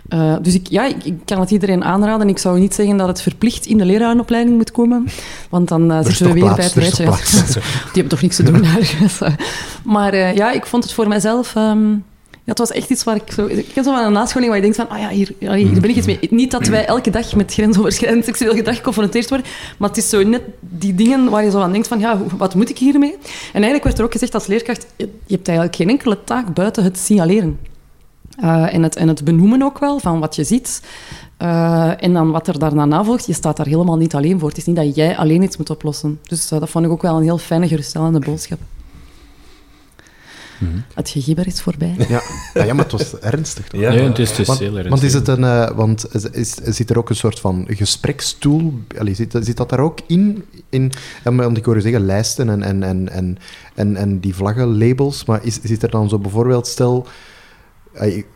[0.08, 2.28] Uh, dus ik, ja, ik, ik, kan het iedereen aanraden.
[2.28, 5.08] Ik zou niet zeggen dat het verplicht in de lerarenopleiding moet komen,
[5.50, 7.04] want dan zitten we weer plaats, bij het rijtje.
[7.92, 9.36] Die hebben toch niks te doen daar.
[9.94, 11.54] maar ja, ik vond het voor mijzelf...
[11.54, 12.04] Um,
[12.44, 13.46] het was echt iets waar ik zo...
[13.46, 15.90] Ik heb zo van een nascholing waar je denkt van, ah ja, hier, hier ben
[15.90, 16.18] ik iets mee.
[16.30, 19.46] Niet dat wij elke dag met grensoverschrijdend seksueel gedrag geconfronteerd worden,
[19.78, 22.54] maar het is zo net die dingen waar je zo aan denkt van, ja, wat
[22.54, 23.12] moet ik hiermee?
[23.12, 26.84] En eigenlijk werd er ook gezegd als leerkracht, je hebt eigenlijk geen enkele taak buiten
[26.84, 27.58] het signaleren.
[28.40, 30.82] Uh, en, het, en het benoemen ook wel van wat je ziet.
[31.42, 34.48] Uh, en dan wat er daarna volgt, je staat daar helemaal niet alleen voor.
[34.48, 36.20] Het is niet dat jij alleen iets moet oplossen.
[36.22, 38.58] Dus uh, dat vond ik ook wel een heel fijne, geruststellende boodschap.
[40.64, 40.84] Mm.
[40.94, 41.94] Het gegibber is voorbij.
[42.08, 42.22] Ja.
[42.54, 43.68] ja, ja, maar het was ernstig.
[43.68, 43.80] Toch?
[43.80, 44.90] Ja, nee, het is dus want, heel ernstig.
[44.90, 48.74] Want, is het een, uh, want is, zit er ook een soort van gesprekstoel?
[48.98, 50.44] Allee, zit, zit dat daar ook in?
[50.68, 50.92] in
[51.22, 53.38] want ik hoor je zeggen lijsten en, en, en, en,
[53.74, 57.06] en, en die vlaggenlabels, maar is, zit er dan zo bijvoorbeeld, stel...
[57.96, 58.26] Uh, ik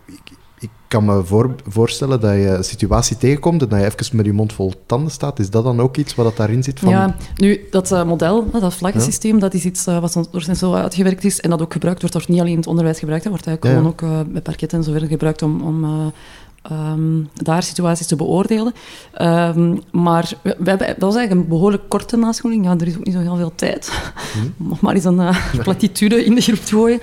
[0.89, 4.32] kan me voor, voorstellen dat je een situatie tegenkomt en dat je even met je
[4.32, 5.39] mond vol tanden staat.
[5.39, 6.80] Is dat dan ook iets wat dat daarin zit?
[6.80, 6.91] Van...
[6.91, 9.41] Ja, nu, dat uh, model, dat vlaggensysteem, ja.
[9.41, 12.14] dat is iets uh, wat door zo uitgewerkt is en dat ook gebruikt wordt.
[12.14, 13.82] wordt niet alleen in het onderwijs gebruikt, dat wordt eigenlijk ja.
[13.82, 15.61] gewoon ook uh, bij parketten en zo verder gebruikt om...
[15.61, 16.12] om
[16.73, 18.73] Um, daar situaties te beoordelen.
[19.23, 22.64] Um, maar we, we hebben, dat was eigenlijk een behoorlijk korte nascholing.
[22.64, 23.93] Ja, er is ook niet zo heel veel tijd
[24.57, 27.01] nog maar eens een uh, platitude in de groep te gooien.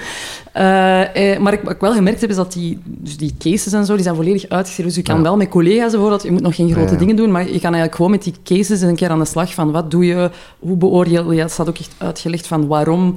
[0.58, 3.74] Uh, eh, maar ik, wat ik wel gemerkt heb, is dat die, dus die cases
[3.74, 4.94] en zo, die zijn volledig uitgeschreven.
[4.94, 5.22] Dus je kan ja.
[5.22, 7.00] wel met collega's bijvoorbeeld, je moet nog geen grote ja, ja.
[7.00, 9.54] dingen doen, maar je kan eigenlijk gewoon met die cases een keer aan de slag
[9.54, 11.42] van wat doe je, hoe beoordeel je.
[11.42, 13.16] Het staat ook echt uitgelegd van waarom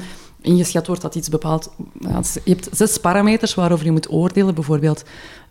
[0.48, 1.70] ingeschat wordt dat iets bepaald...
[2.44, 4.54] Je hebt zes parameters waarover je moet oordelen.
[4.54, 5.04] Bijvoorbeeld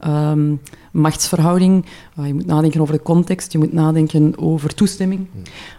[0.05, 1.85] um, machtsverhouding.
[2.19, 3.51] Uh, je moet nadenken over de context.
[3.51, 5.27] Je moet nadenken over toestemming.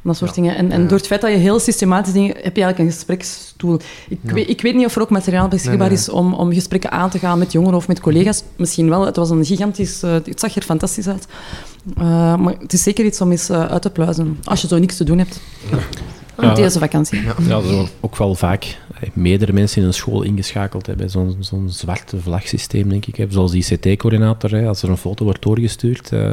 [0.03, 0.43] Dat soort ja.
[0.43, 0.57] dingen.
[0.57, 2.29] En, en, door het feit dat je heel systematisch dingen...
[2.29, 3.79] heb je eigenlijk een gespreksstoel.
[4.09, 4.33] Ik, ja.
[4.33, 5.99] weet, ik weet niet of er ook materiaal beschikbaar nee, nee.
[5.99, 8.43] is om, om gesprekken aan te gaan met jongeren of met collega's.
[8.57, 9.07] Misschien wel.
[9.07, 10.03] Het was een gigantisch...
[10.03, 11.27] Uh, het zag er fantastisch uit.
[11.99, 14.39] Uh, maar het is zeker iets om eens uit te pluizen.
[14.45, 15.41] Als je zo niks te doen hebt.
[16.41, 17.23] Ja, deze vakantie.
[17.23, 18.79] Ja, ja er zijn ook wel vaak
[19.13, 21.11] meerdere mensen in een school ingeschakeld hebben.
[21.11, 23.27] Zo'n zo'n zwarte vlagsysteem, denk ik.
[23.29, 26.33] Zoals die CT-coördinator, als er een foto wordt doorgestuurd, uh,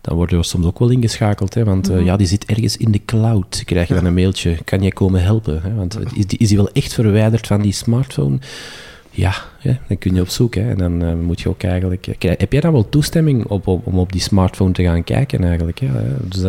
[0.00, 1.54] dan worden we soms ook wel ingeschakeld.
[1.54, 2.06] Hè, want uh, mm -hmm.
[2.06, 3.62] ja, die zit ergens in de cloud.
[3.64, 5.62] Krijg je dan een mailtje, kan jij komen helpen?
[5.62, 8.38] Hè, want is die, is die wel echt verwijderd van die smartphone?
[9.14, 10.54] Ja, hè, dan kun je op zoek.
[10.54, 12.06] Hè, en dan uh, moet je ook eigenlijk...
[12.20, 15.80] heb jij dan wel toestemming op, op, om op die smartphone te gaan kijken eigenlijk?
[15.80, 15.88] Hè?
[16.28, 16.40] Dus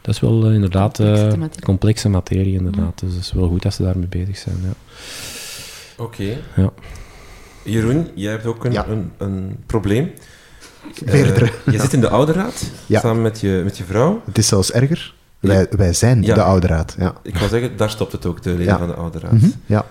[0.00, 1.64] dat is wel uh, inderdaad complexe, uh, materie.
[1.64, 2.54] complexe materie.
[2.54, 3.00] Inderdaad.
[3.00, 3.06] Ja.
[3.06, 4.56] Dus het is wel goed dat ze daarmee bezig zijn.
[4.62, 4.72] Ja.
[5.96, 6.22] Oké.
[6.22, 6.38] Okay.
[6.56, 6.70] Ja.
[7.64, 8.86] Jeroen, jij hebt ook een, ja.
[8.86, 10.10] een, een probleem.
[11.04, 11.44] Meerdere.
[11.44, 13.00] Uh, je zit in de ouderraad, ja.
[13.00, 14.22] samen met je, met je vrouw.
[14.24, 15.14] Het is zelfs erger.
[15.38, 16.94] Wij, wij zijn de ouderraad.
[16.98, 17.14] Ja.
[17.22, 19.32] Ik wil zeggen, daar stopt het ook, de leden van de ouderraad.
[19.32, 19.52] Mm -hmm.
[19.66, 19.86] Ja.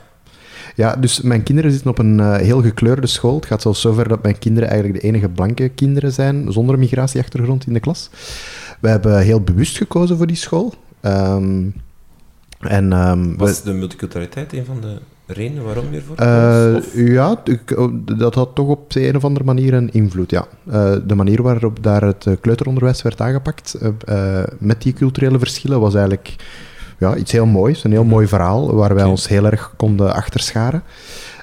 [0.76, 3.36] Ja, dus mijn kinderen zitten op een uh, heel gekleurde school.
[3.36, 7.68] Het gaat zelfs zover dat mijn kinderen eigenlijk de enige blanke kinderen zijn zonder migratieachtergrond
[7.68, 8.10] in de klas.
[8.80, 10.74] We hebben heel bewust gekozen voor die school.
[11.02, 11.74] Um,
[12.60, 17.44] en, um, Was de multiculturaliteit een van de redenen waarom je ervoor uh, Ja,
[18.18, 20.48] dat had toch op een of andere manier een invloed, ja.
[20.68, 23.78] Uh, de manier waarop daar het kleuteronderwijs werd aangepakt
[24.10, 26.36] uh, met die culturele verschillen was eigenlijk
[27.02, 27.84] ja, iets heel moois.
[27.84, 29.10] Een heel mooi verhaal waar wij okay.
[29.10, 30.84] ons heel erg konden achterscharen.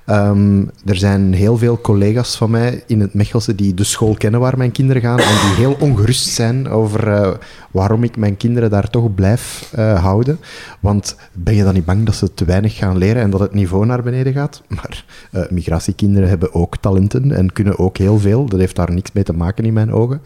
[0.07, 4.41] Um, er zijn heel veel collega's van mij in het Mechelse die de school kennen
[4.41, 7.31] waar mijn kinderen gaan en die heel ongerust zijn over uh,
[7.71, 10.39] waarom ik mijn kinderen daar toch blijf uh, houden.
[10.81, 13.55] Want ben je dan niet bang dat ze te weinig gaan leren en dat het
[13.55, 14.63] niveau naar beneden gaat?
[14.77, 18.47] Maar uh, migratiekinderen hebben ook talenten en kunnen ook heel veel.
[18.47, 20.23] Dat heeft daar niks mee te maken in mijn ogen.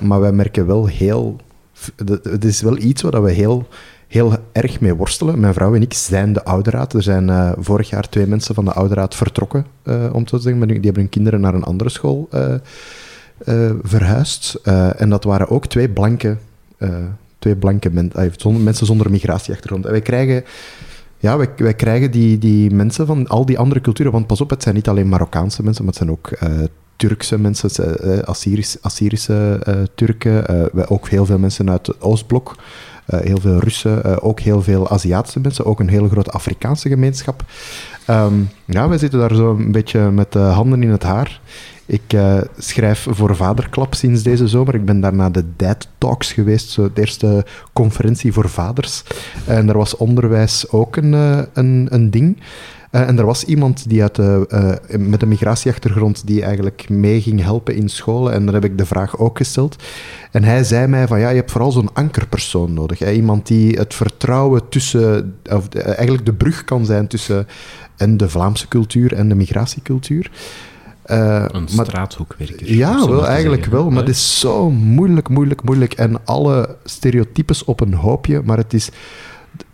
[0.00, 1.36] maar wij merken wel heel...
[2.22, 3.66] Het is wel iets waar we heel
[4.14, 5.40] heel erg mee worstelen.
[5.40, 6.92] Mijn vrouw en ik zijn de ouderaad.
[6.92, 10.66] Er zijn uh, vorig jaar twee mensen van de ouderaad vertrokken, uh, om te zeggen.
[10.66, 12.54] Die hebben hun kinderen naar een andere school uh,
[13.82, 14.54] verhuisd.
[14.96, 16.36] en dat waren ook twee blanke,
[17.38, 19.84] twee blanke men zonder, mensen zonder migratieachtergrond.
[19.84, 20.44] Wij krijgen...
[21.18, 24.50] Ja, wij, wij krijgen die, die mensen van al die andere culturen, want pas op,
[24.50, 26.38] het zijn niet alleen Marokkaanse mensen, maar het zijn ook
[26.96, 29.60] Turkse mensen, Assyrische, Assyrische
[29.94, 32.56] Turken, ook heel veel mensen uit het Oostblok.
[33.08, 36.88] Uh, heel veel Russen, uh, ook heel veel Aziatische mensen, ook een hele grote Afrikaanse
[36.88, 37.44] gemeenschap.
[38.10, 41.40] Um, ja, wij zitten daar zo een beetje met de handen in het haar.
[41.86, 42.16] Ik
[42.58, 44.74] schrijf voor Vaderklap sinds deze zomer.
[44.74, 49.02] Ik ben daar naar de Dad Talks geweest, zo de eerste conferentie voor vaders.
[49.46, 51.12] En daar was onderwijs ook een,
[51.52, 52.40] een, een ding.
[52.94, 54.46] Uh, en er was iemand die uit de,
[54.90, 58.32] uh, met een migratieachtergrond die eigenlijk mee ging helpen in scholen.
[58.32, 59.82] En daar heb ik de vraag ook gesteld.
[60.30, 62.98] En hij zei mij van ja, je hebt vooral zo'n ankerpersoon nodig.
[62.98, 63.12] Hè?
[63.12, 67.46] Iemand die het vertrouwen tussen, of de, eigenlijk de brug kan zijn tussen
[67.96, 70.30] en de Vlaamse cultuur en de migratiecultuur.
[71.06, 72.74] Uh, een straathoekwerker.
[72.74, 73.90] Ja, wel, eigenlijk wel.
[73.90, 75.92] Maar het is zo moeilijk, moeilijk, moeilijk.
[75.92, 78.42] En alle stereotypes op een hoopje.
[78.44, 78.90] Maar het is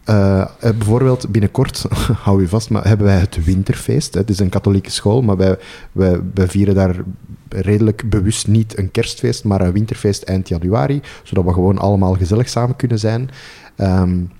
[0.08, 1.84] uh, bijvoorbeeld binnenkort,
[2.24, 4.14] hou je vast, maar hebben wij het Winterfeest.
[4.14, 5.58] Het is een katholieke school, maar wij,
[5.92, 6.96] wij, vieren daar
[7.48, 12.48] redelijk bewust niet een kerstfeest, maar een winterfeest eind januari, zodat we gewoon allemaal gezellig
[12.48, 13.30] samen kunnen zijn.
[13.76, 14.30] Um,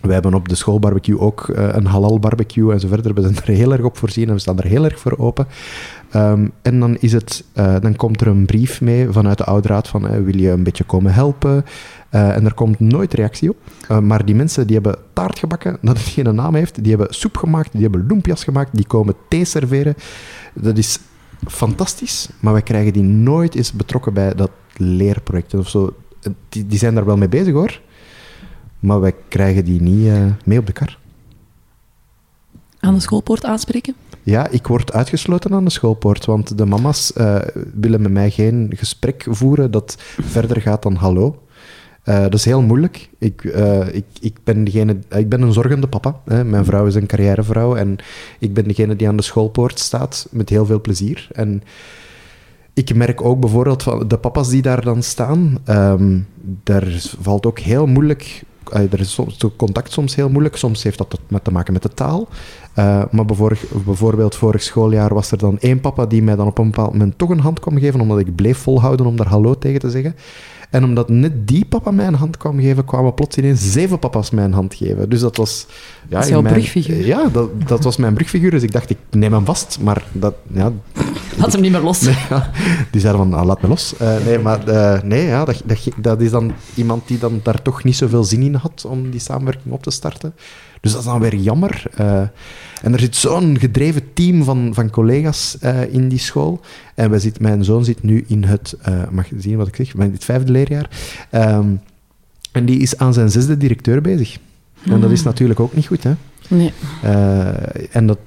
[0.00, 3.14] wij hebben op de schoolbarbecue ook uh, een halal barbecue en zo verder.
[3.14, 5.46] We zijn er heel erg op voorzien en we staan er heel erg voor open.
[6.14, 10.24] Um, en dan, is het, dan komt er een brief mee vanuit de ouderraad van
[10.24, 11.64] wil je een beetje komen helpen?
[12.12, 13.56] En er komt nooit reactie op.
[14.02, 16.82] maar die mensen die hebben taart gebakken, dat het geen naam heeft.
[16.82, 19.94] Die hebben soep gemaakt, die hebben lumpia's gemaakt, die komen thee serveren.
[20.54, 20.98] Dat is
[21.46, 25.94] fantastisch, maar wij krijgen die nooit eens betrokken bij dat leerproject of zo.
[26.48, 27.80] Die, die zijn daar wel mee bezig hoor.
[28.78, 30.98] Maar wij krijgen die niet uh, mee op de kar.
[32.80, 33.94] Aan de schoolpoort aanspreken?
[34.22, 37.38] Ja, ik word uitgesloten aan de schoolpoort, want de mama's uh,
[37.74, 41.42] willen met mij geen gesprek voeren dat verder gaat dan hallo.
[42.04, 43.08] Uh, dat is heel moeilijk.
[43.18, 43.44] Ik,
[43.92, 46.20] ik, ik, ben degene, ik ben een zorgende papa.
[46.24, 46.44] Hè.
[46.44, 47.96] Mijn vrouw is een carrièrevrouw en
[48.38, 51.28] ik ben degene die aan de schoolpoort staat met heel veel plezier.
[51.32, 51.62] En
[52.74, 56.26] ik merk ook bijvoorbeeld van de papa's die daar dan staan, um,
[56.64, 56.86] daar
[57.20, 58.42] valt ook heel moeilijk
[58.72, 60.56] er is soms, contact soms heel moeilijk.
[60.56, 62.28] Soms heeft dat met te maken met de taal.
[63.10, 63.24] Maar
[63.84, 67.18] bijvoorbeeld vorig schooljaar was er dan één papa die mij dan op een bepaald moment
[67.18, 70.14] toch een hand kwam geven, omdat ik bleef volhouden om daar hallo tegen te zeggen.
[70.72, 74.30] En omdat net die papa mij een hand kwam geven, kwamen plots ineens zeven papa's
[74.30, 75.08] mij een hand geven.
[75.08, 75.66] Dus dat was...
[76.08, 77.06] Ja, dat is jouw mijn, brugfiguur.
[77.06, 78.50] Ja, dat, dat was mijn brugfiguur.
[78.50, 79.78] Dus ik dacht, ik neem hem vast.
[79.80, 80.34] Maar dat...
[80.52, 80.72] Ja,
[81.36, 82.00] Laat hem niet meer los.
[82.00, 82.50] Nee, ja,
[82.90, 83.94] die zeiden van, ah, laat me los.
[84.02, 87.62] Uh, nee, maar uh, nee, ja, dat, dat, dat, is dan iemand die dan daar
[87.62, 90.34] toch niet zoveel zin in had om die samenwerking op te starten.
[90.82, 91.82] Dus dat is dan weer jammer.
[92.00, 92.20] Uh,
[92.82, 96.60] en er zit zo'n gedreven team van, van collega's uh, in die school.
[96.94, 99.76] En we zit, mijn zoon zit nu in het, uh, mag je zien wat ik
[99.76, 100.90] zeg, in het vijfde leerjaar.
[101.30, 101.80] Um,
[102.52, 104.38] en die is aan zijn zesde directeur bezig.
[104.84, 105.28] En dat is hmm.
[105.28, 106.12] natuurlijk ook niet goed, hè?
[106.48, 106.72] Nee.
[107.90, 108.18] en dat,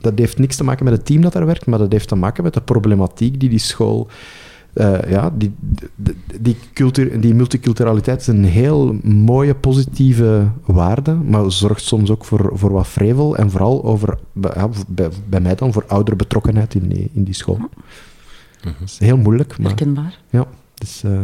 [0.00, 2.14] dat heeft niks te maken met het team dat daar werkt, maar dat heeft te
[2.14, 4.08] maken met de problematiek die die school
[4.74, 5.54] uh, ja, die,
[6.40, 12.50] die, cultuur, die multiculturaliteit is een heel mooie, positieve waarde, maar zorgt soms ook voor,
[12.54, 16.88] voor wat vrevel en vooral over, ja, bij, bij mij dan, voor oudere betrokkenheid in
[16.88, 17.56] die, in die school.
[17.56, 17.68] Mm
[18.62, 19.58] Dat is heel moeilijk.
[19.58, 20.20] Maar, Herkenbaar.
[20.30, 21.20] Ja, dus, uh,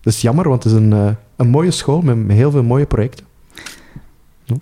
[0.00, 2.62] dat is jammer, want het is een, uh, een mooie school met, met heel veel
[2.62, 3.26] mooie projecten.
[4.44, 4.56] Ja.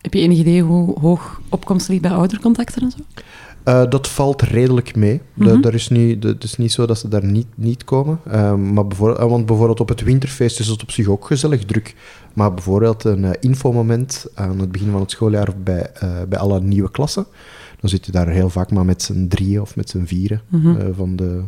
[0.00, 2.98] Heb je enig idee hoe hoog opkomst ligt bij oudercontacten en zo?
[3.64, 5.20] Uh, dat valt redelijk mee.
[5.34, 5.64] Mm -hmm.
[5.64, 8.20] is niet, het is niet zo dat ze daar niet, niet komen.
[8.26, 11.94] Uh, maar bijvoorbeeld, want bijvoorbeeld op het winterfeest is het op zich ook gezellig druk.
[12.34, 15.90] Maar bijvoorbeeld een uh, infomoment aan het begin van het schooljaar bij,
[16.28, 17.26] bij alle nieuwe klassen.
[17.80, 20.60] Dan zit je daar heel vaak maar met z'n drieën of met z'n vieren mm
[20.60, 20.94] -hmm.
[20.94, 21.42] van de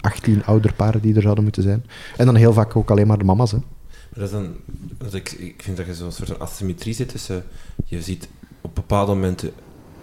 [0.00, 1.84] 18 ouderparen die er zouden moeten zijn.
[2.16, 3.50] En dan heel vaak ook alleen maar de mama's.
[3.50, 3.58] Hè.
[4.14, 4.54] Dat is dan,
[4.98, 7.44] dat ik, ik vind dat je zo'n soort van asymmetrie zit tussen...
[7.84, 8.28] Je ziet
[8.60, 9.50] op bepaalde momenten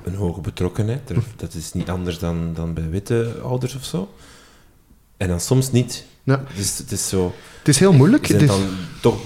[0.09, 1.11] een hoge betrokkenheid.
[1.35, 4.09] Dat is niet anders dan, dan bij witte ouders of zo.
[5.17, 6.05] En dan soms niet.
[6.23, 6.43] Ja.
[6.55, 7.33] Dus het is zo...
[7.57, 8.27] Het is heel moeilijk.
[8.29, 8.61] Is het dan
[9.01, 9.19] toch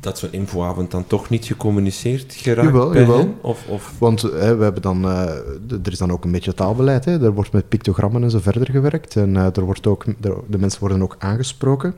[0.00, 3.18] dat zo'n infoavond dan toch niet gecommuniceerd geraakt jawel, bij jawel.
[3.18, 3.34] hen?
[3.40, 3.92] Of, of...
[3.98, 5.22] Want hè, we hebben dan, uh,
[5.70, 7.04] er is dan ook een beetje taalbeleid.
[7.04, 7.24] Hè.
[7.24, 9.16] Er wordt met pictogrammen en zo verder gewerkt.
[9.16, 11.94] En uh, er wordt ook, de, de, mensen worden ook aangesproken.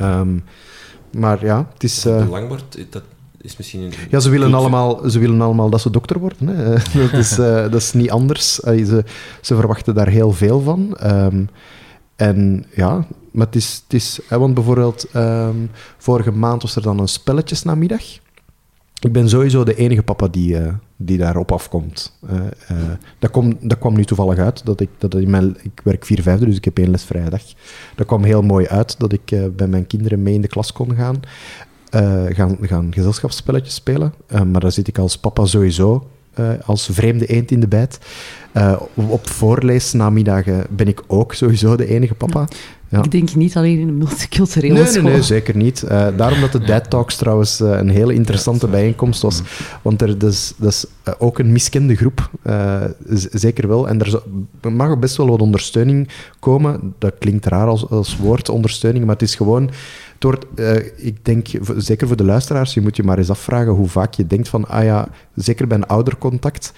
[0.00, 0.44] Um,
[1.12, 2.06] maar ja, het is...
[2.06, 3.02] Uh, Belangbord, dat
[3.46, 3.92] is misschien een...
[4.10, 6.48] Ja, ze willen, allemaal, ze willen allemaal dat ze dokter worden.
[6.48, 6.70] Hè.
[7.00, 8.54] dat, is, uh, dat is niet anders.
[8.54, 9.04] ze,
[9.40, 10.98] ze verwachten daar heel veel van.
[11.04, 11.48] Um,
[12.16, 13.82] en ja, maar het is...
[13.84, 18.02] Het is want bijvoorbeeld, um, vorige maand was er dan een spelletjesnamiddag.
[19.00, 22.18] Ik ben sowieso de enige papa die, uh, die daarop afkomt.
[22.30, 22.40] Uh,
[23.18, 24.64] dat, kom, dat kwam nu toevallig uit.
[24.64, 27.42] Dat ik, dat in mijn, ik werk vier vijfde, dus ik heb één les vrijdag.
[27.94, 30.94] Dat kwam heel mooi uit dat ik bij mijn kinderen mee in de klas kon
[30.94, 31.20] gaan.
[31.94, 34.14] Uh, gaan, gaan gezelschapsspelletjes spelen.
[34.32, 36.06] Uh, maar daar zit ik als papa sowieso
[36.40, 37.98] uh, als vreemde eend in de bijt.
[38.52, 42.48] Eh, op voorleesnamiddagen ben ik ook sowieso de enige papa.
[42.88, 43.02] Ja.
[43.02, 45.02] Ik denk niet alleen in een multiculturele Nee, nee, school.
[45.10, 45.82] nee, zeker niet.
[45.82, 49.42] Eh, daarom dat de Dad Talks trouwens eh, een hele interessante bijeenkomst was.
[49.82, 52.30] Want er, dat is, dat is eh, ook een miskende groep.
[52.42, 52.82] eh,
[53.32, 53.88] zeker wel.
[53.88, 54.22] En er,
[54.60, 56.08] er mag best wel wat ondersteuning
[56.40, 56.94] komen.
[56.98, 59.04] Dat klinkt raar als, als woord, ondersteuning.
[59.04, 59.70] Maar het is gewoon...
[60.16, 63.72] Het wordt, eh, ik denk, zeker voor de luisteraars, je moet je maar eens afvragen
[63.72, 66.72] hoe vaak je denkt van, ah ja, zeker bij een oudercontact...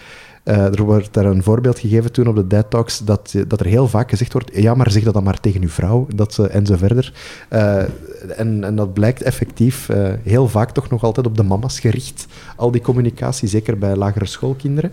[0.48, 3.66] Eh, er wordt daar een voorbeeld gegeven toen op de Dad Talks dat, dat er
[3.66, 6.66] heel vaak gezegd wordt, ja, maar zeg dat dan maar tegen uw vrouw, dat en
[6.66, 7.12] zo verder.
[7.48, 7.82] Eh,
[8.36, 12.27] en, en dat blijkt effectief eh, heel vaak toch nog altijd op de mama's gericht,
[12.56, 14.93] al die communicatie, zeker bij lagere schoolkinderen.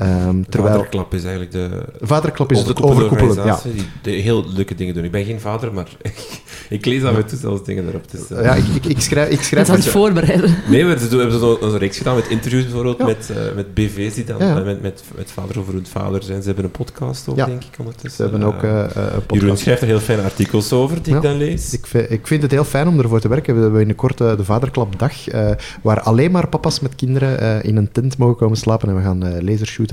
[0.00, 3.54] Ehm, terwijl Vaderklap is eigenlijk de vaderklap is het overkoepelende overkoepelen, ja.
[3.54, 3.72] organisatie
[4.02, 5.04] die de heel leuke dingen doen.
[5.04, 5.88] Ik ben geen vader, maar
[6.68, 8.10] ik lees af en toe zelfs dingen erop.
[8.10, 10.54] Dus, eh, Ja, ik, ik, ik schrijf, ik Het schrijf aan het voorbereiden.
[10.68, 13.04] Nee, we hebben, we hebben zo een reeks gedaan met interviews bijvoorbeeld Ja.
[13.04, 16.22] met, eh, met BV's die dan Ja, eh, met, met, met vader over hun vader
[16.22, 16.40] zijn.
[16.40, 17.46] Ze hebben een podcast ook, Ja.
[17.46, 18.24] denk ik, ondertussen.
[18.24, 19.60] Ze hebben ook een Jeroen podcast.
[19.62, 21.18] schrijft er heel fijne artikels over, die Ja.
[21.18, 21.72] ik dan lees.
[21.72, 23.54] Ik vind, ik vind het heel fijn om ervoor te werken.
[23.54, 25.50] We hebben binnenkort de Vaderklapdag, eh
[25.82, 29.02] waar alleen maar papa's met kinderen eh, in een tent mogen komen slapen en we
[29.02, 29.40] gaan eh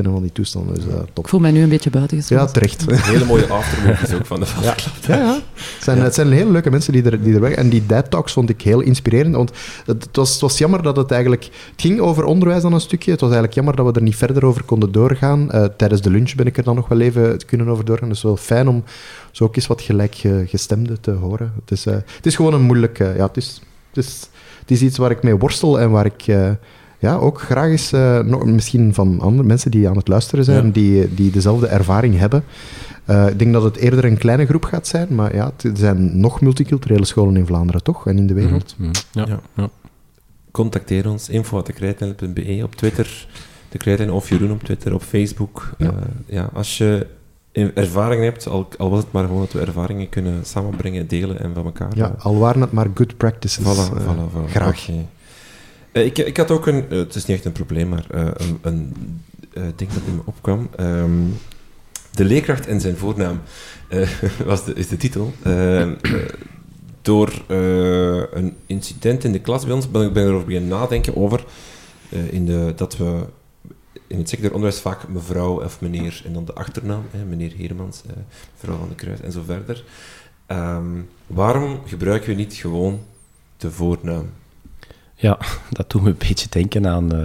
[0.04, 0.76] lasershooten en van die toestanden.
[0.76, 2.46] Dus eh, Ik voel mij nu een beetje buitengesloten.
[2.46, 2.92] Ja, terecht.
[2.92, 4.94] Een hele mooie aftermovies ook van de Ja, vaderklap.
[5.08, 5.34] ja, ja.
[5.54, 7.58] Het, zijn, het zijn hele leuke mensen die er, die er werken.
[7.60, 9.36] En die Dad Talks vond ik heel inspirerend.
[9.36, 9.52] Want
[9.86, 11.44] het, het was, het was jammer dat het eigenlijk...
[11.44, 13.12] Het ging over onderwijs dan een stukje.
[13.12, 15.52] Het was eigenlijk jammer dat we er niet verder over konden doorgaan.
[15.52, 18.10] Eh, tijdens de lunch ben ik er dan nog wel even kunnen over doorgaan.
[18.10, 18.84] Dus wel fijn om
[19.32, 21.54] zo ook eens wat gelijkgestemde te horen.
[21.60, 22.98] Het is, eh, het is gewoon een moeilijk...
[22.98, 23.62] ja, het is,
[23.94, 24.30] het, is,
[24.60, 26.24] het is iets waar ik mee worstel en waar ik...
[27.00, 30.44] eh, ja, ook graag eens, eh, nog, misschien van andere mensen die aan het luisteren
[30.46, 30.72] zijn, Ja.
[30.72, 32.44] die, die dezelfde ervaring hebben.
[33.06, 35.78] Eh, ik denk dat het eerder een kleine groep gaat zijn, maar ja, het- er
[35.78, 38.08] zijn nog multiculturele scholen in Vlaanderen, toch?
[38.08, 38.76] En in de wereld.
[38.78, 38.96] Mhm, mhm.
[39.12, 39.26] Ja.
[39.28, 39.40] Ja.
[39.54, 39.70] Ja.
[40.52, 43.28] Contacteer ons, info.dekrijtijn.be op Twitter,
[43.70, 45.70] de of Jeroen op Twitter, op Facebook.
[45.78, 45.94] Ja.
[46.26, 47.08] Ja, als je
[47.52, 51.40] in- ervaring hebt, al, al was het maar gewoon dat we ervaringen kunnen samenbrengen, delen
[51.40, 51.92] en van elkaar.
[51.96, 53.64] Ja, eh, al waren het maar good practices.
[53.66, 54.50] Voilà, eh, voilà, voilà.
[54.50, 54.88] graag.
[55.98, 58.28] Eh, ik, ik had ook een, eh, het is niet echt een probleem, maar eh,
[58.34, 58.94] een, een
[59.76, 60.70] ding dat in me opkwam.
[60.76, 61.24] Ehm,
[62.12, 63.42] de leerkracht en zijn voornaam
[64.46, 65.34] was de, is de titel.
[65.44, 66.14] Ehm, eh,
[67.02, 67.44] door
[68.32, 71.46] een incident in de klas bij ons ben ik ben erover beginnen nadenken over
[72.10, 73.26] in de, dat we
[74.08, 78.02] in het secundair onderwijs vaak mevrouw of meneer en dan de achternaam, hè, meneer Heremans,
[78.08, 78.14] eh,
[78.54, 79.84] mevrouw van de Kruis en zo verder.
[80.46, 83.00] Ehm, waarom gebruiken we niet gewoon
[83.58, 84.30] de voornaam?
[85.20, 85.38] Ja,
[85.70, 87.20] dat doet me een beetje denken aan, eh,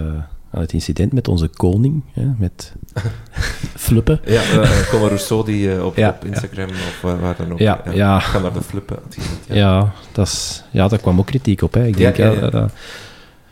[0.51, 2.73] aan het incident met onze koning, hè, met
[3.75, 4.19] Fluppen.
[4.25, 7.59] Ja, uh, Conor Rousseau die eh, op, Ja, op Instagram of waar, waar dan ook.
[7.59, 8.19] Ja, ja.
[8.19, 9.11] Ga naar de gezet,
[9.47, 9.91] Ja, Ja.
[10.11, 11.73] dat is, ja, daar kwam ook kritiek op.
[11.73, 11.85] Hè.
[11.85, 12.71] Ik denk, ja, dat-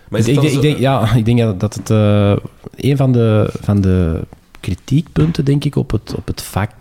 [0.09, 1.89] Maar ik, denk, ik, denk, ja, ik denk dat- het
[2.75, 4.21] een van de, van de
[4.59, 6.71] kritiekpunten, denk ik, op het, op het vak,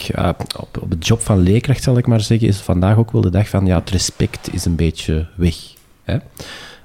[0.57, 3.31] op, op het job van leerkracht, zal ik maar zeggen, is vandaag ook wel de
[3.31, 5.55] dag van, ja, het respect is een beetje weg.
[6.03, 6.17] Hè?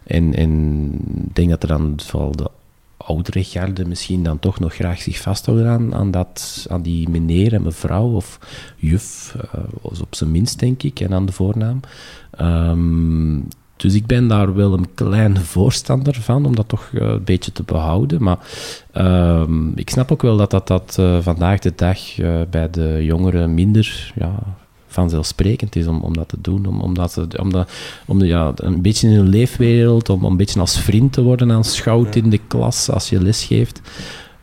[0.05, 0.33] En,
[1.25, 2.49] ik denk dat er dan vooral de
[2.97, 7.53] oudere garde misschien dan toch nog graag zich vasthouden aan, aan, dat, aan die meneer
[7.53, 8.39] en mevrouw of
[8.75, 9.35] juf,
[9.81, 11.79] of op zijn minst, denk ik, en aan de voornaam.
[12.31, 13.39] Ehm,
[13.75, 17.51] dus ik ben daar wel een klein voorstander van, om dat toch eh, een beetje
[17.51, 18.23] te behouden.
[18.23, 18.37] Maar
[18.91, 21.99] ehm, ik snap ook wel dat dat, dat eh, vandaag de dag
[22.49, 24.43] bij de jongeren minder ja,
[24.95, 26.65] vanzelfsprekend is om, om dat te doen.
[26.65, 27.71] Om, omdat ze, om dat,
[28.05, 31.21] om de, ja, een beetje in hun leefwereld, om, om een beetje als vriend te
[31.23, 33.81] worden aanschouwd in de klas als je les geeft.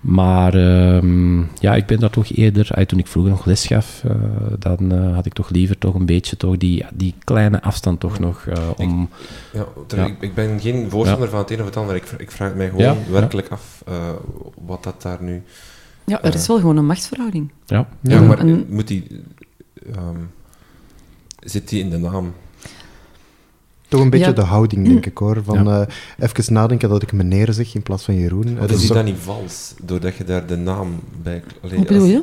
[0.01, 4.15] Maar ehm, ja, ik ben daar toch eerder, toen ik vroeger nog les gaf, eh,
[4.59, 8.19] dan eh, had ik toch liever toch een beetje toch die, die kleine afstand toch
[8.19, 9.09] nog eh, om...
[9.53, 10.07] Ja, ter- Ja.
[10.07, 11.95] Ik, ik ben geen voorstander van het een of het ander.
[11.95, 13.95] Ik, ik vraag mij gewoon Ja, werkelijk af eh,
[14.67, 15.43] wat dat daar nu...
[16.05, 17.51] Ja, er is wel gewoon een machtsverhouding.
[17.67, 19.07] Ja, Ja, Ja, maar moet die...
[19.95, 20.17] ehm,
[21.45, 22.33] zit die in de naam?
[23.89, 24.33] Toch een beetje Ja.
[24.33, 25.43] de houding, denk ik hoor.
[25.45, 25.87] Van Ja.
[26.19, 28.47] eh, even nadenken dat ik meneer zeg in plaats van Jeroen.
[28.47, 31.43] Eh, Of dat is die toch- dan niet vals, doordat je daar de naam bij...
[31.63, 32.23] Allee, Hoe bedoel als- je?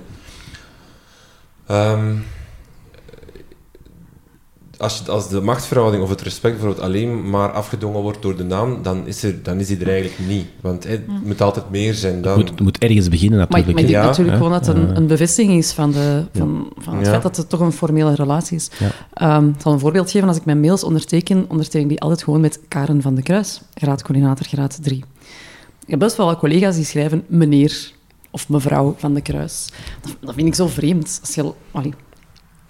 [4.80, 8.44] Als, je, als de machtsverhouding of het respect bijvoorbeeld alleen maar afgedwongen wordt door de
[8.44, 10.46] naam, dan is, er, dan is die er eigenlijk niet.
[10.62, 12.38] Want het moet altijd meer zijn het dan...
[12.38, 13.76] moet, het moet ergens beginnen Maar ik, natuurlijk.
[13.76, 14.44] maar ik denk Ja, natuurlijk hè.
[14.44, 17.12] gewoon dat het een, een bevestiging is van, de, van, van het Ja.
[17.12, 18.70] feit dat het toch een formele relatie is.
[18.80, 18.90] Ja.
[19.14, 20.28] Ehm, ik zal een voorbeeld geven.
[20.28, 23.62] Als ik mijn mails onderteken, onderteken ik die altijd gewoon met Karen van de Kruis,
[23.74, 24.98] graadcoördinator, graad 3.
[25.86, 27.92] Ik heb best wel wat collega's die schrijven meneer
[28.32, 29.70] of mevrouw van de Kruis.
[30.02, 31.20] Dat, dat vind ik zo vreemd.
[31.22, 31.94] Als je, allee,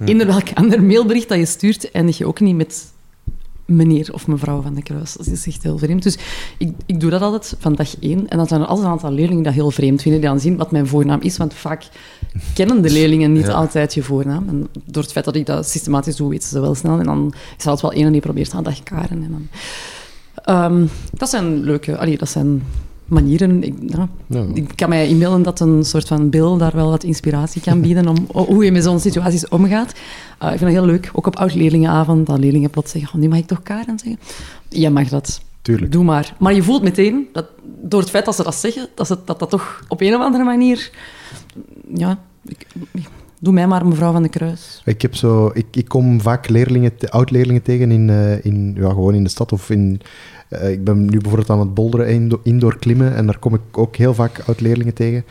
[0.06, 2.92] In welk ander mailbericht dat je stuurt, eindig je ook niet met
[3.70, 5.14] meneer of mevrouw van de Kruis.
[5.14, 6.04] Dat is echt heel vreemd.
[6.04, 6.18] Dus
[6.58, 8.28] ik, ik doe dat altijd van dag één.
[8.28, 10.58] En dan zijn er altijd een aantal leerlingen dat heel vreemd vinden, die dan zien
[10.58, 11.38] wat mijn voornaam is.
[11.38, 11.88] Want vaak
[12.54, 13.52] kennen de leerlingen niet Ja.
[13.52, 14.48] altijd je voornaam.
[14.48, 17.00] En door het feit dat ik dat systematisch doe, weten ze wel snel.
[17.00, 19.24] En dan is er altijd wel één die probeert aan dag Karen.
[19.24, 19.48] En dan...
[20.44, 21.98] Ehm, dat zijn leuke...
[21.98, 22.64] Allee, dat zijn
[23.10, 23.64] manieren.
[23.64, 24.46] Ik, ja, Ja.
[24.54, 28.08] ik kan mij inbeelden dat een soort van beeld daar wel wat inspiratie kan bieden
[28.08, 29.94] om hoe je met zo'n situaties omgaat.
[30.44, 31.10] Uh, ik vind dat heel leuk.
[31.14, 34.20] Ook op oud-leerlingenavond, dat leerlingen plots zeggen, oh, nu mag ik toch Karen zeggen?
[34.70, 35.42] Je mag dat.
[35.62, 35.92] Tuurlijk.
[35.92, 36.36] Doe maar.
[36.40, 37.46] Maar je voelt meteen, dat
[37.82, 40.22] door het feit dat ze dat zeggen, dat ze, dat, dat toch op een of
[40.22, 40.92] andere manier...
[41.94, 42.68] Ja, ik,
[43.40, 44.82] doe mij maar mevrouw van de Kruis.
[44.86, 49.14] Ik, heb zo, ik, ik kom vaak leerlingen, oud-leerlingen tegen in, eh, in, ja, gewoon
[49.14, 49.52] in de stad.
[49.52, 50.02] Of in,
[50.50, 53.16] eh, ik ben nu bijvoorbeeld aan het bolderen, indo- indoor klimmen.
[53.16, 55.24] En daar kom ik ook heel vaak oud-leerlingen tegen.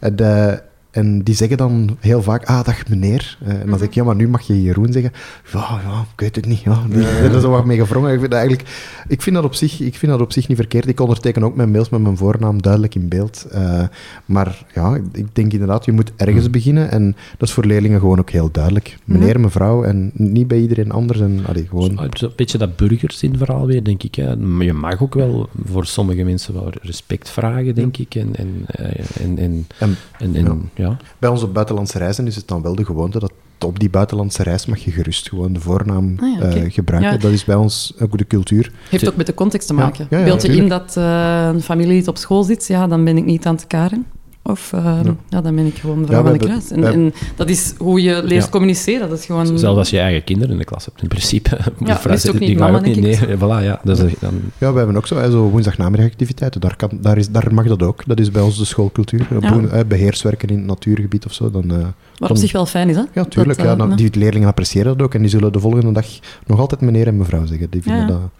[0.00, 0.58] En, eh,
[0.96, 3.38] en die zeggen dan heel vaak, ah, dag meneer.
[3.44, 5.12] Eh, en dan zeg ik, ja, maar nu mag je Jeroen zeggen.
[5.52, 6.60] Ja, ja, ik weet het niet.
[6.60, 8.12] Ja, ben er zo wat mee gevrongen.
[8.12, 8.68] Ik vind, dat eigenlijk,
[9.08, 10.88] ik, vind dat op zich, ik vind dat op zich niet verkeerd.
[10.88, 13.46] Ik onderteken ook mijn mails met mijn voornaam duidelijk in beeld.
[13.50, 13.82] Eh,
[14.24, 16.90] maar ja, ik denk inderdaad, je moet ergens beginnen.
[16.90, 18.96] En dat is voor leerlingen gewoon ook heel duidelijk.
[19.04, 21.20] Meneer, mevrouw, en niet bij iedereen anders.
[21.20, 21.98] En, allee, gewoon...
[21.98, 24.14] Het is Een beetje dat burgerzinverhaal weer, denk ik.
[24.14, 24.36] Hè.
[24.36, 28.14] Maar je mag ook wel voor sommige mensen wel respect vragen, denk ik.
[28.14, 30.96] En, en, eh, en, en, En en, en- Ja.
[31.00, 31.06] ja.
[31.18, 33.32] bij onze buitenlandse reizen is het dan wel de gewoonte dat
[33.64, 37.12] op die buitenlandse reis mag je gerust gewoon de voornaam Ah ja, eh, gebruiken.
[37.12, 37.18] Ja.
[37.18, 38.72] Dat is bij ons een goede cultuur.
[38.88, 40.06] Heeft ook met de context te maken.
[40.10, 43.16] ja, ja, Beeld je in dat eh, een familielid op school zit, ja, dan ben
[43.16, 44.06] ik niet tante Karen.
[44.48, 45.14] Of eh, ja.
[45.28, 45.40] Ja.
[45.40, 46.70] dan ben ik gewoon mevrouw Ja, van de Kruis.
[46.70, 48.50] En, en dat is hoe je leert Ja.
[48.50, 49.08] communiceren.
[49.08, 49.58] Dat is gewoon...
[49.58, 51.48] Zelfs als je eigen kinderen in de klas hebt, in principe.
[51.78, 53.80] Die wist vragen- ook niet, mama, ook Nee, voilà, ja.
[53.84, 56.60] Dat is, dan, Ja, we hebben ook zo, zo woensdagnamiddagactiviteiten.
[56.60, 58.02] Daar, kan, daar, is, daar mag dat ook.
[58.06, 59.26] Dat is bij ons de schoolcultuur.
[59.40, 59.60] Ja.
[59.60, 61.50] Eh, beheerswerken in het natuurgebied of zo.
[61.50, 61.86] Dan, eh,
[62.18, 63.02] Wat op zich wel fijn is, hè?
[63.14, 63.58] ja, tuurlijk.
[63.58, 63.96] Dat, ja, eh, dan, ja.
[63.96, 65.14] die leerlingen appreciëren dat ook.
[65.14, 66.06] En die zullen de volgende dag
[66.46, 67.70] nog altijd meneer en mevrouw zeggen.
[67.70, 68.12] Die vinden, Ja, ja.
[68.18, 68.30] Dat,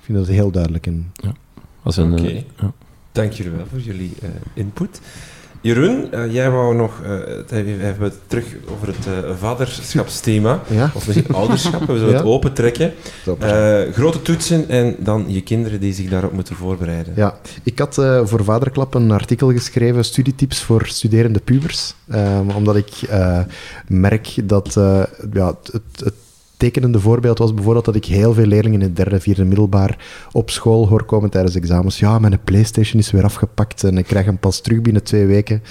[0.00, 0.86] vinden dat heel duidelijk.
[0.86, 1.12] En,
[1.84, 2.22] een, Oké.
[2.26, 2.72] eh, ja.
[3.12, 5.00] Dank jullie wel voor jullie eh, input.
[5.64, 10.90] Jeroen, eh, jij wou nog, het- we hebben het terug over het eh, vaderschapsthema, ja,
[10.94, 12.16] of misschien ouderschap, we zullen Ja.
[12.16, 12.92] het open trekken.
[13.24, 13.36] zo.
[13.40, 17.12] Eh, grote toetsen en dan je kinderen die zich daarop moeten voorbereiden.
[17.16, 21.94] Ja, ik had voor Vaderklap een artikel geschreven, studietips voor studerende pubers.
[22.08, 22.90] Ehm, omdat ik
[23.88, 24.72] merk dat
[25.32, 26.14] ja, het, het
[26.64, 29.98] tekenende voorbeeld was bijvoorbeeld dat ik heel veel leerlingen in het derde, vierde middelbaar
[30.32, 31.98] op school hoor komen tijdens examens.
[31.98, 35.62] Ja, mijn Playstation is weer afgepakt en ik krijg hem pas terug binnen twee weken.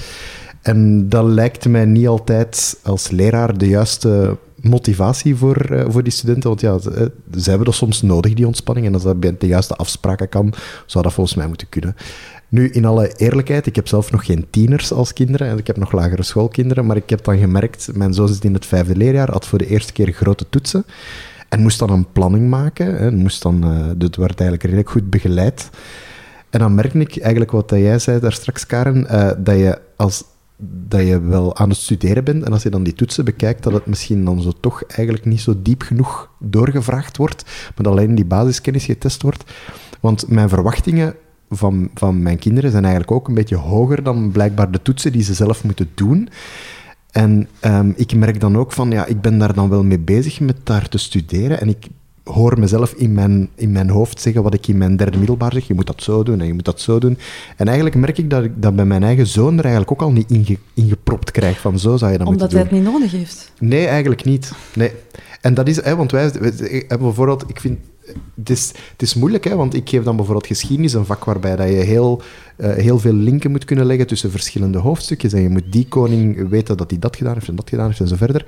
[0.61, 6.11] En dat lijkt mij niet altijd als leraar de juiste motivatie voor, eh, voor die
[6.11, 6.49] studenten.
[6.49, 8.85] Want ja, ze, eh, ze hebben dat soms nodig, die ontspanning.
[8.87, 10.53] En als dat bij de juiste afspraken kan,
[10.85, 11.95] zou dat volgens mij moeten kunnen.
[12.53, 15.47] Nu, in alle eerlijkheid, ik heb zelf nog geen tieners als kinderen.
[15.47, 16.85] En ik heb nog lagere schoolkinderen.
[16.85, 19.67] Maar ik heb dan gemerkt, mijn zoon zit in het vijfde leerjaar, had voor de
[19.67, 20.85] eerste keer grote toetsen.
[21.49, 22.97] En moest dan een planning maken.
[22.97, 23.61] Hè, moest dan,
[23.97, 25.69] dit werd eigenlijk redelijk goed begeleid.
[26.49, 30.23] En dan merk ik eigenlijk wat jij zei daar straks, Karen, eh, dat je als
[30.87, 33.73] dat je wel aan het studeren bent en als je dan die toetsen bekijkt, dat
[33.73, 38.15] het misschien dan zo toch eigenlijk niet zo diep genoeg doorgevraagd wordt, maar dat alleen
[38.15, 39.43] die basiskennis getest wordt.
[39.99, 41.15] Want mijn verwachtingen
[41.49, 45.23] van, van mijn kinderen zijn eigenlijk ook een beetje hoger dan blijkbaar de toetsen die
[45.23, 46.29] ze zelf moeten doen.
[47.11, 50.39] En ehm, ik merk dan ook van, ja, ik ben daar dan wel mee bezig
[50.39, 51.87] met daar te studeren en ik
[52.23, 55.67] hoor mezelf in mijn, in mijn hoofd zeggen wat ik in mijn derde middelbaar zeg.
[55.67, 57.17] Je moet dat zo doen en je moet dat zo doen.
[57.57, 60.11] En eigenlijk merk ik dat ik dat bij mijn eigen zoon er eigenlijk ook al
[60.11, 62.77] niet inge, ingepropt krijg van zo zou je dat Omdat moeten hij doen.
[62.77, 63.51] het niet nodig heeft.
[63.59, 64.51] Nee, eigenlijk niet.
[64.75, 64.91] Nee.
[65.41, 67.79] En dat is, hè, want wij wij hebben bijvoorbeeld, ik vind,
[68.35, 71.73] het is, moeilijk, hè, want ik geef dan bijvoorbeeld geschiedenis, een vak waarbij dat je
[71.73, 72.21] heel,
[72.55, 75.33] eh, heel veel linken moet kunnen leggen tussen verschillende hoofdstukjes.
[75.33, 77.99] En je moet die koning weten dat hij dat gedaan heeft en dat gedaan heeft
[77.99, 78.45] en zo verder.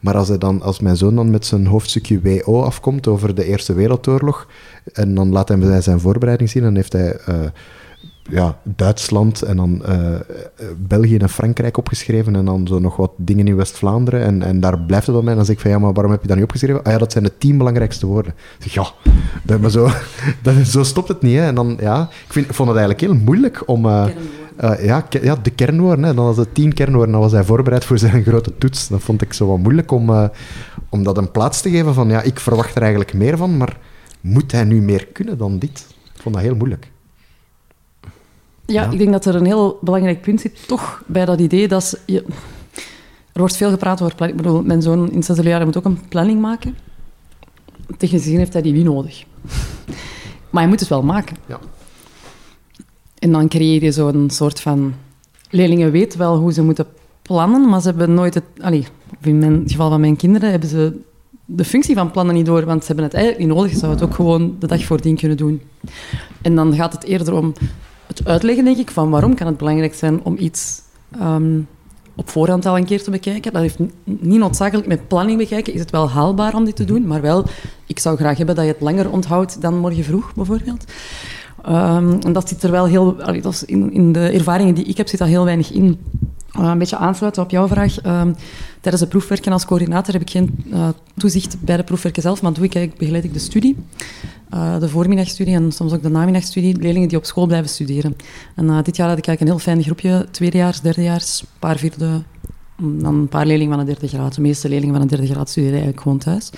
[0.00, 3.44] Maar als, hij dan, als mijn zoon dan met zijn hoofdstukje WO afkomt over de
[3.44, 4.48] Eerste Wereldoorlog,
[4.92, 7.16] en dan laat hij zijn voorbereiding zien, dan heeft hij...
[7.16, 7.34] eh,
[8.30, 9.98] ja, Duitsland en dan eh,
[10.78, 14.80] België en Frankrijk opgeschreven en dan zo nog wat dingen in West-Vlaanderen en, en daar
[14.80, 15.30] blijft het bij.
[15.30, 16.82] En dan zeg ik van, ja, maar waarom heb je dat niet opgeschreven?
[16.82, 18.34] Ah ja, dat zijn de tien belangrijkste woorden.
[18.58, 18.90] Ik zeg, ja,
[19.42, 19.88] dat, maar zo,
[20.42, 21.36] dat, zo stopt het niet.
[21.36, 21.46] Hè.
[21.46, 23.86] En dan, ja, ik, vind, ik vond het eigenlijk heel moeilijk om...
[23.86, 24.06] eh,
[24.56, 26.04] eh, ja, ke- ja, de kernwoorden.
[26.04, 26.14] Hè.
[26.14, 28.88] Dan was het tien kernwoorden, dan was hij voorbereid voor zijn grote toets.
[28.88, 30.30] Dat vond ik zo wat moeilijk om,
[30.88, 33.76] om dat een plaats te geven van, ja, ik verwacht er eigenlijk meer van, maar
[34.20, 35.86] moet hij nu meer kunnen dan dit?
[36.14, 36.92] Ik vond dat heel moeilijk.
[38.66, 38.90] Ja, Ja.
[38.90, 42.24] ik denk dat er een heel belangrijk punt zit, toch, bij dat idee dat je...
[43.32, 44.40] Er wordt veel gepraat over planning.
[44.40, 46.76] Ik bedoel, mijn zoon in het zesde jaar moet ook een planning maken.
[47.96, 49.24] Technisch gezien heeft hij die niet nodig.
[50.50, 51.36] Maar hij moet het wel maken.
[51.46, 51.58] Ja.
[53.18, 54.94] En dan creëer je zo'n soort van...
[55.50, 56.86] Leerlingen weten wel hoe ze moeten
[57.22, 58.44] plannen, maar ze hebben nooit het...
[58.60, 58.86] Allee,
[59.20, 61.00] in mijn, het geval van mijn kinderen hebben ze
[61.44, 63.72] de functie van plannen niet door, want ze hebben het eigenlijk niet nodig.
[63.72, 65.62] Ze zouden het ook gewoon de dag voordien kunnen doen.
[66.42, 67.52] En dan gaat het eerder om
[68.18, 70.82] het uitleggen, denk ik, van waarom kan het belangrijk zijn om iets
[71.18, 71.60] ehm,
[72.14, 73.52] op voorhand al een keer te bekijken.
[73.52, 75.72] Dat heeft niet noodzakelijk met planning bekijken.
[75.72, 77.06] Is het wel haalbaar om dit te doen?
[77.06, 77.44] Maar wel,
[77.86, 80.84] ik zou graag hebben dat je het langer onthoudt dan morgen vroeg, bijvoorbeeld.
[81.68, 83.16] Um, en dat zit er wel heel...
[83.66, 85.98] In, in de ervaringen die ik heb, zit dat heel weinig in.
[86.58, 88.04] Uh, een beetje aansluiten op jouw vraag.
[88.04, 88.22] Uh,
[88.80, 92.52] tijdens de proefwerken als coördinator heb ik geen uh, toezicht bij de proefwerken zelf, maar
[92.52, 93.76] doe ik begeleid ik de studie.
[94.54, 96.76] Uh, de voormiddagstudie en soms ook de namiddagstudie.
[96.76, 98.16] Leerlingen die op school blijven studeren.
[98.54, 100.26] En dit jaar had ik eigenlijk een heel fijn groepje.
[100.30, 102.22] Tweedejaars, derdejaars, een paar vierde...
[102.76, 104.34] Mm, dan een paar leerlingen van de derde graad.
[104.34, 106.50] De meeste leerlingen van de derde graad studeren eigenlijk gewoon thuis.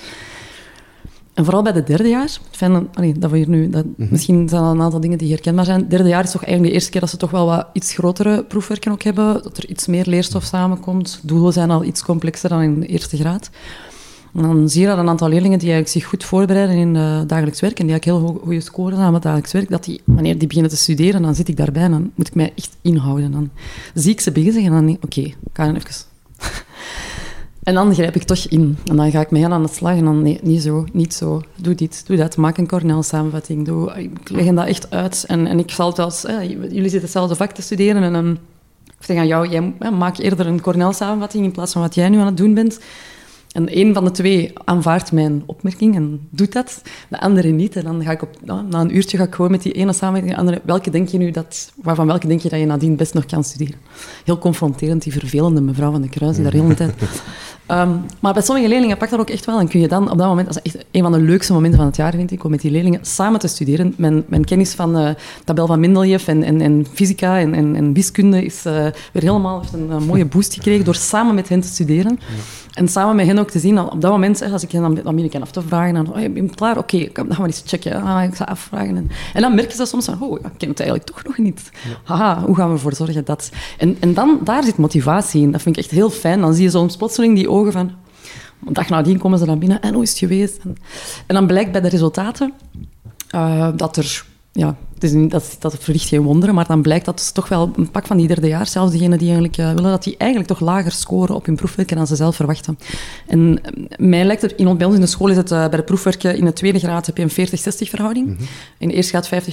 [1.37, 2.89] En vooral bij de derde jaar, fijn
[3.19, 4.07] dat we hier nu, dat, mhm.
[4.11, 5.87] misschien zijn er een aantal dingen die herkenbaar zijn.
[5.87, 8.43] Derde jaar is toch eigenlijk de eerste keer dat ze toch wel wat iets grotere
[8.43, 11.19] proefwerken ook hebben, dat er iets meer leerstof samenkomt.
[11.23, 13.49] Doelen zijn al iets complexer dan in de eerste graad.
[14.41, 17.59] Dan zie je dat een aantal leerlingen die eigenlijk zich goed voorbereiden in uh, dagelijks
[17.59, 20.47] werk en die eigenlijk heel goede scoren hebben met dagelijks werk, dat die, wanneer die
[20.47, 23.31] beginnen te studeren, dan zit ik daarbij en dan moet ik mij echt inhouden.
[23.31, 23.49] Dan
[23.93, 26.05] zie ik ze bezig en dan denk ik, oké, okay, ik ga even
[27.63, 28.77] en dan grijp ik toch in.
[28.85, 29.97] En dan ga ik mee aan de slag.
[29.97, 31.41] En dan, nee, niet zo, niet zo.
[31.55, 32.37] Doe dit, doe dat.
[32.37, 33.65] Maak een Cornell-samenvatting.
[33.65, 35.23] Doe, ik leg dat echt uit.
[35.27, 36.21] En, en ik zal het eens...
[36.21, 38.03] jullie zitten hetzelfde vak te studeren.
[38.03, 38.37] En dan
[38.99, 42.17] ik zeg aan jou, jij maak eerder een Cornell-samenvatting in plaats van wat jij nu
[42.17, 42.79] aan het doen bent.
[43.57, 47.75] En een van de twee aanvaardt mijn opmerking en doet dat, de andere niet.
[47.75, 49.93] En dan ga ik op, nou, na een uurtje ga ik gewoon met die ene
[49.93, 52.95] samenwerking, de andere, welke denk je nu dat, waarvan welke denk je dat je nadien
[52.95, 53.79] best nog kan studeren?
[54.25, 56.93] Heel confronterend, die vervelende mevrouw van de Kruis die daar heel de tijd...
[57.71, 59.59] Um, maar bij sommige leerlingen pakt dat ook echt wel.
[59.59, 61.77] En kun je dan op dat moment, dat is echt een van de leukste momenten
[61.77, 63.93] van het jaar, vind ik, om met die leerlingen samen te studeren.
[63.97, 65.09] Mijn, mijn kennis van uh,
[65.43, 68.73] tabel van Mendeleev en, en, en fysica en, en, en wiskunde is uh,
[69.13, 72.19] weer helemaal heeft een, mooie boost gekregen door samen met hen te studeren.
[72.73, 75.19] En samen met hen ook te zien, op dat moment, als ik hen dan, dan
[75.19, 76.77] ik af te vragen, dan, oh, je bent klaar?
[76.77, 78.01] Oké, okay, dan gaan we eens checken.
[78.01, 78.95] Ah, ik ga afvragen.
[78.95, 81.69] En, en dan merken ze soms van, oh, ik ken het eigenlijk toch nog niet.
[82.03, 83.49] Haha, hoe gaan we ervoor zorgen dat...
[83.77, 85.51] En, en dan, daar zit motivatie in.
[85.51, 86.41] Dat vind ik echt heel fijn.
[86.41, 87.91] Dan zie je soms plotseling die ogen van...
[88.65, 90.57] Een dag nadien komen ze dan binnen en hoe is het geweest?
[90.63, 90.75] En,
[91.27, 92.53] en dan blijkt bij de resultaten
[93.35, 94.25] uh, dat er
[94.57, 97.47] ja, het is niet, dat, dat verricht geen wonderen, maar dan blijkt dat ze toch
[97.47, 100.17] wel een pak van die derde jaar, zelfs diegenen die eigenlijk uh, willen, dat die
[100.17, 102.77] eigenlijk toch lager scoren op hun proefwerken dan ze zelf verwachten.
[103.27, 105.77] En uh, mij lijkt het, in, bij ons in de school is het uh, bij
[105.77, 108.27] de proefwerken in de tweede graad heb je een 40-60 verhouding.
[108.27, 108.47] Mm -hmm.
[108.77, 109.43] In de eerste graad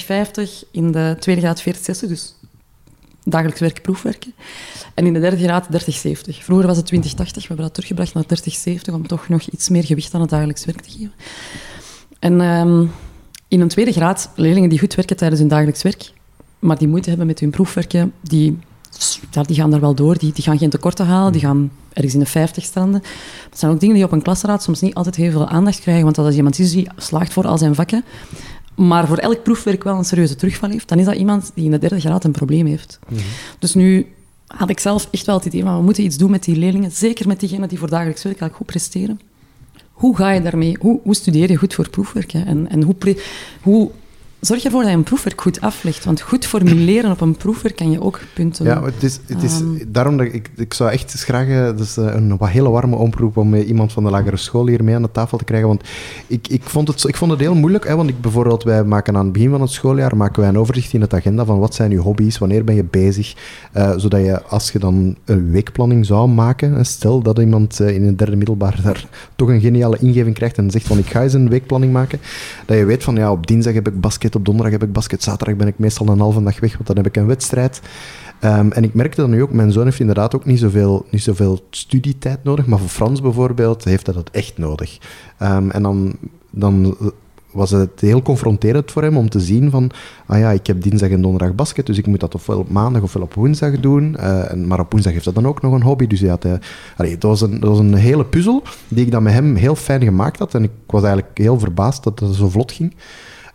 [0.67, 2.35] 50-50, in de tweede graad 40-60, dus
[3.25, 4.33] dagelijks werk, proefwerken.
[4.95, 5.69] En in de derde graad 30-70.
[6.25, 8.25] Vroeger was het 20-80, we hebben dat teruggebracht naar
[8.79, 11.13] 30-70 om toch nog iets meer gewicht aan het dagelijks werk te geven.
[12.19, 12.91] En um,
[13.49, 16.13] in een tweede graad, leerlingen die goed werken tijdens hun dagelijks werk,
[16.59, 18.59] maar die moeite hebben met hun proefwerken, die,
[19.47, 20.19] die gaan daar wel door.
[20.19, 23.03] Die, die gaan geen tekorten halen, die gaan ergens in de 50 standen.
[23.51, 26.05] Dat zijn ook dingen die op een klasraad soms niet altijd heel veel aandacht krijgen,
[26.05, 28.05] want als iemand die slaagt voor al zijn vakken,
[28.75, 31.71] maar voor elk proefwerk wel een serieuze terugval heeft, dan is dat iemand die in
[31.71, 32.99] de derde graad een probleem heeft.
[33.09, 33.21] Mhm.
[33.59, 34.07] Dus nu
[34.47, 36.91] had ik zelf echt wel het idee van we moeten iets doen met die leerlingen,
[36.91, 39.21] zeker met diegenen die voor dagelijks werk goed presteren
[39.95, 42.47] hoe ga je daarmee, hoe, hoe studeer je goed voor proefwerken?
[42.47, 43.17] En, en hoe,
[43.63, 43.91] hoe
[44.45, 46.05] zorg ervoor dat je een proefwerk goed aflegt.
[46.05, 48.65] Want goed formuleren op een proefwerk kan je ook punten...
[48.65, 52.37] Ja, het is, het is um, daarom dat ik, ik zou echt graag dus een
[52.37, 55.39] wat hele warme oproep om iemand van de lagere school hier mee aan de tafel
[55.39, 55.69] te krijgen.
[55.69, 55.83] Want
[56.27, 57.87] ik, ik, vond, het, ik vond het heel moeilijk.
[57.87, 60.59] Hè, want ik, bijvoorbeeld, wij maken aan het begin van het schooljaar maken wij een
[60.59, 63.35] overzicht in het agenda van wat zijn je hobby's, wanneer ben je bezig.
[63.77, 68.17] Uh, zodat je, als je dan een weekplanning zou maken, stel dat iemand in een
[68.17, 69.07] derde middelbaar daar
[69.37, 72.21] toch een geniale ingeving krijgt en zegt van ik ga eens een weekplanning maken,
[72.67, 75.23] dat je weet van ja, op dinsdag heb ik basket op donderdag heb ik basket,
[75.23, 77.81] zaterdag ben ik meestal een halve dag weg, want dan heb ik een wedstrijd.
[78.45, 81.23] Um, en ik merkte dan nu ook, mijn zoon heeft inderdaad ook niet zoveel, niet
[81.23, 84.99] zoveel studietijd nodig, maar voor Frans bijvoorbeeld heeft hij dat echt nodig.
[85.43, 86.17] Um, en dan,
[86.51, 86.97] dan
[87.55, 89.91] was het heel confronterend voor hem om te zien van,
[90.27, 93.03] ah ja, ik heb dinsdag en donderdag basket, dus ik moet dat ofwel op maandag
[93.03, 94.17] ofwel op woensdag doen.
[94.19, 96.07] Uh, en, maar op woensdag heeft dat dan ook nog een hobby.
[96.07, 96.53] Dus hij had, uh,
[96.97, 99.77] allee, het, was een, dat was een hele puzzel die ik dan met hem heel
[99.77, 100.55] fijn gemaakt had.
[100.55, 102.95] En ik was eigenlijk heel verbaasd dat het zo vlot ging.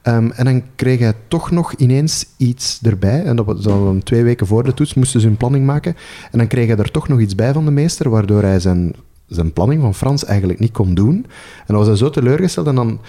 [0.03, 3.23] Um, en dan kreeg hij toch nog ineens iets erbij.
[3.23, 5.95] En dat was dan twee weken voor de toets, moesten ze een planning maken.
[6.31, 8.93] En dan kreeg hij er toch nog iets bij van de meester, waardoor hij zijn,
[9.27, 11.15] zijn planning van Frans eigenlijk niet kon doen.
[11.57, 12.67] En dan was hij zo teleurgesteld.
[12.67, 12.99] En dan,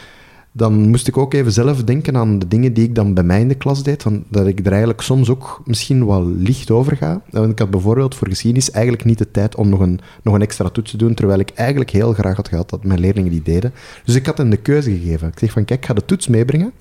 [0.52, 3.40] dan moest ik ook even zelf denken aan de dingen die ik dan bij mij
[3.40, 4.02] in de klas deed.
[4.02, 7.22] Van, dat ik er eigenlijk soms ook misschien wel licht over ga.
[7.30, 10.42] Want ik had bijvoorbeeld voor geschiedenis eigenlijk niet de tijd om nog een, nog een
[10.42, 13.42] extra toets te doen, terwijl ik eigenlijk heel graag had gehad dat mijn leerlingen die
[13.42, 13.72] deden.
[14.04, 15.28] Dus ik had hen de keuze gegeven.
[15.28, 16.72] Ik zeg van, kijk, ik ga de toets meebrengen.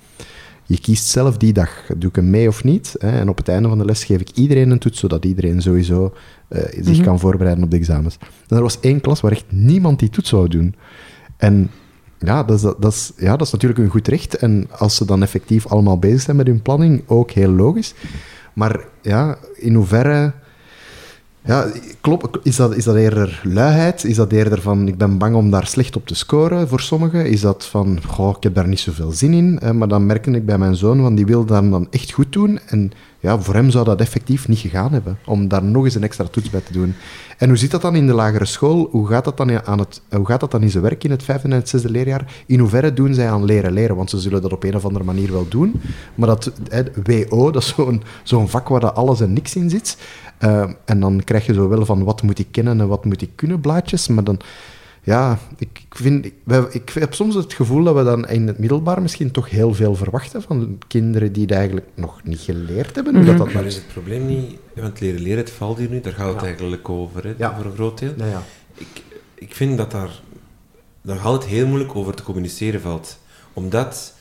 [0.66, 2.96] Je kiest zelf die dag, doe ik hem mee of niet.
[2.98, 3.20] Hè?
[3.20, 6.14] En op het einde van de les geef ik iedereen een toets, zodat iedereen sowieso
[6.50, 7.04] uh, zich mm -hmm.
[7.04, 8.18] kan voorbereiden op de examens.
[8.48, 10.76] En er was één klas waar echt niemand die toets zou doen.
[11.38, 11.70] En
[12.20, 14.36] ja dat, is, dat, ja, dat is natuurlijk een goed recht.
[14.36, 17.94] En als ze dan effectief allemaal bezig zijn met hun planning, ook heel logisch.
[18.54, 20.34] Maar ja, in hoeverre
[21.50, 21.68] ja,
[22.02, 22.38] klopt.
[22.44, 24.04] Is dat, is dat eerder luiheid?
[24.04, 27.26] Is dat eerder van, ik ben bang om daar slecht op te scoren voor sommigen?
[27.26, 29.60] Is dat van, goh, ik heb daar niet zoveel zin in?
[29.60, 32.32] Eh, maar dan merkte ik bij mijn zoon, van die wil dan, dan echt goed
[32.34, 32.60] doen.
[32.66, 36.04] En ja, voor hem zou dat effectief niet gegaan hebben, om daar nog eens een
[36.04, 36.96] extra toets bij te doen.
[37.38, 38.88] En hoe zit dat dan in de lagere school?
[38.92, 41.24] Hoe gaat dat dan, aan het, hoe gaat dat dan in zijn werk in het
[41.24, 42.44] vijfde en het zesde leerjaar?
[42.46, 43.96] In hoeverre doen zij aan leren leren?
[43.96, 45.82] Want ze zullen dat op een of andere manier wel doen.
[46.16, 46.52] Maar dat
[47.04, 49.98] WO, dat is zo'n zo'n vak waar dat alles en niks in zit.
[50.44, 53.22] Uh, en dan krijg je zo wel van wat moet ik kennen en wat moet
[53.22, 54.08] ik kunnen blaadjes.
[54.08, 54.40] Maar dan,
[55.04, 56.34] ja, ik, vind, ik,
[56.72, 59.96] ik heb soms het gevoel dat we dan in het middelbaar misschien toch heel veel
[59.96, 63.16] verwachten van kinderen die het eigenlijk nog niet geleerd hebben.
[63.16, 66.02] Mm dat dat maar is het probleem niet, want leren leren, het valt hier nu,
[66.02, 67.56] daar gaat het eigenlijk over, hè, ja.
[67.56, 68.14] voor een groot deel.
[68.18, 68.44] Ja,
[68.76, 69.04] ik,
[69.36, 70.22] ik vind dat daar,
[71.02, 73.20] daar altijd heel moeilijk over te communiceren valt.
[73.54, 74.14] Omdat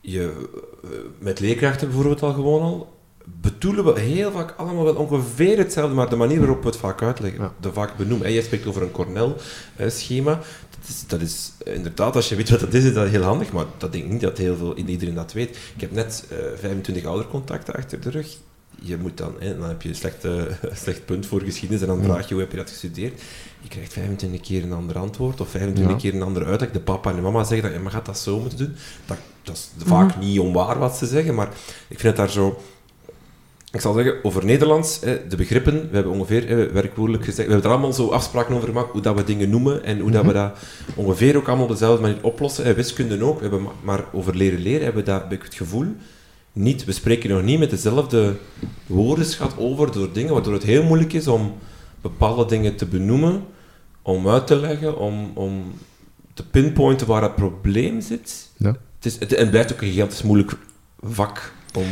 [0.00, 0.48] je
[0.84, 2.92] eh, met leerkrachten bijvoorbeeld al gewoon al
[3.40, 7.02] bedoelen we heel vaak allemaal wel ongeveer hetzelfde, maar de manier waarop we het vaak
[7.02, 7.52] uitleggen, ja.
[7.60, 8.26] de vaak benoemen.
[8.26, 10.40] En jij spreekt over een Cornell-schema.
[10.70, 13.52] Dat is, dat is inderdaad, als je weet wat dat is, is dat heel handig,
[13.52, 15.56] maar dat denk ik niet dat heel veel, iedereen dat weet.
[15.74, 18.36] Ik heb net uh, 25 oudercontacten achter de rug.
[18.80, 20.42] Je moet dan, hè, dan heb je een slecht, uh,
[20.84, 23.20] slecht punt voor geschiedenis en dan vraag je hoe heb je dat gestudeerd.
[23.60, 26.70] Je krijgt 25 keer een ander antwoord of 25 keer een andere uitleg.
[26.70, 28.74] De papa en de mama zeggen dat je maar gaat dat zo moeten doen.
[29.06, 31.48] Dat, dat is vaak niet onwaar wat ze zeggen, maar
[31.88, 32.60] ik vind het daar zo
[33.72, 37.76] ik zal zeggen, over Nederlands, de begrippen, we hebben ongeveer werkwoordelijk gezegd, we hebben er
[37.76, 40.36] allemaal zo afspraken over gemaakt, hoe dat we dingen noemen en hoe dat we mhm.
[40.36, 40.58] dat
[40.94, 42.74] ongeveer ook allemaal op dezelfde manier oplossen.
[42.74, 45.86] Wiskunde ook, we hebben maar over leren leren hebben we dat, heb ik het gevoel,
[46.52, 48.36] niet, we spreken nog niet met dezelfde
[48.86, 51.54] woordenschat over door dingen, waardoor het heel moeilijk is om
[52.00, 53.44] bepaalde dingen te benoemen,
[54.02, 55.72] om uit te leggen, om, om
[56.34, 58.50] te pinpointen waar het probleem zit.
[58.56, 58.76] Ja.
[58.96, 60.56] Het, is, het, het blijft ook een gigantisch moeilijk
[61.00, 61.84] vak om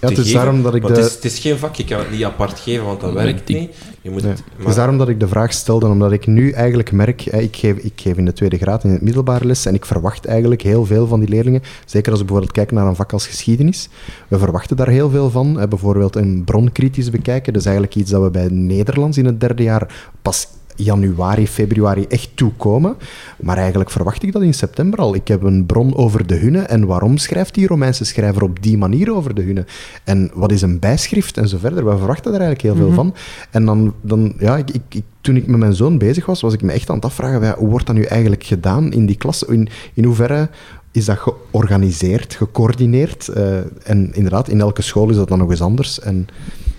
[0.00, 0.88] ja, het is daarom dat ik de...
[0.88, 3.48] het, is, het, is, geen vak, je kan het niet apart geven, want dat werkt
[3.48, 3.74] niet.
[4.00, 4.30] Je moet nee.
[4.30, 4.68] het, maar...
[4.68, 7.92] is daarom dat ik de vraag stelde, omdat ik nu eigenlijk merk, ik geef, ik
[7.96, 11.06] geef in de tweede graad in het middelbare les en ik verwacht eigenlijk heel veel
[11.06, 13.88] van die leerlingen, zeker als ik bijvoorbeeld kijk naar een vak als geschiedenis,
[14.28, 15.66] we verwachten daar heel veel van.
[15.68, 19.62] Bijvoorbeeld een bronkritisch bekijken, dat is eigenlijk iets dat we bij Nederlands in het derde
[19.62, 20.46] jaar pas
[20.76, 22.96] januari, februari echt toekomen.
[23.38, 25.14] Maar eigenlijk verwacht ik dat in september al.
[25.14, 26.60] Ik heb een bron over de Hunne.
[26.60, 29.64] En waarom schrijft die Romeinse schrijver op die manier over de Hunne?
[30.04, 31.84] En wat is een bijschrift en zo verder?
[31.84, 32.96] We verwachten daar eigenlijk heel veel mhm.
[32.96, 33.14] van.
[33.50, 36.62] En dan, dan ja, ik, ik, toen ik met mijn zoon bezig was, was ik
[36.62, 39.42] me echt aan het afvragen, hoe wordt dat nu eigenlijk gedaan in die klas?
[39.42, 40.48] In, in hoeverre
[40.96, 43.28] is dat georganiseerd, gecoördineerd?
[43.36, 46.00] Uh, en inderdaad, in elke school is dat dan nog eens anders.
[46.00, 46.28] En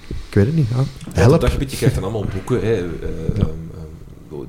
[0.08, 0.68] ik weet het niet.
[0.70, 0.84] Ja.
[1.22, 1.42] Help.
[1.42, 2.68] Ja, je krijgt dan allemaal boeken.
[2.68, 2.84] Hè.
[2.84, 2.90] Uh,
[3.38, 3.44] ja.
[3.44, 3.68] um,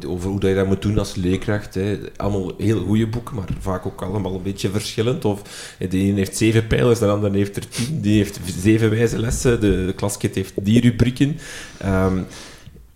[0.07, 1.75] over hoe dat je dat moet doen als leerkracht.
[1.75, 1.99] Hè.
[2.17, 5.25] Allemaal heel goede boeken, maar vaak ook allemaal een beetje verschillend.
[5.25, 5.43] Of
[5.79, 8.01] de ene heeft zeven pijlers, de andere heeft er tien.
[8.01, 9.61] Die heeft zeven wijze lessen.
[9.61, 11.39] De, de klaskit heeft die rubrieken.
[11.85, 12.27] Um,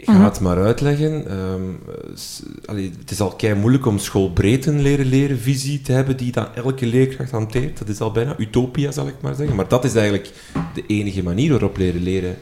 [0.04, 0.24] ga mhm.
[0.24, 1.38] het maar uitleggen.
[1.38, 1.78] Um,
[2.64, 6.32] allee, het is al kei moeilijk om schoolbreed een leren leren visie te hebben die
[6.32, 7.78] dan elke leerkracht hanteert.
[7.78, 9.56] Dat is al bijna utopia, zal ik maar zeggen.
[9.56, 10.30] Maar dat is eigenlijk
[10.74, 12.36] de enige manier waarop leren leren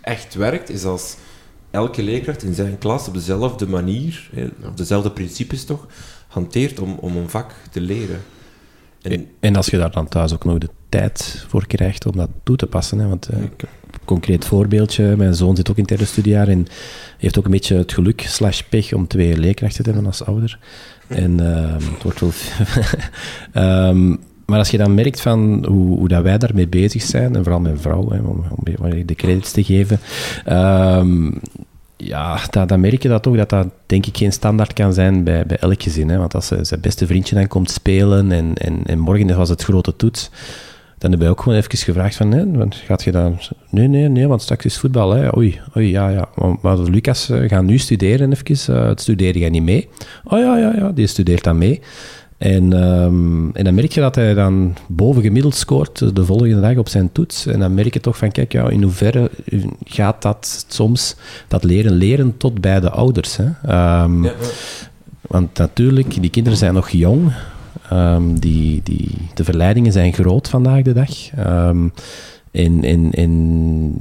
[0.00, 1.16] echt werkt, is als
[1.70, 4.30] elke leerkracht in zijn klas op dezelfde manier,
[4.64, 5.86] op dezelfde principes toch,
[6.28, 8.20] hanteert om, om een vak te leren.
[9.02, 12.30] En, en, als je daar dan thuis ook nog de tijd voor krijgt om dat
[12.42, 12.98] toe te passen.
[12.98, 13.38] Hè, want uh,
[14.04, 16.66] concreet voorbeeldje, mijn zoon zit ook in het derde studiejaar en
[17.18, 20.58] heeft ook een beetje het geluk slash pech om twee leerkrachten te hebben als ouder.
[21.06, 22.32] En uh, het wordt wel...
[23.88, 27.42] um, maar als je dan merkt van hoe, hoe dat wij daarmee bezig zijn, en
[27.42, 30.00] vooral mijn vrouw, hè, om, om de credits te geven,
[30.48, 31.40] um,
[31.96, 35.24] ja, dat, dan merk je dat toch, dat dat denk ik geen standaard kan zijn
[35.24, 36.08] bij, bij elk gezin.
[36.08, 36.18] Hè?
[36.18, 39.96] Want als zijn beste vriendje dan komt spelen en, en, en morgen was het grote
[39.96, 40.30] toets,
[40.98, 43.38] dan heb je ook gewoon even gevraagd van, nee, gaat je dan...
[43.70, 45.36] Nee, nee, nee, want straks is voetbal, hè.
[45.36, 46.28] Oei, oei, ja, ja.
[46.60, 49.88] Maar Lucas uh, gaat nu studeren even, uh, het studeren gaat niet mee.
[50.24, 51.80] Oh ja, ja, ja, die studeert dan mee.
[52.38, 56.76] En, um, en dan merk je dat hij dan boven gemiddeld scoort de volgende dag
[56.76, 57.46] op zijn toets.
[57.46, 59.30] En dan merk je toch van, kijk, ja, in hoeverre
[59.84, 61.16] gaat dat soms,
[61.48, 63.36] dat leren leren tot bij de ouders.
[63.36, 63.44] Hè?
[63.44, 64.32] Um, ja,
[65.20, 67.32] Want natuurlijk, die kinderen zijn nog jong.
[67.92, 71.30] Um, die, die, de verleidingen zijn groot vandaag de dag.
[72.50, 73.94] en, en, en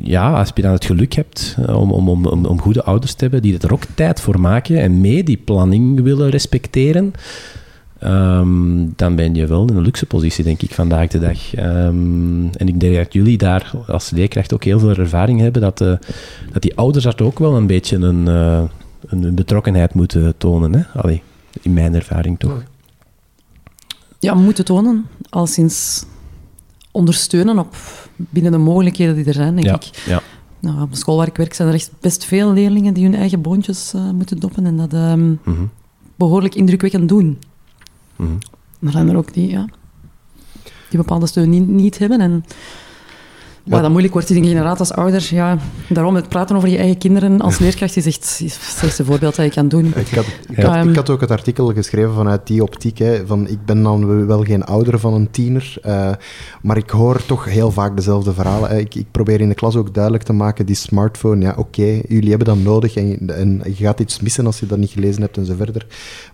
[0.00, 3.42] ja, als je dan het geluk hebt om, om, om, om goede ouders te hebben
[3.42, 7.12] die er ook tijd voor maken en mee die planning willen respecteren,
[8.04, 11.56] Um, dan ben je wel in een luxe positie, denk ik, vandaag de dag.
[11.58, 15.80] Um, en ik denk dat jullie daar als leerkracht ook heel veel ervaring hebben, dat,
[15.80, 15.92] uh,
[16.52, 18.62] dat die ouders daar ook wel een beetje een, uh,
[19.06, 20.74] een betrokkenheid moeten tonen.
[20.74, 21.00] Hè?
[21.00, 21.22] Allee.
[21.62, 22.62] In mijn ervaring toch.
[24.18, 26.04] Ja, moeten tonen, al sinds
[26.90, 27.74] ondersteunen op
[28.16, 29.84] binnen de mogelijkheden die er zijn, denk Ja, ik.
[30.06, 30.20] ja.
[30.60, 33.14] Nou, op de school waar ik werk zijn er echt best veel leerlingen die hun
[33.14, 35.64] eigen boontjes eh, moeten doppen en dat ehm, Mhm,
[36.16, 37.38] behoorlijk indrukwekkend doen.
[38.78, 39.68] Maar zijn er ook die, ja,
[40.88, 42.20] die bepaalde steun niet, niet hebben.
[42.20, 42.44] En
[43.68, 45.28] ja, dat moeilijk wordt in een generatie als ouder.
[45.30, 49.04] Ja, daarom het praten over je eigen kinderen als leerkracht is echt is het slechtste
[49.04, 49.86] voorbeeld dat je kan doen.
[49.86, 52.98] Ik had, ik, had, ik had ook het artikel geschreven vanuit die optiek.
[52.98, 56.10] Hè, van ik ben dan wel geen ouder van een tiener, eh,
[56.62, 58.68] maar ik hoor toch heel vaak dezelfde verhalen.
[58.70, 58.78] hè.
[58.78, 62.28] Ik, ik probeer in de klas ook duidelijk te maken, die smartphone, ja oké, jullie
[62.28, 65.36] hebben dat nodig en, en je gaat iets missen als je dat niet gelezen hebt
[65.36, 65.86] en zo verder.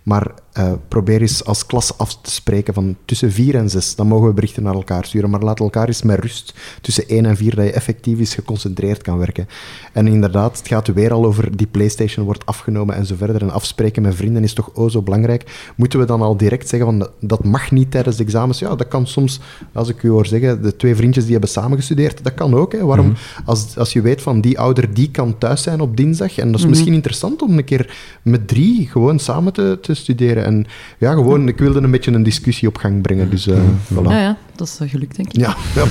[0.03, 4.07] Maar eh, probeer eens als klas af te spreken van tussen vier en zes, dan
[4.07, 7.35] mogen we berichten naar elkaar sturen, maar laat elkaar eens met rust tussen één en
[7.37, 9.47] vier, dat je effectief eens geconcentreerd kan werken.
[9.93, 13.41] En inderdaad, het gaat weer al over die PlayStation wordt afgenomen en zo verder.
[13.41, 15.71] En afspreken met vrienden is toch o zo belangrijk.
[15.75, 18.59] Moeten we dan al direct zeggen van dat- dat mag niet tijdens de examens?
[18.59, 19.39] Ja, dat kan soms,
[19.73, 22.71] als ik u hoor zeggen, de twee vriendjes die hebben samen gestudeerd, dat kan ook.
[22.71, 22.85] Hè.
[22.85, 23.13] Waarom?
[23.45, 26.59] als, als je weet van die ouder die kan thuis zijn op dinsdag, en dat
[26.59, 30.42] is misschien interessant om een keer met drie gewoon samen te, te studeren.
[30.43, 30.65] En
[30.97, 33.29] ja, gewoon, ik wilde een beetje een discussie op gang brengen.
[33.29, 33.59] Dus eh
[33.93, 34.03] voilà.
[34.03, 35.39] Ja, ja, dat is gelukt, denk ik.
[35.39, 35.85] Ja, ja.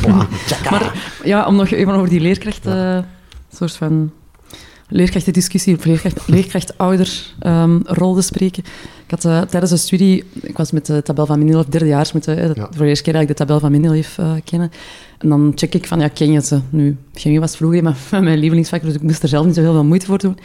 [0.71, 0.93] Maar
[1.25, 2.99] ja, om nog even over die leerkracht, eh,
[3.53, 4.11] soort van
[4.89, 8.63] leerkrachtendiscussie of leerkracht, leerkracht-ouder-rol te spreken.
[9.05, 12.25] Ik had eh, tijdens de studie, ik was met de tabel van Mendeleev, derdejaars, met
[12.25, 12.67] de, eh, Ja.
[12.71, 14.71] voor de eerste keer dat ik de tabel van Mendeleev eh kennen.
[15.19, 16.61] En dan check ik van, ja, ken je ze?
[16.71, 19.73] Nu, chemie was vroeger mijn, mijn lievelingsvak, dus ik moest er zelf niet zo heel
[19.73, 20.39] veel moeite voor doen.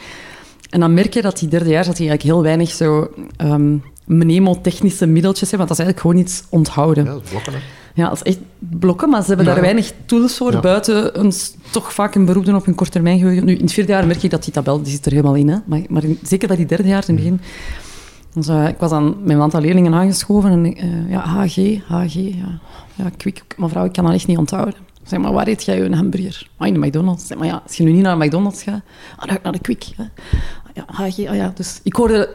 [0.68, 5.06] En dan merk je dat die derdejaars dat die eigenlijk heel weinig zo ehm mnemotechnische
[5.06, 7.04] middeltjes hebben, want dat is eigenlijk gewoon iets onthouden.
[7.04, 7.58] Ja, dat is blokken, hè.
[7.94, 9.52] Ja, dat is echt blokken, maar ze hebben Ja.
[9.52, 10.60] daar weinig tools voor, Ja.
[10.60, 13.44] buiten een, s- toch vaak een beroep doen op een korttermijngeheugen.
[13.44, 15.48] Nu, in het vierde jaar merk je dat die tabel die zit er helemaal in,
[15.48, 15.56] hè.
[15.66, 17.40] maar, maar in- zeker bij die derde jaar in het begin.
[18.34, 21.56] Dus, ik was met een aantal leerlingen aangeschoven en eh, ja, HG,
[21.88, 22.58] HG, ja,
[22.94, 24.74] ja kwik, mevrouw, ik kan dat echt niet onthouden.
[25.02, 26.48] Zeg maar, waar eet jij een hamburger?
[26.56, 27.26] Ah, in de McDonald's.
[27.26, 28.80] Zeg maar, ja, als je nu niet naar de McDonald's gaat,
[29.18, 29.84] dan ga ik naar de Kwik.
[29.96, 30.04] Hè.
[30.86, 31.52] Ah, Ja, HG, ah ja.
[31.54, 32.28] Dus ik hoorde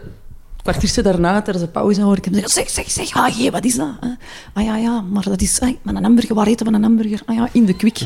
[0.64, 3.76] kwartiertje daarna, tijdens de pauze, hoor ik hem zeggen, zeg, zeg, zeg, HG, wat is
[3.76, 3.90] dat?
[4.54, 7.22] Ah ja, ja, maar dat is, ay, maar een hamburger, waar eten we een hamburger?
[7.26, 8.00] Ah ja, in de Kwik.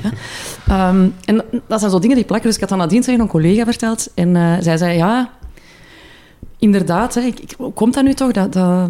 [0.68, 2.47] Ehm, en dat zijn zo dingen die plakken.
[2.47, 5.30] Dus ik had dat nadien tegen een collega verteld en eh, zij zei, ja,
[6.59, 8.31] inderdaad, hè, ik, ik- komt dat nu toch?
[8.31, 8.89] Dat, dat,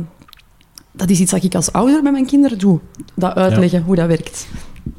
[0.91, 2.79] dat is iets dat ik als ouder met mijn kinderen doe.
[3.15, 4.47] Dat uitleggen, hoe dat werkt.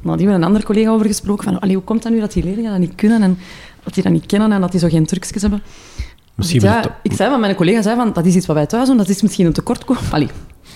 [0.02, 1.44] Maar die hebben een andere collega over gesproken.
[1.44, 3.38] Van, allee, hoe komt dat nu dat die leerlingen dat niet kunnen en
[3.84, 5.62] dat die dat niet kennen en dat die zo geen trucjes hebben?
[6.38, 8.66] Misschien ja, het- ik zei van mijn collega zei van, dat is iets wat wij
[8.66, 10.06] thuis doen, dat is misschien een tekortkoming.
[10.10, 10.28] Allee,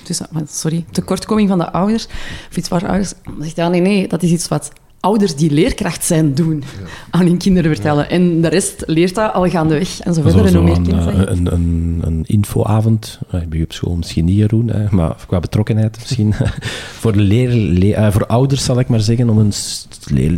[0.07, 2.07] dus, sorry, tekortkoming van de ouders.
[2.51, 3.13] Of iets waar ouders...
[3.25, 4.71] Dan zegt hij, ja, nee, nee, dat is iets wat
[5.03, 6.63] ouders die leerkracht zijn doen
[7.11, 8.11] aan hun kinderen vertellen.
[8.11, 10.45] En de rest leert dat al gaandeweg en zo verder.
[10.47, 14.37] En hoe meer een, eh, een, een, een infoavond, bij u op school misschien niet,
[14.37, 16.35] Jeroen, hè, maar qua betrokkenheid misschien.
[17.01, 19.53] voor, leer, le- eh, voor ouders zal ik maar zeggen, om hun,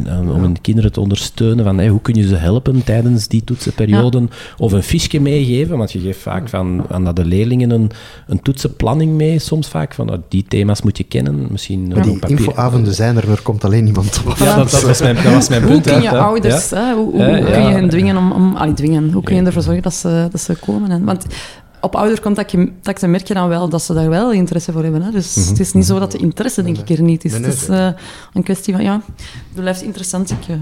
[0.07, 1.65] eh, om hun kinderen te ondersteunen.
[1.65, 4.31] Van, hey, hoe kun je ze helpen tijdens die toetsenperioden?
[4.59, 7.91] Of een fiche meegeven, want je geeft vaak van, aan de leerlingen een,
[8.27, 9.95] een toetsenplanning mee, soms vaak.
[9.95, 13.85] Van, nou, die thema's moet je kennen, misschien die infoavonden zijn er, er komt alleen
[13.85, 14.37] niemand op.
[14.57, 15.83] Dat, dat, was mijn, dat was mijn Hoe punt.
[15.85, 16.19] kun hè, je hè.
[16.19, 16.77] ouders, Ja.
[16.87, 17.69] hè, hoe, hoe Ja, kun ja.
[17.69, 18.33] je hen dwingen om...
[18.33, 19.47] om allee, dwingen, hoe kun je Ja.
[19.47, 20.91] ervoor zorgen dat ze, dat ze komen?
[20.91, 21.27] En, want
[21.81, 25.03] op oudercontacten merk je dan wel dat ze daar wel interesse voor hebben.
[25.03, 25.11] Hè?
[25.11, 25.49] Dus Mhm.
[25.49, 27.31] het is niet zo dat de interesse, denk ik, er niet is.
[27.33, 27.89] Nee, nee, het is eh,
[28.33, 29.01] een kwestie van, ja,
[29.53, 30.31] het blijft interessant.
[30.31, 30.57] Ik, eh,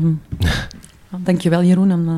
[1.17, 2.15] dank je wel, Jeroen, om eh,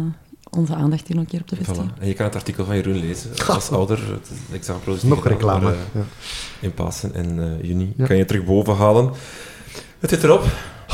[0.51, 1.91] onze aandacht hier nog een keer op te vestigen.
[1.97, 2.01] Voilà.
[2.01, 3.31] En je kan het artikel van Jeroen lezen.
[3.49, 5.71] Als ouder, het examenproces Nog reclame.
[5.71, 6.01] eh, Ja.
[6.61, 7.93] in Pasen en eh, juni.
[7.97, 8.07] Ja.
[8.07, 9.11] Kan je terug boven halen.
[9.99, 10.45] Het zit erop.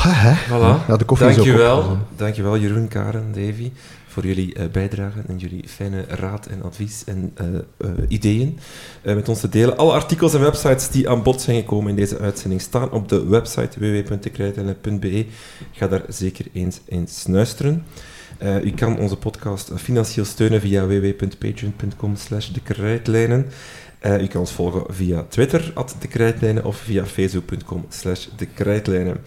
[0.09, 0.33] Hè.
[0.35, 0.87] Voilà.
[0.87, 1.77] Ja, de koffie is ook Dankjewel.
[1.77, 1.97] op.
[2.15, 3.71] Dankjewel Jeroen, Karen, Davy,
[4.07, 7.47] voor jullie eh, bijdrage en jullie fijne raad en advies en eh,
[7.77, 8.59] eh, ideeën
[9.03, 9.77] met ons te delen.
[9.77, 13.27] Alle artikels en websites die aan bod zijn gekomen in deze uitzending staan op de
[13.27, 15.25] website www.dekrijtlijnen.be.
[15.71, 17.85] Ga daar zeker eens in snuisteren.
[18.63, 23.45] U kan onze podcast financieel steunen via www.patreon.com slash de krijtlijnen.
[24.03, 29.17] U kan ons volgen via Twitter, at de krijtlijnen, of via facebook.com slash de krijtlijnen.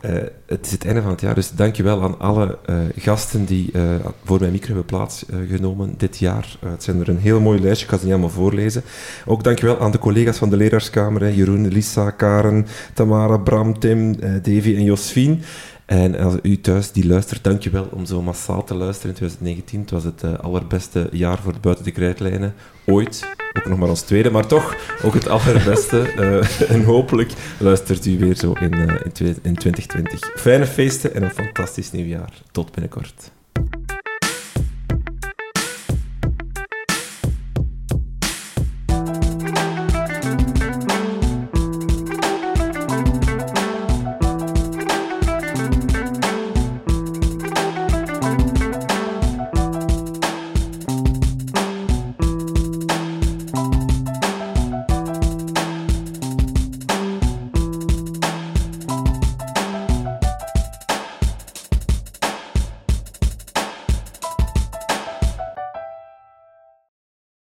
[0.00, 0.12] Eh,
[0.46, 3.82] het is het einde van het jaar, dus dankjewel aan alle eh, gasten die eh,
[4.24, 6.56] voor mijn micro hebben plaatsgenomen dit jaar.
[6.66, 8.82] Het zijn er een heel mooi lijstje, ik ga ze niet allemaal voorlezen.
[9.26, 14.74] Ook dankjewel aan de collega's van de leraarskamer, Jeroen, Lisa, Karen, Tamara, Bram, Tim, Davy
[14.76, 15.42] en Josfien.
[15.90, 19.80] En als u thuis die luistert, dankjewel om zo massaal te luisteren in 2019.
[19.80, 22.54] Het was het eh, allerbeste jaar voor de buiten de krijtlijnen
[22.86, 23.28] ooit.
[23.52, 25.98] Ook nog maar ons tweede, maar toch ook het allerbeste.
[26.20, 30.32] Eh, en hopelijk luistert u weer zo in, eh, in, in 2020.
[30.36, 32.32] Fijne feesten en een fantastisch nieuwjaar.
[32.50, 33.30] Tot binnenkort.